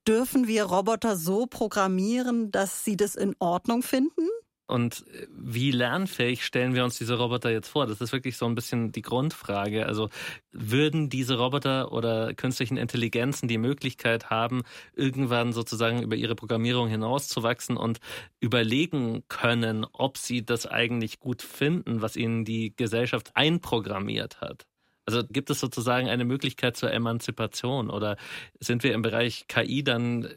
Dürfen 0.09 0.49
wir 0.49 0.65
Roboter 0.65 1.17
so 1.17 1.45
programmieren, 1.45 2.51
dass 2.51 2.87
sie 2.87 2.97
das 2.97 3.17
in 3.17 3.37
Ordnung 3.39 3.83
finden? 3.83 4.29
Und 4.67 5.05
wie 5.29 5.71
lernfähig 5.73 6.45
stellen 6.45 6.75
wir 6.75 6.85
uns 6.85 6.97
diese 6.97 7.19
Roboter 7.19 7.51
jetzt 7.51 7.69
vor? 7.69 7.87
Das 7.87 8.01
ist 8.01 8.13
wirklich 8.13 8.39
so 8.39 8.47
ein 8.47 8.55
bisschen 8.55 8.93
die 8.93 9.03
Grundfrage. 9.03 9.85
Also 9.85 10.09
würden 10.53 11.11
diese 11.11 11.37
Roboter 11.37 11.93
oder 11.93 12.33
künstlichen 12.33 12.79
Intelligenzen 12.79 13.47
die 13.47 13.59
Möglichkeit 13.59 14.31
haben, 14.31 14.63
irgendwann 14.95 15.53
sozusagen 15.53 16.03
über 16.03 16.17
ihre 16.17 16.35
Programmierung 16.35 16.89
hinauszuwachsen 16.89 17.77
und 17.77 17.99
überlegen 18.41 19.25
können, 19.29 19.87
ob 19.93 20.17
sie 20.17 20.45
das 20.45 20.67
eigentlich 20.67 21.21
gut 21.21 21.43
finden, 21.43 22.01
was 22.01 22.17
ihnen 22.17 22.47
die 22.47 22.75
Gesellschaft 22.75 23.33
einprogrammiert 23.35 24.41
hat? 24.41 24.67
Also 25.07 25.23
gibt 25.29 25.51
es 25.51 25.61
sozusagen 25.61 26.09
eine 26.09 26.25
Möglichkeit 26.25 26.79
zur 26.79 26.91
Emanzipation 26.91 27.91
oder 27.91 28.17
sind 28.59 28.83
wir 28.83 28.95
im 28.95 29.03
Bereich 29.03 29.47
KI 29.49 29.85
dann 29.85 30.29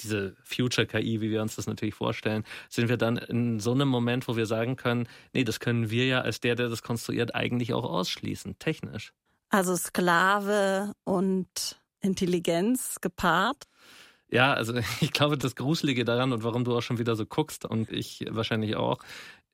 diese 0.00 0.36
Future 0.42 0.86
KI, 0.86 1.20
wie 1.20 1.30
wir 1.30 1.42
uns 1.42 1.56
das 1.56 1.66
natürlich 1.66 1.94
vorstellen, 1.94 2.44
sind 2.68 2.88
wir 2.88 2.96
dann 2.96 3.16
in 3.16 3.60
so 3.60 3.72
einem 3.72 3.88
Moment, 3.88 4.28
wo 4.28 4.36
wir 4.36 4.46
sagen 4.46 4.76
können, 4.76 5.08
nee, 5.32 5.44
das 5.44 5.60
können 5.60 5.90
wir 5.90 6.06
ja 6.06 6.20
als 6.20 6.40
der, 6.40 6.54
der 6.54 6.68
das 6.68 6.82
konstruiert, 6.82 7.34
eigentlich 7.34 7.72
auch 7.72 7.84
ausschließen, 7.84 8.58
technisch. 8.58 9.12
Also 9.50 9.76
Sklave 9.76 10.94
und 11.04 11.80
Intelligenz 12.00 12.98
gepaart? 13.00 13.64
Ja, 14.30 14.54
also 14.54 14.74
ich 15.00 15.12
glaube, 15.12 15.38
das 15.38 15.54
Gruselige 15.54 16.04
daran 16.04 16.32
und 16.32 16.42
warum 16.42 16.64
du 16.64 16.76
auch 16.76 16.82
schon 16.82 16.98
wieder 16.98 17.16
so 17.16 17.26
guckst 17.26 17.64
und 17.64 17.90
ich 17.90 18.24
wahrscheinlich 18.30 18.76
auch, 18.76 18.98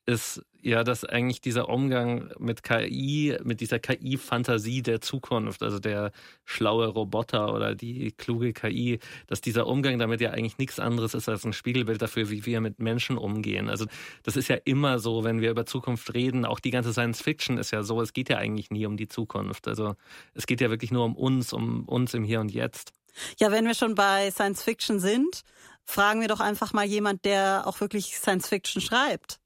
ist 0.09 0.43
ja, 0.63 0.85
dass 0.85 1.05
eigentlich 1.05 1.43
dieser 1.43 1.69
Umgang 1.69 2.31
mit 2.39 2.63
KI, 2.63 3.37
mit 3.45 3.61
dieser 3.61 3.79
KI-Fantasie 3.79 4.83
der 4.83 5.03
Zukunft, 5.03 5.63
also 5.63 5.79
der 5.79 6.13
schlaue 6.47 6.87
Roboter 6.87 7.55
oder 7.55 7.75
die 7.75 8.13
kluge 8.13 8.55
KI, 8.55 9.01
dass 9.27 9.43
dieser 9.43 9.67
Umgang 9.67 9.99
damit 9.99 10.23
ja 10.23 10.31
eigentlich 10.31 10.57
nichts 10.57 10.81
anderes 10.81 11.13
ist 11.13 11.29
als 11.29 11.45
ein 11.45 11.53
Spiegelbild 11.53 12.01
dafür, 12.01 12.31
wie 12.31 12.47
wir 12.47 12.61
mit 12.63 12.81
Menschen 12.81 13.19
umgehen. 13.19 13.69
Also 13.69 13.85
das 14.23 14.37
ist 14.37 14.49
ja 14.49 14.57
immer 14.65 14.99
so, 14.99 15.25
wenn 15.25 15.43
wir 15.43 15.51
über 15.51 15.67
Zukunft 15.67 16.15
reden, 16.15 16.47
auch 16.47 16.59
die 16.59 16.71
ganze 16.71 16.93
Science 16.93 17.21
Fiction 17.21 17.59
ist 17.59 17.71
ja 17.71 17.83
so, 17.83 18.01
es 18.01 18.15
geht 18.15 18.31
ja 18.31 18.39
eigentlich 18.39 18.71
nie 18.71 18.87
um 18.87 18.97
die 18.97 19.09
Zukunft. 19.09 19.69
Also 19.69 19.95
es 20.33 20.47
geht 20.47 20.63
ja 20.63 20.71
wirklich 20.71 20.91
nur 20.91 21.05
um 21.05 21.17
uns, 21.17 21.53
um 21.53 21.85
uns 21.85 22.15
im 22.15 22.25
Hier 22.25 22.41
und 22.41 22.51
Jetzt. 22.51 22.93
Ja, 23.39 23.53
wenn 23.53 23.67
wir 23.67 23.75
schon 23.75 23.95
bei 23.95 24.31
Science 24.31 24.63
Fiction 24.63 25.01
sind, 25.01 25.43
fragen 25.85 26.23
wir 26.23 26.29
doch 26.29 26.41
einfach 26.41 26.73
mal 26.73 26.87
jemand, 26.87 27.27
der 27.27 27.67
auch 27.67 27.81
wirklich 27.81 28.17
Science 28.17 28.49
Fiction 28.49 28.81
schreibt. 28.81 29.39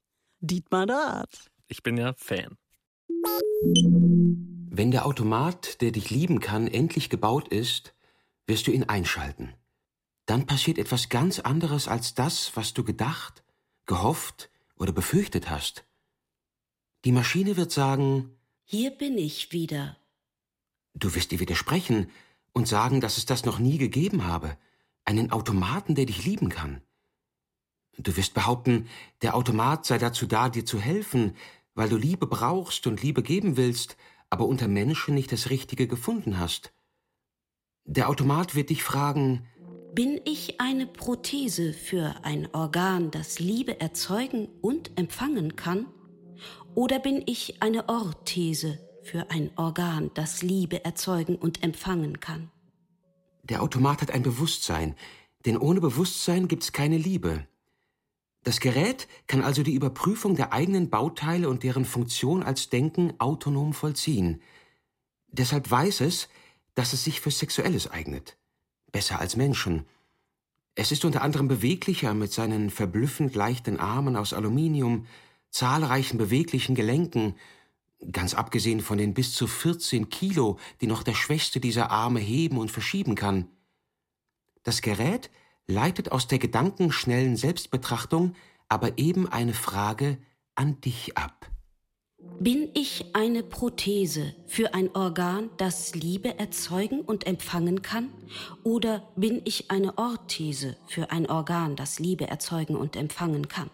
Dietmar 0.47 0.85
Dart. 0.85 1.49
Ich 1.69 1.83
bin 1.83 1.95
ja 1.95 2.13
Fan. 2.17 2.57
Wenn 4.69 4.91
der 4.91 5.05
Automat, 5.05 5.79
der 5.81 5.91
dich 5.91 6.09
lieben 6.09 6.41
kann, 6.41 6.67
endlich 6.67 7.09
gebaut 7.09 7.47
ist, 7.47 7.95
wirst 8.45 8.67
du 8.67 8.71
ihn 8.71 8.83
einschalten. 8.83 9.53
Dann 10.25 10.45
passiert 10.45 10.77
etwas 10.77 11.07
ganz 11.07 11.39
anderes 11.39 11.87
als 11.87 12.13
das, 12.13 12.51
was 12.55 12.73
du 12.73 12.83
gedacht, 12.83 13.45
gehofft 13.85 14.49
oder 14.75 14.91
befürchtet 14.91 15.49
hast. 15.49 15.85
Die 17.05 17.13
Maschine 17.13 17.55
wird 17.55 17.71
sagen, 17.71 18.35
Hier 18.65 18.91
bin 18.91 19.17
ich 19.17 19.53
wieder. 19.53 19.95
du 20.93 21.15
wirst 21.15 21.31
ihr 21.31 21.39
widersprechen 21.39 22.09
und 22.51 22.67
sagen, 22.67 22.99
dass 22.99 23.17
es 23.17 23.25
das 23.25 23.45
noch 23.45 23.59
nie 23.59 23.77
gegeben 23.77 24.25
habe, 24.25 24.57
einen 25.05 25.31
Automaten, 25.31 25.95
der 25.95 26.05
dich 26.05 26.25
lieben 26.25 26.49
kann. 26.49 26.81
Du 27.97 28.15
wirst 28.17 28.33
behaupten, 28.33 28.87
der 29.21 29.35
Automat 29.35 29.85
sei 29.85 29.97
dazu 29.97 30.25
da, 30.25 30.49
dir 30.49 30.65
zu 30.65 30.79
helfen, 30.79 31.35
weil 31.75 31.89
du 31.89 31.95
Liebe 31.95 32.27
brauchst 32.27 32.87
und 32.87 33.01
Liebe 33.01 33.23
geben 33.23 33.57
willst, 33.57 33.97
aber 34.29 34.45
unter 34.45 34.67
Menschen 34.67 35.15
nicht 35.15 35.31
das 35.31 35.49
Richtige 35.49 35.87
gefunden 35.87 36.39
hast. 36.39 36.73
Der 37.85 38.09
Automat 38.09 38.55
wird 38.55 38.69
dich 38.69 38.83
fragen, 38.83 39.45
Bin 39.93 40.19
ich 40.25 40.59
eine 40.59 40.87
Prothese 40.87 41.73
für 41.73 42.15
ein 42.23 42.47
Organ, 42.53 43.11
das 43.11 43.39
Liebe 43.39 43.79
erzeugen 43.79 44.47
und 44.61 44.97
empfangen 44.97 45.55
kann? 45.55 45.85
Oder 46.73 46.99
bin 46.99 47.23
ich 47.27 47.61
eine 47.61 47.87
Orthese 47.89 48.79
für 49.03 49.29
ein 49.29 49.51
Organ, 49.55 50.09
das 50.15 50.41
Liebe 50.41 50.83
erzeugen 50.83 51.35
und 51.35 51.61
empfangen 51.61 52.19
kann? 52.19 52.49
der 53.43 53.61
Automat 53.61 54.01
hat 54.01 54.11
ein 54.11 54.23
Bewusstsein, 54.23 54.95
denn 55.45 55.57
ohne 55.57 55.81
Bewusstsein 55.81 56.47
gibt's 56.47 56.71
keine 56.71 56.97
Liebe. 56.97 57.45
Das 58.43 58.59
Gerät 58.59 59.07
kann 59.27 59.41
also 59.41 59.63
die 59.63 59.73
Überprüfung 59.73 60.35
der 60.35 60.51
eigenen 60.51 60.89
Bauteile 60.89 61.49
und 61.49 61.63
deren 61.63 61.85
Funktion 61.85 62.43
als 62.43 62.69
Denken 62.69 63.13
autonom 63.19 63.73
vollziehen. 63.73 64.41
Deshalb 65.29 65.71
weiß 65.71 66.01
es, 66.01 66.27
dass 66.75 66.93
es 66.93 67.03
sich 67.03 67.21
für 67.21 67.31
Sexuelles 67.31 67.89
eignet. 67.89 68.37
Besser 68.91 69.19
als 69.19 69.35
Menschen. 69.37 69.85
Es 70.75 70.91
ist 70.91 71.05
unter 71.05 71.21
anderem 71.21 71.47
beweglicher 71.47 72.13
mit 72.13 72.33
seinen 72.33 72.69
verblüffend 72.69 73.35
leichten 73.35 73.79
Armen 73.79 74.15
aus 74.15 74.33
Aluminium, 74.33 75.07
zahlreichen 75.49 76.17
beweglichen 76.17 76.75
Gelenken, 76.75 77.35
ganz 78.11 78.33
abgesehen 78.33 78.81
von 78.81 78.97
den 78.97 79.13
bis 79.13 79.33
zu 79.33 79.47
14 79.47 80.09
Kilo, 80.09 80.57
die 80.81 80.87
noch 80.87 81.03
der 81.03 81.13
schwächste 81.13 81.59
dieser 81.59 81.91
Arme 81.91 82.19
heben 82.19 82.57
und 82.57 82.71
verschieben 82.71 83.15
kann. 83.15 83.47
Das 84.63 84.81
Gerät 84.81 85.29
leitet 85.67 86.11
aus 86.11 86.27
der 86.27 86.39
gedankenschnellen 86.39 87.35
Selbstbetrachtung 87.35 88.35
aber 88.73 88.97
eben 88.97 89.27
eine 89.27 89.53
Frage 89.53 90.17
an 90.55 90.81
dich 90.81 91.15
ab. 91.15 91.49
Bin 92.39 92.69
ich 92.73 93.13
eine 93.13 93.43
Prothese 93.43 94.33
für 94.47 94.73
ein 94.73 94.89
Organ, 94.95 95.51
das 95.57 95.93
Liebe 95.93 96.39
erzeugen 96.39 97.01
und 97.01 97.27
empfangen 97.27 97.83
kann? 97.83 98.09
Oder 98.63 99.07
bin 99.15 99.41
ich 99.45 99.69
eine 99.69 99.97
Orthese 99.97 100.77
für 100.87 101.11
ein 101.11 101.29
Organ, 101.29 101.75
das 101.75 101.99
Liebe 101.99 102.27
erzeugen 102.27 102.75
und 102.75 102.95
empfangen 102.95 103.47
kann? 103.47 103.69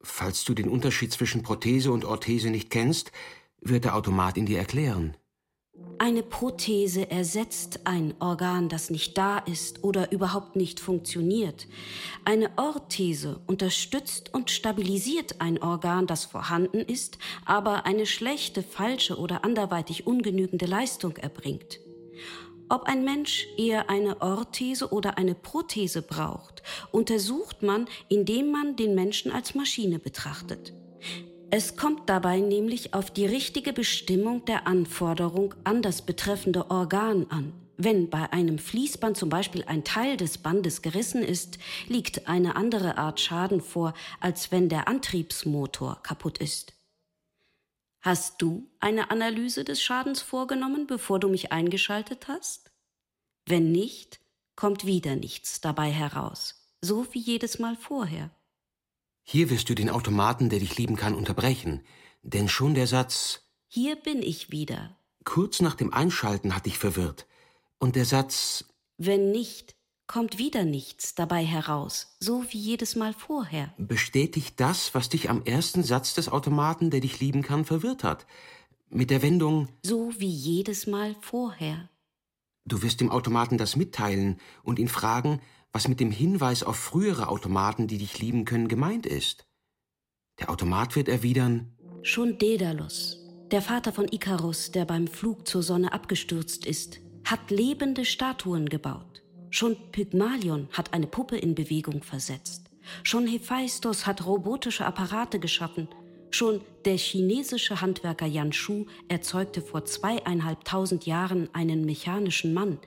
Falls 0.00 0.44
du 0.44 0.54
den 0.54 0.70
Unterschied 0.70 1.12
zwischen 1.12 1.42
Prothese 1.42 1.92
und 1.92 2.06
Orthese 2.06 2.48
nicht 2.50 2.70
kennst, 2.70 3.12
wird 3.60 3.84
der 3.84 3.96
Automat 3.96 4.38
ihn 4.38 4.46
dir 4.46 4.58
erklären. 4.58 5.14
Eine 6.02 6.22
Prothese 6.22 7.10
ersetzt 7.10 7.80
ein 7.84 8.14
Organ, 8.20 8.70
das 8.70 8.88
nicht 8.88 9.18
da 9.18 9.36
ist 9.36 9.84
oder 9.84 10.12
überhaupt 10.12 10.56
nicht 10.56 10.80
funktioniert. 10.80 11.68
Eine 12.24 12.50
Orthese 12.56 13.40
unterstützt 13.46 14.32
und 14.32 14.50
stabilisiert 14.50 15.42
ein 15.42 15.62
Organ, 15.62 16.06
das 16.06 16.24
vorhanden 16.24 16.78
ist, 16.78 17.18
aber 17.44 17.84
eine 17.84 18.06
schlechte, 18.06 18.62
falsche 18.62 19.18
oder 19.18 19.44
anderweitig 19.44 20.06
ungenügende 20.06 20.64
Leistung 20.64 21.18
erbringt. 21.18 21.80
Ob 22.70 22.84
ein 22.84 23.04
Mensch 23.04 23.46
eher 23.58 23.90
eine 23.90 24.22
Orthese 24.22 24.92
oder 24.92 25.18
eine 25.18 25.34
Prothese 25.34 26.00
braucht, 26.00 26.62
untersucht 26.92 27.62
man, 27.62 27.88
indem 28.08 28.52
man 28.52 28.74
den 28.74 28.94
Menschen 28.94 29.32
als 29.32 29.54
Maschine 29.54 29.98
betrachtet. 29.98 30.72
Es 31.52 31.76
kommt 31.76 32.08
dabei 32.08 32.38
nämlich 32.38 32.94
auf 32.94 33.10
die 33.10 33.26
richtige 33.26 33.72
Bestimmung 33.72 34.44
der 34.44 34.68
Anforderung 34.68 35.54
an 35.64 35.82
das 35.82 36.02
betreffende 36.02 36.70
Organ 36.70 37.26
an. 37.28 37.52
Wenn 37.76 38.08
bei 38.08 38.32
einem 38.32 38.58
Fließband 38.58 39.16
zum 39.16 39.30
Beispiel 39.30 39.64
ein 39.64 39.82
Teil 39.82 40.16
des 40.16 40.38
Bandes 40.38 40.80
gerissen 40.80 41.24
ist, 41.24 41.58
liegt 41.88 42.28
eine 42.28 42.54
andere 42.54 42.98
Art 42.98 43.18
Schaden 43.18 43.60
vor, 43.60 43.94
als 44.20 44.52
wenn 44.52 44.68
der 44.68 44.86
Antriebsmotor 44.86 46.00
kaputt 46.04 46.38
ist. 46.38 46.72
Hast 48.00 48.40
du 48.40 48.70
eine 48.78 49.10
Analyse 49.10 49.64
des 49.64 49.82
Schadens 49.82 50.22
vorgenommen, 50.22 50.86
bevor 50.86 51.18
du 51.18 51.28
mich 51.28 51.50
eingeschaltet 51.50 52.28
hast? 52.28 52.70
Wenn 53.46 53.72
nicht, 53.72 54.20
kommt 54.54 54.86
wieder 54.86 55.16
nichts 55.16 55.60
dabei 55.60 55.90
heraus, 55.90 56.70
so 56.80 57.12
wie 57.12 57.18
jedes 57.18 57.58
Mal 57.58 57.76
vorher. 57.76 58.30
Hier 59.32 59.48
wirst 59.48 59.68
du 59.68 59.76
den 59.76 59.90
Automaten, 59.90 60.48
der 60.48 60.58
dich 60.58 60.76
lieben 60.76 60.96
kann, 60.96 61.14
unterbrechen, 61.14 61.84
denn 62.24 62.48
schon 62.48 62.74
der 62.74 62.88
Satz 62.88 63.46
Hier 63.68 63.94
bin 63.94 64.24
ich 64.24 64.50
wieder. 64.50 64.96
kurz 65.22 65.60
nach 65.60 65.76
dem 65.76 65.94
Einschalten 65.94 66.56
hat 66.56 66.66
dich 66.66 66.78
verwirrt. 66.78 67.28
Und 67.78 67.94
der 67.94 68.06
Satz 68.06 68.64
Wenn 68.96 69.30
nicht, 69.30 69.76
kommt 70.08 70.38
wieder 70.38 70.64
nichts 70.64 71.14
dabei 71.14 71.44
heraus, 71.44 72.16
so 72.18 72.44
wie 72.50 72.58
jedes 72.58 72.96
Mal 72.96 73.12
vorher. 73.12 73.72
bestätigt 73.78 74.58
das, 74.58 74.96
was 74.96 75.10
dich 75.10 75.30
am 75.30 75.44
ersten 75.44 75.84
Satz 75.84 76.12
des 76.14 76.28
Automaten, 76.28 76.90
der 76.90 76.98
dich 76.98 77.20
lieben 77.20 77.42
kann, 77.42 77.64
verwirrt 77.64 78.02
hat. 78.02 78.26
Mit 78.88 79.10
der 79.10 79.22
Wendung 79.22 79.68
So 79.84 80.12
wie 80.18 80.26
jedes 80.26 80.88
Mal 80.88 81.14
vorher. 81.20 81.88
Du 82.64 82.82
wirst 82.82 83.00
dem 83.00 83.12
Automaten 83.12 83.58
das 83.58 83.76
mitteilen 83.76 84.40
und 84.64 84.80
ihn 84.80 84.88
fragen, 84.88 85.40
was 85.72 85.88
mit 85.88 86.00
dem 86.00 86.10
Hinweis 86.10 86.62
auf 86.62 86.76
frühere 86.76 87.28
Automaten, 87.28 87.86
die 87.86 87.98
dich 87.98 88.18
lieben 88.18 88.44
können, 88.44 88.68
gemeint 88.68 89.06
ist. 89.06 89.46
Der 90.38 90.50
Automat 90.50 90.96
wird 90.96 91.08
erwidern 91.08 91.76
Schon 92.02 92.38
Daedalus, 92.38 93.18
der 93.50 93.62
Vater 93.62 93.92
von 93.92 94.06
Ikarus, 94.10 94.70
der 94.70 94.84
beim 94.84 95.06
Flug 95.06 95.46
zur 95.46 95.62
Sonne 95.62 95.92
abgestürzt 95.92 96.64
ist, 96.64 96.98
hat 97.24 97.50
lebende 97.50 98.04
Statuen 98.04 98.68
gebaut. 98.68 99.22
Schon 99.50 99.76
Pygmalion 99.92 100.68
hat 100.72 100.94
eine 100.94 101.06
Puppe 101.06 101.36
in 101.36 101.54
Bewegung 101.54 102.02
versetzt. 102.02 102.70
Schon 103.02 103.26
Hephaistos 103.26 104.06
hat 104.06 104.24
robotische 104.24 104.86
Apparate 104.86 105.40
geschaffen. 105.40 105.88
Schon 106.30 106.60
der 106.84 106.96
chinesische 106.96 107.80
Handwerker 107.80 108.26
Yan 108.26 108.52
Shu 108.52 108.86
erzeugte 109.08 109.60
vor 109.60 109.84
zweieinhalbtausend 109.84 111.04
Jahren 111.06 111.48
einen 111.52 111.84
mechanischen 111.84 112.54
Mann. 112.54 112.78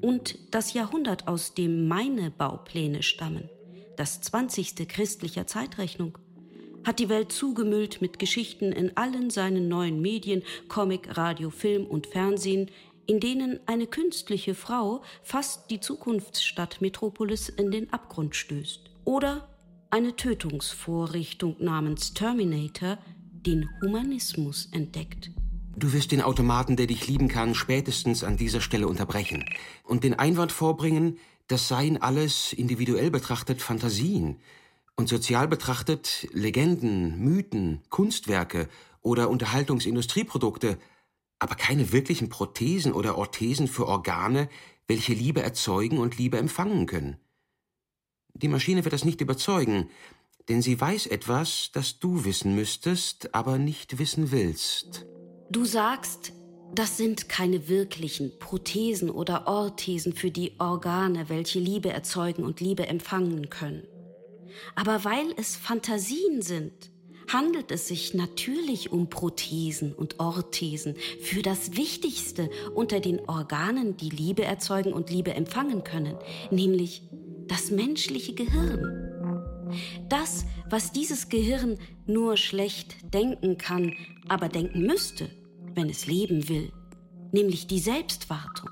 Und 0.00 0.38
das 0.50 0.72
Jahrhundert, 0.74 1.26
aus 1.26 1.54
dem 1.54 1.88
meine 1.88 2.30
Baupläne 2.30 3.02
stammen, 3.02 3.48
das 3.96 4.20
20. 4.20 4.88
christlicher 4.88 5.46
Zeitrechnung, 5.46 6.18
hat 6.84 6.98
die 7.00 7.08
Welt 7.08 7.32
zugemüllt 7.32 8.00
mit 8.00 8.18
Geschichten 8.18 8.70
in 8.70 8.96
allen 8.96 9.30
seinen 9.30 9.68
neuen 9.68 10.00
Medien, 10.00 10.42
Comic, 10.68 11.16
Radio, 11.16 11.50
Film 11.50 11.84
und 11.86 12.06
Fernsehen, 12.06 12.70
in 13.06 13.20
denen 13.20 13.60
eine 13.66 13.86
künstliche 13.86 14.54
Frau 14.54 15.02
fast 15.22 15.70
die 15.70 15.80
Zukunftsstadt 15.80 16.80
Metropolis 16.80 17.48
in 17.48 17.70
den 17.70 17.92
Abgrund 17.92 18.36
stößt. 18.36 18.82
Oder 19.04 19.48
eine 19.90 20.14
Tötungsvorrichtung 20.14 21.56
namens 21.58 22.14
Terminator 22.14 22.98
den 23.32 23.68
Humanismus 23.82 24.68
entdeckt. 24.72 25.30
Du 25.78 25.92
wirst 25.92 26.10
den 26.10 26.22
Automaten, 26.22 26.76
der 26.76 26.86
dich 26.86 27.06
lieben 27.06 27.28
kann, 27.28 27.54
spätestens 27.54 28.24
an 28.24 28.38
dieser 28.38 28.62
Stelle 28.62 28.88
unterbrechen 28.88 29.44
und 29.82 30.04
den 30.04 30.14
Einwand 30.14 30.50
vorbringen, 30.50 31.18
das 31.48 31.68
seien 31.68 32.00
alles 32.00 32.54
individuell 32.54 33.10
betrachtet 33.10 33.60
Fantasien 33.60 34.40
und 34.96 35.10
sozial 35.10 35.46
betrachtet 35.48 36.28
Legenden, 36.32 37.22
Mythen, 37.22 37.82
Kunstwerke 37.90 38.70
oder 39.02 39.28
Unterhaltungsindustrieprodukte, 39.28 40.78
aber 41.40 41.56
keine 41.56 41.92
wirklichen 41.92 42.30
Prothesen 42.30 42.94
oder 42.94 43.18
Orthesen 43.18 43.68
für 43.68 43.86
Organe, 43.86 44.48
welche 44.86 45.12
Liebe 45.12 45.42
erzeugen 45.42 45.98
und 45.98 46.16
Liebe 46.16 46.38
empfangen 46.38 46.86
können. 46.86 47.18
Die 48.32 48.48
Maschine 48.48 48.82
wird 48.84 48.94
das 48.94 49.04
nicht 49.04 49.20
überzeugen, 49.20 49.90
denn 50.48 50.62
sie 50.62 50.80
weiß 50.80 51.06
etwas, 51.08 51.68
das 51.74 51.98
du 51.98 52.24
wissen 52.24 52.54
müsstest, 52.54 53.34
aber 53.34 53.58
nicht 53.58 53.98
wissen 53.98 54.30
willst. 54.30 55.04
Du 55.50 55.64
sagst, 55.64 56.32
das 56.74 56.96
sind 56.96 57.28
keine 57.28 57.68
wirklichen 57.68 58.38
Prothesen 58.38 59.10
oder 59.10 59.46
Orthesen 59.46 60.12
für 60.12 60.30
die 60.30 60.52
Organe, 60.58 61.28
welche 61.28 61.60
Liebe 61.60 61.90
erzeugen 61.90 62.42
und 62.42 62.60
Liebe 62.60 62.88
empfangen 62.88 63.48
können. 63.48 63.86
Aber 64.74 65.04
weil 65.04 65.26
es 65.36 65.54
Fantasien 65.54 66.42
sind, 66.42 66.72
handelt 67.28 67.70
es 67.70 67.88
sich 67.88 68.14
natürlich 68.14 68.90
um 68.90 69.08
Prothesen 69.08 69.92
und 69.92 70.18
Orthesen 70.18 70.96
für 71.20 71.42
das 71.42 71.76
Wichtigste 71.76 72.50
unter 72.74 73.00
den 73.00 73.20
Organen, 73.28 73.96
die 73.96 74.10
Liebe 74.10 74.44
erzeugen 74.44 74.92
und 74.92 75.10
Liebe 75.10 75.34
empfangen 75.34 75.84
können, 75.84 76.16
nämlich 76.50 77.02
das 77.46 77.70
menschliche 77.70 78.34
Gehirn. 78.34 79.15
Das, 80.08 80.44
was 80.68 80.92
dieses 80.92 81.28
Gehirn 81.28 81.78
nur 82.06 82.36
schlecht 82.36 83.12
denken 83.14 83.58
kann, 83.58 83.94
aber 84.28 84.48
denken 84.48 84.82
müsste, 84.82 85.28
wenn 85.74 85.88
es 85.88 86.06
leben 86.06 86.48
will, 86.48 86.72
nämlich 87.32 87.66
die 87.66 87.78
Selbstwartung, 87.78 88.70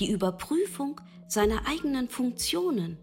die 0.00 0.10
Überprüfung 0.10 1.00
seiner 1.28 1.66
eigenen 1.66 2.08
Funktionen, 2.08 2.98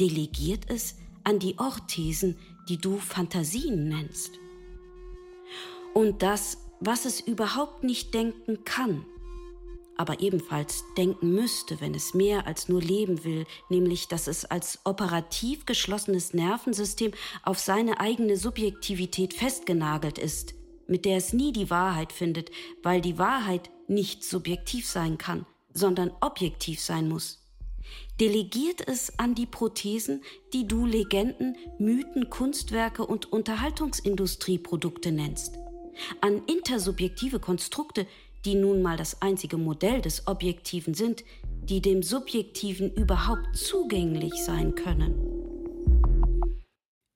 delegiert 0.00 0.64
es 0.68 0.96
an 1.24 1.38
die 1.38 1.58
Orthesen, 1.58 2.36
die 2.68 2.78
du 2.78 2.98
Fantasien 2.98 3.88
nennst. 3.88 4.38
Und 5.94 6.22
das, 6.22 6.58
was 6.80 7.04
es 7.04 7.20
überhaupt 7.20 7.84
nicht 7.84 8.14
denken 8.14 8.64
kann, 8.64 9.04
aber 10.02 10.18
ebenfalls 10.18 10.82
denken 10.96 11.32
müsste, 11.32 11.80
wenn 11.80 11.94
es 11.94 12.12
mehr 12.12 12.48
als 12.48 12.68
nur 12.68 12.82
leben 12.82 13.22
will, 13.22 13.46
nämlich 13.68 14.08
dass 14.08 14.26
es 14.26 14.44
als 14.44 14.80
operativ 14.82 15.64
geschlossenes 15.64 16.34
Nervensystem 16.34 17.12
auf 17.44 17.60
seine 17.60 18.00
eigene 18.00 18.36
Subjektivität 18.36 19.32
festgenagelt 19.32 20.18
ist, 20.18 20.54
mit 20.88 21.04
der 21.04 21.18
es 21.18 21.32
nie 21.32 21.52
die 21.52 21.70
Wahrheit 21.70 22.12
findet, 22.12 22.50
weil 22.82 23.00
die 23.00 23.16
Wahrheit 23.16 23.70
nicht 23.86 24.24
subjektiv 24.24 24.88
sein 24.88 25.18
kann, 25.18 25.46
sondern 25.72 26.10
objektiv 26.20 26.80
sein 26.80 27.08
muss. 27.08 27.46
Delegiert 28.18 28.84
es 28.88 29.20
an 29.20 29.36
die 29.36 29.46
Prothesen, 29.46 30.24
die 30.52 30.66
du 30.66 30.84
Legenden, 30.84 31.56
Mythen, 31.78 32.28
Kunstwerke 32.28 33.06
und 33.06 33.32
Unterhaltungsindustrieprodukte 33.32 35.12
nennst. 35.12 35.58
An 36.20 36.42
intersubjektive 36.46 37.38
Konstrukte, 37.38 38.08
die 38.44 38.54
nun 38.54 38.82
mal 38.82 38.96
das 38.96 39.22
einzige 39.22 39.56
Modell 39.56 40.00
des 40.00 40.26
Objektiven 40.26 40.94
sind, 40.94 41.24
die 41.62 41.80
dem 41.80 42.02
Subjektiven 42.02 42.92
überhaupt 42.92 43.56
zugänglich 43.56 44.34
sein 44.44 44.74
können. 44.74 45.32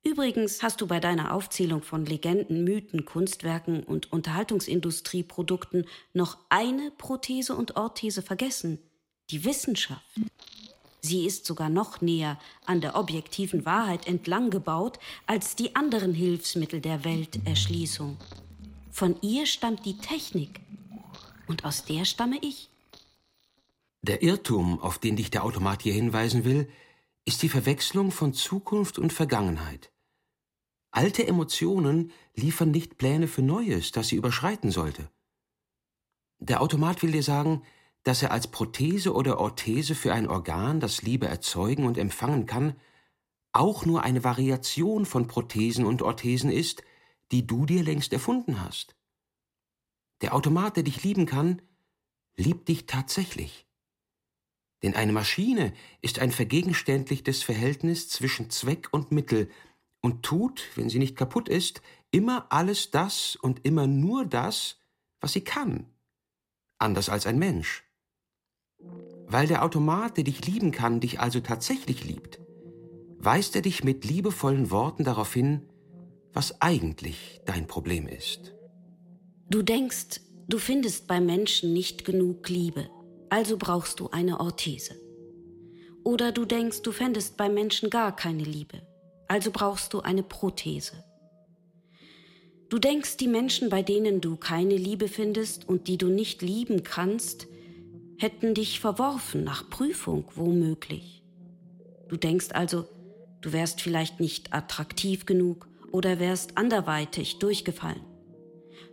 Übrigens 0.05 0.63
hast 0.63 0.81
du 0.81 0.87
bei 0.87 1.01
deiner 1.01 1.35
Aufzählung 1.35 1.83
von 1.83 2.07
Legenden, 2.07 2.63
Mythen, 2.63 3.05
Kunstwerken 3.05 3.83
und 3.83 4.13
Unterhaltungsindustrieprodukten 4.13 5.85
noch 6.15 6.39
eine 6.49 6.93
Prothese 6.97 7.57
und 7.57 7.77
Orthese 7.77 8.23
vergessen, 8.23 8.79
die 9.31 9.45
Wissenschaft. 9.45 10.21
Sie 11.01 11.27
ist 11.27 11.45
sogar 11.45 11.69
noch 11.69 12.01
näher 12.01 12.39
an 12.67 12.81
der 12.81 12.97
objektiven 12.97 13.65
Wahrheit 13.67 14.07
entlang 14.07 14.51
gebaut 14.51 15.01
als 15.27 15.57
die 15.57 15.75
anderen 15.75 16.15
Hilfsmittel 16.15 16.81
der 16.81 17.05
Welterschließung. 17.05 18.17
Von 18.91 19.17
ihr 19.23 19.45
stammt 19.47 19.85
die 19.85 19.99
Technik 19.99 20.61
und 21.49 21.65
aus 21.65 21.85
der 21.85 22.05
stamme 22.05 22.39
ich. 22.43 22.71
Der 24.03 24.23
Irrtum, 24.23 24.81
auf 24.81 24.99
den 24.99 25.17
dich 25.17 25.31
der 25.31 25.45
Automat 25.45 25.83
hier 25.83 25.95
hinweisen 25.95 26.45
will, 26.45 26.69
ist 27.25 27.43
die 27.43 27.49
Verwechslung 27.49 28.13
von 28.13 28.35
Zukunft 28.35 28.99
und 28.99 29.13
Vergangenheit. 29.13 29.91
Alte 30.91 31.27
Emotionen 31.27 32.13
liefern 32.35 32.71
nicht 32.71 32.99
Pläne 32.99 33.29
für 33.29 33.43
Neues, 33.43 33.93
das 33.93 34.09
sie 34.09 34.17
überschreiten 34.17 34.71
sollte. 34.71 35.11
Der 36.39 36.63
Automat 36.63 37.03
will 37.03 37.13
dir 37.13 37.23
sagen, 37.23 37.63
dass 38.03 38.23
er 38.23 38.31
als 38.31 38.47
Prothese 38.47 39.13
oder 39.13 39.39
Orthese 39.39 39.95
für 39.95 40.13
ein 40.13 40.29
Organ, 40.29 40.81
das 40.81 41.03
Liebe 41.03 41.27
erzeugen 41.27 41.85
und 41.85 41.99
empfangen 41.99 42.47
kann, 42.47 42.77
auch 43.53 43.85
nur 43.85 44.03
eine 44.05 44.23
Variation 44.23 45.07
von 45.07 45.27
Prothesen 45.27 45.85
und 45.85 46.03
Orthesen 46.03 46.51
ist, 46.51 46.83
die 47.33 47.47
du 47.47 47.67
dir 47.67 47.83
längst 47.83 48.13
erfunden 48.13 48.63
hast. 48.63 48.96
Der 50.23 50.35
Automat, 50.35 50.77
der 50.77 50.83
dich 50.83 51.03
lieben 51.03 51.27
kann, 51.27 51.63
liebt 52.37 52.69
dich 52.69 52.87
tatsächlich. 52.87 53.67
Denn 54.83 54.95
eine 54.95 55.13
Maschine 55.13 55.73
ist 56.03 56.19
ein 56.19 56.31
vergegenständlichtes 56.31 57.43
Verhältnis 57.43 58.09
zwischen 58.09 58.51
Zweck 58.51 58.89
und 58.93 59.11
Mittel 59.11 59.51
und 60.01 60.23
tut, 60.23 60.69
wenn 60.77 60.89
sie 60.89 60.99
nicht 60.99 61.17
kaputt 61.17 61.49
ist, 61.49 61.83
immer 62.11 62.47
alles 62.51 62.91
das 62.91 63.37
und 63.37 63.65
immer 63.65 63.87
nur 63.87 64.27
das, 64.27 64.79
was 65.21 65.33
sie 65.33 65.41
kann. 65.43 65.87
Anders 66.79 67.09
als 67.09 67.27
ein 67.27 67.39
Mensch. 67.39 67.85
Weil 69.27 69.47
der 69.47 69.65
Automat, 69.65 70.17
der 70.17 70.25
dich 70.25 70.47
lieben 70.47 70.71
kann, 70.71 71.01
dich 71.01 71.21
also 71.21 71.41
tatsächlich 71.41 72.05
liebt, 72.05 72.39
weist 73.19 73.57
er 73.57 73.63
dich 73.63 73.83
mit 73.83 74.05
liebevollen 74.05 74.71
Worten 74.71 75.05
darauf 75.05 75.33
hin, 75.33 75.69
was 76.33 76.61
eigentlich 76.61 77.41
dein 77.47 77.67
Problem 77.67 78.07
ist. 78.07 78.56
Du 79.49 79.63
denkst, 79.63 80.21
du 80.49 80.59
findest 80.59 81.07
beim 81.07 81.25
Menschen 81.25 81.73
nicht 81.73 82.05
genug 82.05 82.49
Liebe, 82.49 82.91
also 83.29 83.57
brauchst 83.57 84.01
du 84.01 84.11
eine 84.11 84.41
Orthese. 84.41 85.01
Oder 86.03 86.33
du 86.33 86.45
denkst, 86.45 86.83
du 86.83 86.91
fändest 86.91 87.37
beim 87.37 87.55
Menschen 87.55 87.89
gar 87.89 88.15
keine 88.15 88.43
Liebe, 88.43 88.83
also 89.29 89.53
brauchst 89.53 89.95
du 89.95 90.01
eine 90.01 90.25
Prothese. 90.25 91.05
Du 92.69 92.81
denkst, 92.81 93.19
die 93.19 93.29
Menschen, 93.29 93.71
bei 93.71 93.83
denen 93.83 94.21
du 94.21 94.37
keine 94.37 94.77
Liebe 94.77 95.07
findest 95.07 95.69
und 95.69 95.87
die 95.87 95.97
du 95.97 96.09
nicht 96.09 96.43
lieben 96.43 96.83
kannst, 96.83 97.47
hätten 98.19 98.53
dich 98.53 98.81
verworfen 98.81 99.45
nach 99.45 99.71
Prüfung 99.71 100.25
womöglich. 100.35 101.23
Du 102.09 102.17
denkst 102.17 102.49
also, 102.51 102.89
du 103.43 103.53
wärst 103.53 103.81
vielleicht 103.81 104.19
nicht 104.19 104.53
attraktiv 104.53 105.25
genug 105.25 105.69
oder 105.93 106.19
wärst 106.19 106.59
anderweitig 106.59 107.39
durchgefallen. 107.39 108.16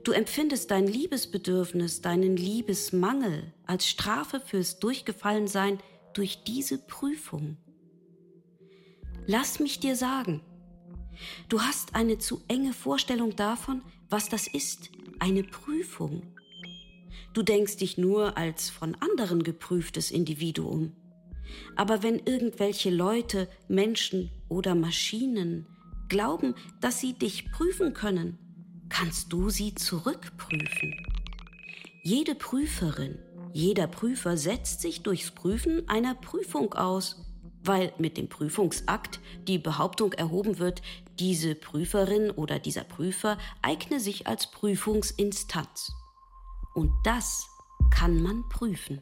Du 0.04 0.12
empfindest 0.12 0.70
dein 0.70 0.86
Liebesbedürfnis, 0.86 2.02
deinen 2.02 2.36
Liebesmangel 2.36 3.54
als 3.66 3.88
Strafe 3.88 4.42
fürs 4.42 4.80
Durchgefallensein 4.80 5.80
durch 6.14 6.44
diese 6.44 6.78
Prüfung. 6.78 7.58
Lass 9.26 9.62
mich 9.62 9.80
dir 9.80 9.96
sagen, 9.96 10.42
du 11.48 11.62
hast 11.62 11.96
eine 11.96 12.18
zu 12.18 12.42
enge 12.50 12.74
Vorstellung 12.74 13.38
davon, 13.38 13.82
was 14.10 14.28
das 14.28 14.48
ist, 14.48 14.90
eine 15.20 15.44
Prüfung. 15.44 16.24
Du 17.34 17.42
denkst 17.42 17.78
dich 17.78 17.98
nur 17.98 18.38
als 18.38 18.70
von 18.70 18.96
anderen 18.96 19.44
geprüftes 19.44 20.12
Individuum. 20.12 20.92
Aber 21.78 22.04
wenn 22.04 22.20
irgendwelche 22.20 22.90
Leute, 22.90 23.48
Menschen 23.70 24.32
oder 24.50 24.76
Maschinen 24.76 25.66
glauben, 26.10 26.56
dass 26.82 27.00
sie 27.00 27.14
dich 27.14 27.52
prüfen 27.52 27.94
können, 27.94 28.38
kannst 28.94 29.34
du 29.34 29.50
sie 29.50 29.74
zurückprüfen. 29.74 30.96
Jede 32.04 32.36
Prüferin, 32.36 33.18
jeder 33.52 33.88
Prüfer 33.88 34.38
setzt 34.38 34.82
sich 34.82 35.02
durchs 35.02 35.32
Prüfen 35.32 35.90
einer 35.90 36.14
Prüfung 36.14 36.74
aus, 36.74 37.26
weil 37.64 37.92
mit 37.98 38.18
dem 38.18 38.30
Prüfungsakt 38.30 39.20
die 39.48 39.58
Behauptung 39.58 40.14
erhoben 40.14 40.60
wird, 40.60 40.84
diese 41.18 41.56
Prüferin 41.56 42.30
oder 42.30 42.60
dieser 42.60 42.84
Prüfer 42.84 43.40
eigne 43.64 44.00
sich 44.00 44.28
als 44.28 44.52
Prüfungsinstanz. 44.52 45.92
Und 46.76 46.92
das 47.04 47.48
kann 47.90 48.22
man 48.22 48.48
prüfen. 48.50 49.02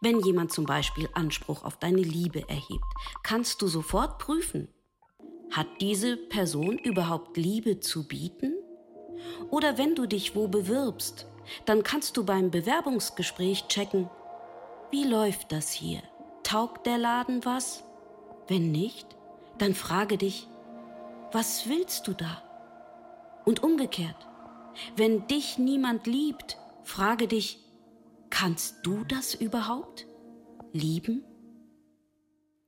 Wenn 0.00 0.20
jemand 0.20 0.52
zum 0.52 0.64
Beispiel 0.64 1.08
Anspruch 1.14 1.64
auf 1.64 1.76
deine 1.78 2.02
Liebe 2.02 2.48
erhebt, 2.48 2.84
kannst 3.24 3.62
du 3.62 3.66
sofort 3.66 4.18
prüfen, 4.18 4.68
hat 5.50 5.66
diese 5.80 6.16
Person 6.16 6.78
überhaupt 6.78 7.36
Liebe 7.36 7.80
zu 7.80 8.06
bieten? 8.06 8.59
Oder 9.50 9.78
wenn 9.78 9.94
du 9.94 10.06
dich 10.06 10.34
wo 10.36 10.48
bewirbst, 10.48 11.26
dann 11.64 11.82
kannst 11.82 12.16
du 12.16 12.24
beim 12.24 12.50
Bewerbungsgespräch 12.50 13.66
checken, 13.68 14.08
wie 14.90 15.04
läuft 15.04 15.52
das 15.52 15.70
hier? 15.70 16.02
Taugt 16.42 16.86
der 16.86 16.98
Laden 16.98 17.44
was? 17.44 17.84
Wenn 18.48 18.72
nicht, 18.72 19.06
dann 19.58 19.74
frage 19.74 20.18
dich, 20.18 20.48
was 21.32 21.68
willst 21.68 22.08
du 22.08 22.12
da? 22.14 22.42
Und 23.44 23.62
umgekehrt, 23.62 24.28
wenn 24.96 25.26
dich 25.26 25.58
niemand 25.58 26.06
liebt, 26.06 26.58
frage 26.82 27.28
dich, 27.28 27.60
kannst 28.30 28.84
du 28.84 29.04
das 29.04 29.34
überhaupt? 29.34 30.06
Lieben? 30.72 31.24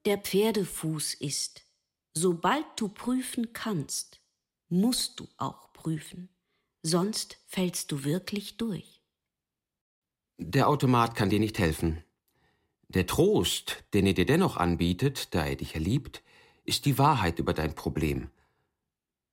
Der 0.04 0.18
Pferdefuß 0.18 1.14
ist, 1.14 1.62
sobald 2.14 2.66
du 2.76 2.88
prüfen 2.88 3.52
kannst, 3.52 4.20
musst 4.68 5.20
du 5.20 5.28
auch 5.38 5.72
prüfen, 5.72 6.28
sonst 6.82 7.38
fällst 7.46 7.92
du 7.92 8.04
wirklich 8.04 8.56
durch. 8.56 9.02
Der 10.38 10.68
Automat 10.68 11.14
kann 11.14 11.30
dir 11.30 11.38
nicht 11.38 11.58
helfen. 11.58 12.02
Der 12.88 13.06
Trost, 13.06 13.84
den 13.94 14.06
er 14.06 14.14
dir 14.14 14.26
dennoch 14.26 14.56
anbietet, 14.56 15.34
da 15.34 15.46
er 15.46 15.56
dich 15.56 15.74
erliebt, 15.74 16.22
ist 16.64 16.84
die 16.84 16.98
Wahrheit 16.98 17.38
über 17.38 17.54
dein 17.54 17.74
Problem. 17.74 18.30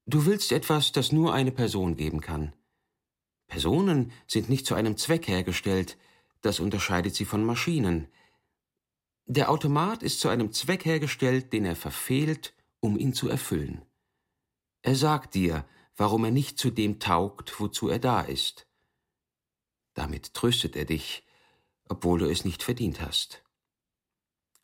Du 0.06 0.26
willst 0.26 0.52
etwas, 0.52 0.92
das 0.92 1.12
nur 1.12 1.34
eine 1.34 1.52
Person 1.52 1.96
geben 1.96 2.22
kann. 2.22 2.54
Personen 3.48 4.12
sind 4.28 4.50
nicht 4.50 4.66
zu 4.66 4.76
einem 4.76 4.98
Zweck 4.98 5.28
hergestellt, 5.28 5.98
das 6.42 6.60
unterscheidet 6.60 7.16
sie 7.16 7.26
von 7.26 7.44
Maschinen. 7.44 8.08
Der 9.26 9.50
Automat 9.50 10.04
ist 10.04 10.20
zu 10.20 10.30
einem 10.30 10.52
Zweck 10.52 10.86
hergestellt, 10.86 11.52
den 11.52 11.66
er 11.66 11.76
verfehlt, 11.76 12.54
um 12.80 12.98
ihn 12.98 13.14
zu 13.14 13.28
erfüllen. 13.28 13.84
Er 14.82 14.96
sagt 14.96 15.36
dir, 15.36 15.66
warum 16.00 16.24
er 16.24 16.32
nicht 16.32 16.58
zu 16.58 16.72
dem 16.72 17.00
taugt, 17.00 17.60
wozu 17.60 17.90
er 17.90 18.00
da 18.00 18.22
ist. 18.22 18.68
Damit 19.96 20.34
tröstet 20.34 20.78
er 20.78 20.86
dich, 20.86 21.26
obwohl 21.90 22.20
du 22.20 22.30
es 22.32 22.46
nicht 22.46 22.64
verdient 22.64 23.02
hast. 23.02 23.44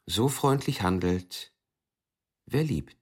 So 0.06 0.30
freundlich 0.30 0.82
handelt, 0.82 1.54
wer 2.46 2.64
liebt. 2.64 2.96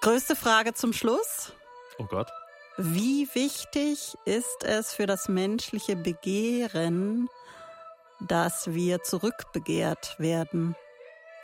Größte 0.00 0.34
Frage 0.34 0.72
zum 0.72 0.94
Schluss. 0.94 1.52
Oh 1.98 2.04
Gott. 2.04 2.28
Wie 2.78 3.28
wichtig 3.34 4.16
ist 4.24 4.64
es 4.64 4.94
für 4.94 5.06
das 5.06 5.28
menschliche 5.28 5.94
Begehren, 5.94 7.28
dass 8.20 8.72
wir 8.72 9.02
zurückbegehrt 9.02 10.18
werden? 10.18 10.74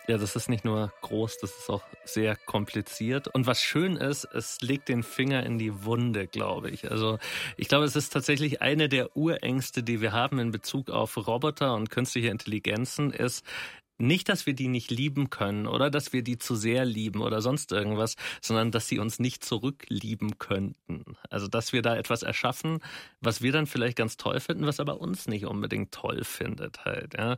Ja, 0.09 0.17
das 0.17 0.37
ist 0.37 0.49
nicht 0.49 0.65
nur 0.65 0.91
groß, 1.03 1.37
das 1.39 1.51
ist 1.51 1.69
auch 1.69 1.83
sehr 2.05 2.35
kompliziert. 2.35 3.29
Und 3.29 3.47
was 3.47 3.61
schön 3.61 3.97
ist, 3.97 4.25
es 4.25 4.63
legt 4.63 4.89
den 4.89 5.03
Finger 5.03 5.45
in 5.45 5.59
die 5.59 5.85
Wunde, 5.85 6.27
glaube 6.27 6.71
ich. 6.71 6.91
Also 6.91 7.19
ich 7.59 7.69
glaube, 7.69 7.85
es 7.85 7.97
ist 7.97 8.11
tatsächlich 8.11 8.63
eine 8.63 8.89
der 8.89 9.17
Urängste, 9.17 9.83
die 9.83 10.01
wir 10.01 10.13
haben 10.13 10.39
in 10.39 10.51
Bezug 10.51 10.89
auf 10.89 11.17
Roboter 11.27 11.75
und 11.75 11.91
künstliche 11.91 12.29
Intelligenzen, 12.29 13.11
ist, 13.11 13.45
nicht, 13.99 14.29
dass 14.29 14.47
wir 14.47 14.55
die 14.55 14.69
nicht 14.69 14.91
lieben 14.91 15.31
können 15.31 15.67
oder 15.67 15.91
dass 15.91 16.13
wir 16.13 16.23
die 16.23 16.39
zu 16.39 16.55
sehr 16.55 16.85
lieben 16.85 17.21
oder 17.23 17.41
sonst 17.41 17.73
irgendwas, 17.73 18.17
sondern 18.41 18.71
dass 18.71 18.89
sie 18.89 18.99
uns 18.99 19.19
nicht 19.19 19.45
zurücklieben 19.45 20.39
könnten. 20.39 21.17
Also 21.31 21.49
dass 21.49 21.73
wir 21.73 21.83
da 21.83 21.97
etwas 21.97 22.23
erschaffen, 22.23 22.81
was 23.21 23.43
wir 23.43 23.53
dann 23.53 23.67
vielleicht 23.67 23.97
ganz 23.97 24.17
toll 24.17 24.41
finden, 24.41 24.67
was 24.67 24.81
aber 24.81 25.01
uns 25.01 25.27
nicht 25.29 25.47
unbedingt 25.47 25.93
toll 25.93 26.25
findet 26.25 26.85
halt. 26.85 27.15
Ja 27.17 27.37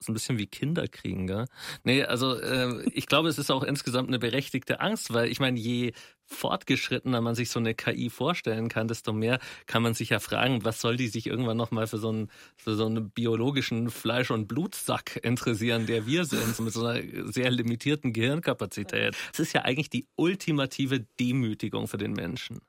ist 0.00 0.08
ein 0.08 0.14
bisschen 0.14 0.38
wie 0.38 0.46
Kinder 0.46 0.86
kriegen, 0.86 1.26
gell? 1.26 1.46
Nee, 1.82 2.04
also 2.04 2.34
äh, 2.34 2.82
ich 2.90 3.06
glaube, 3.06 3.28
es 3.28 3.38
ist 3.38 3.50
auch 3.50 3.64
insgesamt 3.64 4.08
eine 4.08 4.18
berechtigte 4.18 4.80
Angst, 4.80 5.12
weil 5.12 5.28
ich 5.30 5.40
meine, 5.40 5.58
je 5.58 5.92
fortgeschrittener 6.24 7.20
man 7.20 7.34
sich 7.34 7.50
so 7.50 7.58
eine 7.58 7.74
KI 7.74 8.10
vorstellen 8.10 8.68
kann, 8.68 8.86
desto 8.86 9.12
mehr 9.12 9.40
kann 9.66 9.82
man 9.82 9.94
sich 9.94 10.10
ja 10.10 10.20
fragen, 10.20 10.64
was 10.64 10.80
soll 10.80 10.96
die 10.96 11.08
sich 11.08 11.26
irgendwann 11.26 11.56
nochmal 11.56 11.86
für 11.86 11.98
so 11.98 12.10
einen, 12.10 12.30
für 12.56 12.74
so 12.74 12.86
einen 12.86 13.10
biologischen 13.10 13.90
Fleisch- 13.90 14.30
und 14.30 14.46
Blutsack 14.46 15.18
interessieren, 15.22 15.86
der 15.86 16.06
wir 16.06 16.24
sind, 16.24 16.54
so 16.54 16.62
mit 16.62 16.72
so 16.72 16.84
einer 16.84 17.32
sehr 17.32 17.50
limitierten 17.50 18.12
Gehirnkapazität. 18.12 19.16
Es 19.32 19.40
ist 19.40 19.52
ja 19.52 19.62
eigentlich 19.62 19.90
die 19.90 20.06
ultimative 20.16 21.00
Demütigung 21.18 21.88
für 21.88 21.98
den 21.98 22.12
Menschen. 22.12 22.60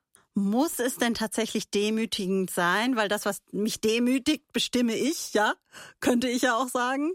Muss 0.44 0.80
es 0.80 0.98
denn 0.98 1.14
tatsächlich 1.14 1.70
demütigend 1.70 2.50
sein? 2.50 2.96
Weil 2.96 3.08
das, 3.10 3.26
was 3.26 3.42
mich 3.52 3.82
demütigt, 3.82 4.52
bestimme 4.54 4.96
ich, 4.96 5.34
ja? 5.34 5.54
Könnte 6.00 6.28
ich 6.30 6.44
ja 6.44 6.56
auch 6.56 6.68
sagen. 6.70 7.12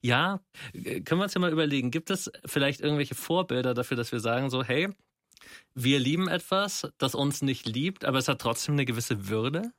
Ja, 0.00 0.40
können 0.72 1.20
wir 1.20 1.24
uns 1.24 1.34
ja 1.34 1.40
mal 1.40 1.52
überlegen, 1.52 1.90
gibt 1.90 2.10
es 2.10 2.30
vielleicht 2.46 2.80
irgendwelche 2.80 3.14
Vorbilder 3.14 3.74
dafür, 3.74 3.96
dass 3.96 4.12
wir 4.12 4.20
sagen 4.20 4.50
so, 4.50 4.62
hey, 4.62 4.88
wir 5.74 5.98
lieben 5.98 6.28
etwas, 6.28 6.88
das 6.98 7.14
uns 7.14 7.42
nicht 7.42 7.66
liebt, 7.66 8.04
aber 8.04 8.18
es 8.18 8.28
hat 8.28 8.40
trotzdem 8.40 8.74
eine 8.74 8.84
gewisse 8.84 9.28
Würde? 9.28 9.72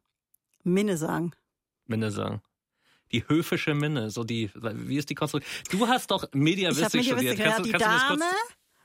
Minne 0.63 0.97
sagen. 0.97 1.31
Minne 1.85 2.11
sagen. 2.11 2.41
Die 3.11 3.27
höfische 3.27 3.73
Minne, 3.73 4.11
so 4.11 4.23
die, 4.23 4.51
wie 4.53 4.97
ist 4.97 5.09
die 5.09 5.15
Konstruktion? 5.15 5.51
Du 5.71 5.87
hast 5.87 6.11
doch 6.11 6.23
Ich 6.23 6.29
habe 6.29 6.37
Mediavistik 6.37 7.03
studiert. 7.03 7.39
ja, 7.39 7.45
Kannst, 7.45 7.59
du- 7.59 7.63
die 7.63 7.71
kannst 7.71 7.85
Dame 7.87 8.25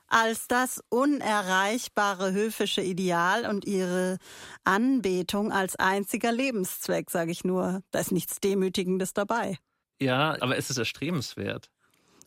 als 0.08 0.46
das 0.48 0.82
unerreichbare 0.88 2.32
höfische 2.32 2.82
Ideal 2.82 3.46
und 3.46 3.64
ihre 3.64 4.18
Anbetung 4.64 5.52
als 5.52 5.76
einziger 5.76 6.32
Lebenszweck, 6.32 7.10
sage 7.10 7.32
ich 7.32 7.44
nur. 7.44 7.82
Da 7.90 8.00
ist 8.00 8.12
nichts 8.12 8.40
Demütigendes 8.40 9.12
dabei. 9.12 9.58
Ja, 10.00 10.36
aber 10.40 10.56
es 10.56 10.70
ist 10.70 10.78
erstrebenswert. 10.78 11.70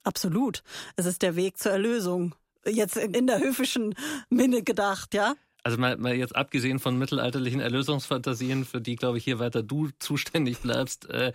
Absolut. 0.03 0.63
Es 0.95 1.05
ist 1.05 1.21
der 1.21 1.35
Weg 1.35 1.57
zur 1.57 1.73
Erlösung. 1.73 2.33
Jetzt 2.65 2.97
in 2.97 3.27
der 3.27 3.39
höfischen 3.39 3.95
Minne 4.29 4.63
gedacht, 4.63 5.13
ja? 5.13 5.35
Also 5.67 5.81
mal, 5.81 5.97
mal 5.97 6.15
jetzt 6.15 6.33
abgesehen 6.33 6.79
von 6.79 6.97
mittelalterlichen 6.97 7.59
Erlösungsfantasien, 7.59 8.63
für 8.63 8.79
die, 8.79 8.95
glaube 8.95 9.17
ich, 9.17 9.25
hier 9.25 9.39
weiter 9.39 9.63
du 9.63 9.89
zuständig 9.99 10.59
bleibst. 10.59 11.09
Äh, 11.09 11.33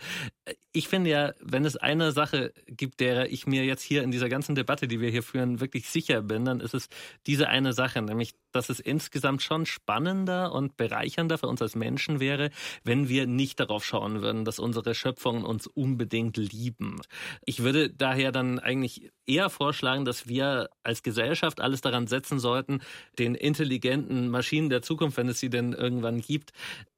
ich 0.73 0.89
finde 0.89 1.11
ja, 1.11 1.35
wenn 1.39 1.67
es 1.67 1.77
eine 1.77 2.13
Sache 2.13 2.55
gibt, 2.67 3.01
der 3.01 3.31
ich 3.31 3.47
mir 3.47 3.67
jetzt 3.67 3.83
hier 3.83 4.03
in 4.03 4.11
dieser 4.11 4.31
ganzen 4.31 4.55
Debatte, 4.55 4.89
die 4.89 5.03
wir 5.03 5.11
hier 5.11 5.23
führen, 5.23 5.61
wirklich 5.61 5.91
sicher 5.91 6.23
bin, 6.23 6.47
dann 6.47 6.61
ist 6.61 6.73
es 6.73 6.89
diese 7.27 7.51
eine 7.51 7.75
Sache, 7.75 8.01
nämlich, 8.01 8.33
dass 8.53 8.69
es 8.69 8.81
insgesamt 8.81 9.43
schon 9.43 9.67
spannender 9.67 10.53
und 10.53 10.77
bereichernder 10.77 11.39
für 11.39 11.49
uns 11.49 11.63
als 11.63 11.75
Menschen 11.75 12.21
wäre, 12.21 12.51
wenn 12.85 13.09
wir 13.09 13.27
nicht 13.27 13.61
darauf 13.61 13.85
schauen 13.85 14.23
würden, 14.23 14.45
dass 14.45 14.59
unsere 14.59 14.95
Schöpfungen 14.95 15.45
uns 15.45 15.67
unbedingt 15.67 16.37
lieben. 16.37 17.01
Ich 17.45 17.63
würde 17.63 17.91
daher 17.91 18.33
dann 18.33 18.59
eigentlich 18.59 19.11
eher 19.27 19.51
vorschlagen, 19.51 20.05
dass 20.05 20.29
wir 20.29 20.69
als 20.83 21.03
Gesellschaft 21.03 21.61
alles 21.61 21.81
daran 21.81 22.07
setzen 22.07 22.39
sollten, 22.39 22.81
den 23.19 23.35
intelligenten 23.35 24.29
Maschinen 24.29 24.69
der 24.69 24.83
Zukunft, 24.83 25.17
wenn 25.17 25.29
es 25.29 25.41
sie 25.41 25.51
denn 25.51 25.73
irgendwann 25.73 26.21
gibt, 26.21 26.53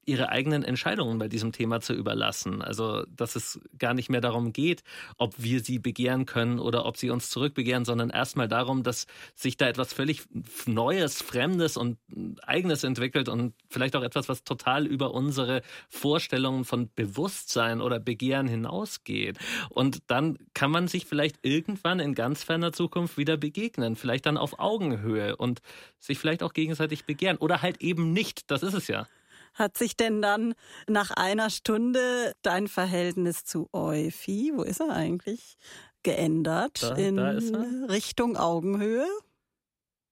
ihre 0.07 0.29
eigenen 0.29 0.65
Entscheidungen 0.65 1.19
bei 1.19 1.29
diesem 1.29 1.53
Thema 1.53 1.81
zu 1.81 1.95
überlassen. 1.95 2.63
Also, 2.63 3.05
dass 3.09 3.37
es 3.37 3.61
gar 3.79 3.95
nicht 3.95 4.11
mehr 4.11 4.21
darum 4.21 4.53
geht, 4.53 4.83
ob 5.17 5.35
wir 5.39 5.61
sie 5.61 5.79
begehren 5.79 6.27
können 6.27 6.59
oder 6.59 6.87
ob 6.87 6.97
sie 6.97 7.11
uns 7.11 7.31
zurückbegehren, 7.31 7.85
sondern 7.85 8.11
erstmal 8.11 8.49
darum, 8.49 8.83
dass 8.83 9.07
sich 9.35 9.57
da 9.57 9.69
etwas 9.69 9.93
völlig 9.93 10.23
Neues, 10.67 11.23
Fremdes 11.23 11.77
und 11.77 11.99
Eigenes 12.43 12.85
entwickelt 12.85 13.29
und 13.29 13.55
vielleicht 13.69 13.97
auch 13.97 14.03
etwas, 14.03 14.29
was 14.29 14.45
total 14.45 14.87
über 14.87 15.13
unsere 15.13 15.63
Vorstellungen 15.89 16.65
von 16.65 16.91
Bewusstsein 16.95 17.81
oder 17.81 18.01
Begehren 18.01 18.49
hinausgeht. 18.49 19.39
Und 19.71 20.03
dann 20.07 20.39
kann 20.55 20.71
man 20.71 20.89
sich 20.89 21.07
vielleicht 21.07 21.39
irgendwann 21.43 22.01
in 22.01 22.15
ganz 22.15 22.45
ferner 22.45 22.73
Zukunft 22.73 23.19
wieder 23.19 23.37
begegnen, 23.37 23.97
vielleicht 23.97 24.27
dann 24.27 24.37
auf 24.37 24.59
Augenhöhe 24.59 25.37
und 25.37 25.61
sich 25.99 26.19
vielleicht 26.19 26.43
auch 26.43 26.53
gegenseitig 26.53 27.05
begehren 27.05 27.37
oder 27.39 27.63
halt 27.63 27.81
eben 27.81 28.13
nicht. 28.13 28.51
Das 28.51 28.63
ist 28.63 28.75
es 28.75 28.89
ja. 28.89 29.07
Hat 29.55 29.79
sich 29.79 29.97
denn 29.97 30.21
dann 30.21 30.55
nach 30.89 31.11
einer 31.13 31.49
Stunde 31.51 32.33
dein 32.43 32.69
Verhältnis 32.69 33.45
zu 33.45 33.69
Euphi, 33.73 34.53
wo 34.55 34.63
ist 34.63 34.81
er 34.81 34.91
eigentlich, 34.91 35.57
geändert 36.03 36.83
Da- 36.83 36.95
in 36.97 37.17
da. 37.17 37.87
Richtung 37.89 38.37
Augenhöhe? 38.37 39.07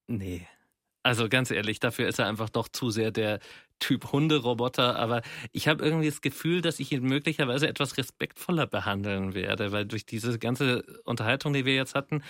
Nee. 0.06 0.46
Also 1.02 1.28
ganz 1.28 1.50
ehrlich, 1.50 1.80
dafür 1.80 2.06
ist 2.08 2.20
er 2.20 2.28
einfach 2.28 2.48
doch 2.48 2.68
zu 2.68 2.90
sehr 2.90 3.10
der 3.10 3.40
Typ 3.80 4.12
Hunderoboter. 4.12 4.94
Aber 4.96 5.22
ich 5.50 5.66
habe 5.66 5.84
irgendwie 5.84 6.06
das 6.08 6.20
Gefühl, 6.20 6.60
dass 6.60 6.78
ich 6.78 6.92
ihn 6.92 7.02
möglicherweise 7.02 7.66
etwas 7.66 7.96
respektvoller 7.96 8.68
behandeln 8.68 9.34
werde, 9.34 9.72
weil 9.72 9.84
durch 9.86 10.06
diese 10.06 10.38
ganze 10.38 10.84
Unterhaltung, 11.04 11.52
die 11.52 11.64
wir 11.64 11.74
jetzt 11.74 11.96
hatten, 11.96 12.22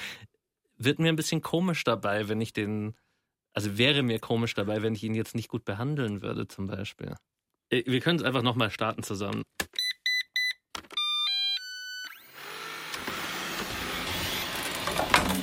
wird 0.78 0.98
mir 0.98 1.10
ein 1.10 1.16
bisschen 1.16 1.42
komisch 1.42 1.84
dabei, 1.84 2.28
wenn 2.28 2.40
ich 2.40 2.54
den, 2.54 2.96
also 3.52 3.78
wäre 3.78 4.02
mir 4.02 4.18
komisch 4.18 4.54
dabei, 4.54 4.82
wenn 4.82 4.94
ich 4.94 5.02
ihn 5.02 5.14
jetzt 5.14 5.34
nicht 5.34 5.48
gut 5.48 5.64
behandeln 5.64 6.22
würde, 6.22 6.48
zum 6.48 6.66
Beispiel. 6.66 7.14
Äh, 7.70 7.82
Wir 7.86 8.00
können 8.00 8.18
es 8.18 8.24
einfach 8.24 8.42
nochmal 8.42 8.70
starten 8.70 9.02
zusammen. 9.02 9.42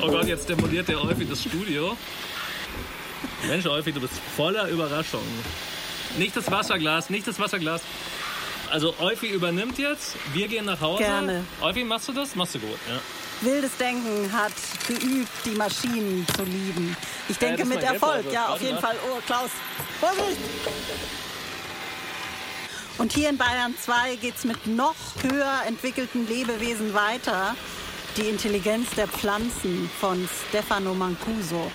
Oh 0.02 0.08
Gott, 0.08 0.26
jetzt 0.28 0.48
demoliert 0.48 0.88
der 0.88 1.04
Euphi 1.04 1.26
das 1.26 1.44
Studio. 1.44 1.98
Mensch, 3.48 3.66
Euphi, 3.66 3.92
du 3.92 4.00
bist 4.00 4.14
voller 4.36 4.68
Überraschungen. 4.70 5.28
Nicht 6.18 6.36
das 6.36 6.50
Wasserglas, 6.50 7.10
nicht 7.10 7.28
das 7.28 7.40
Wasserglas. 7.40 7.82
Also 8.72 8.96
Euphi 9.00 9.28
übernimmt 9.28 9.78
jetzt, 9.78 10.16
wir 10.34 10.48
gehen 10.48 10.66
nach 10.66 10.80
Hause. 10.80 11.04
Gerne. 11.04 11.44
Euphi, 11.62 11.84
machst 11.84 12.08
du 12.08 12.14
das? 12.14 12.36
Machst 12.36 12.56
du 12.56 12.60
gut, 12.60 12.80
ja. 12.88 13.00
Wildes 13.42 13.78
Denken 13.78 14.32
hat 14.34 14.52
geübt, 14.88 15.32
die 15.46 15.56
Maschinen 15.56 16.26
zu 16.36 16.44
lieben. 16.44 16.96
Ich 17.30 17.38
denke 17.38 17.62
ist 17.62 17.70
mit 17.70 17.82
Erfolg, 17.82 18.24
Geldbeutel. 18.24 18.34
ja, 18.34 18.48
auf 18.48 18.62
jeden. 18.62 18.80
Fall. 18.80 18.96
Oh, 19.10 19.20
Klaus, 19.26 19.50
Vorsicht! 20.00 20.38
Und 22.98 23.14
hier 23.14 23.30
in 23.30 23.38
Bayern 23.38 23.74
2 23.80 24.18
geht's 24.18 24.44
mit 24.44 24.68
noch 24.68 24.96
höher 25.22 25.62
entwickelten 25.66 26.28
Lebewesen 26.28 26.94
weiter. 26.94 27.56
Die 28.18 28.28
Intelligenz 28.28 28.90
der 28.98 29.08
Pflanzen 29.08 29.90
von 30.02 30.28
Stefano 30.50 30.94
Mancuso. 30.94 31.72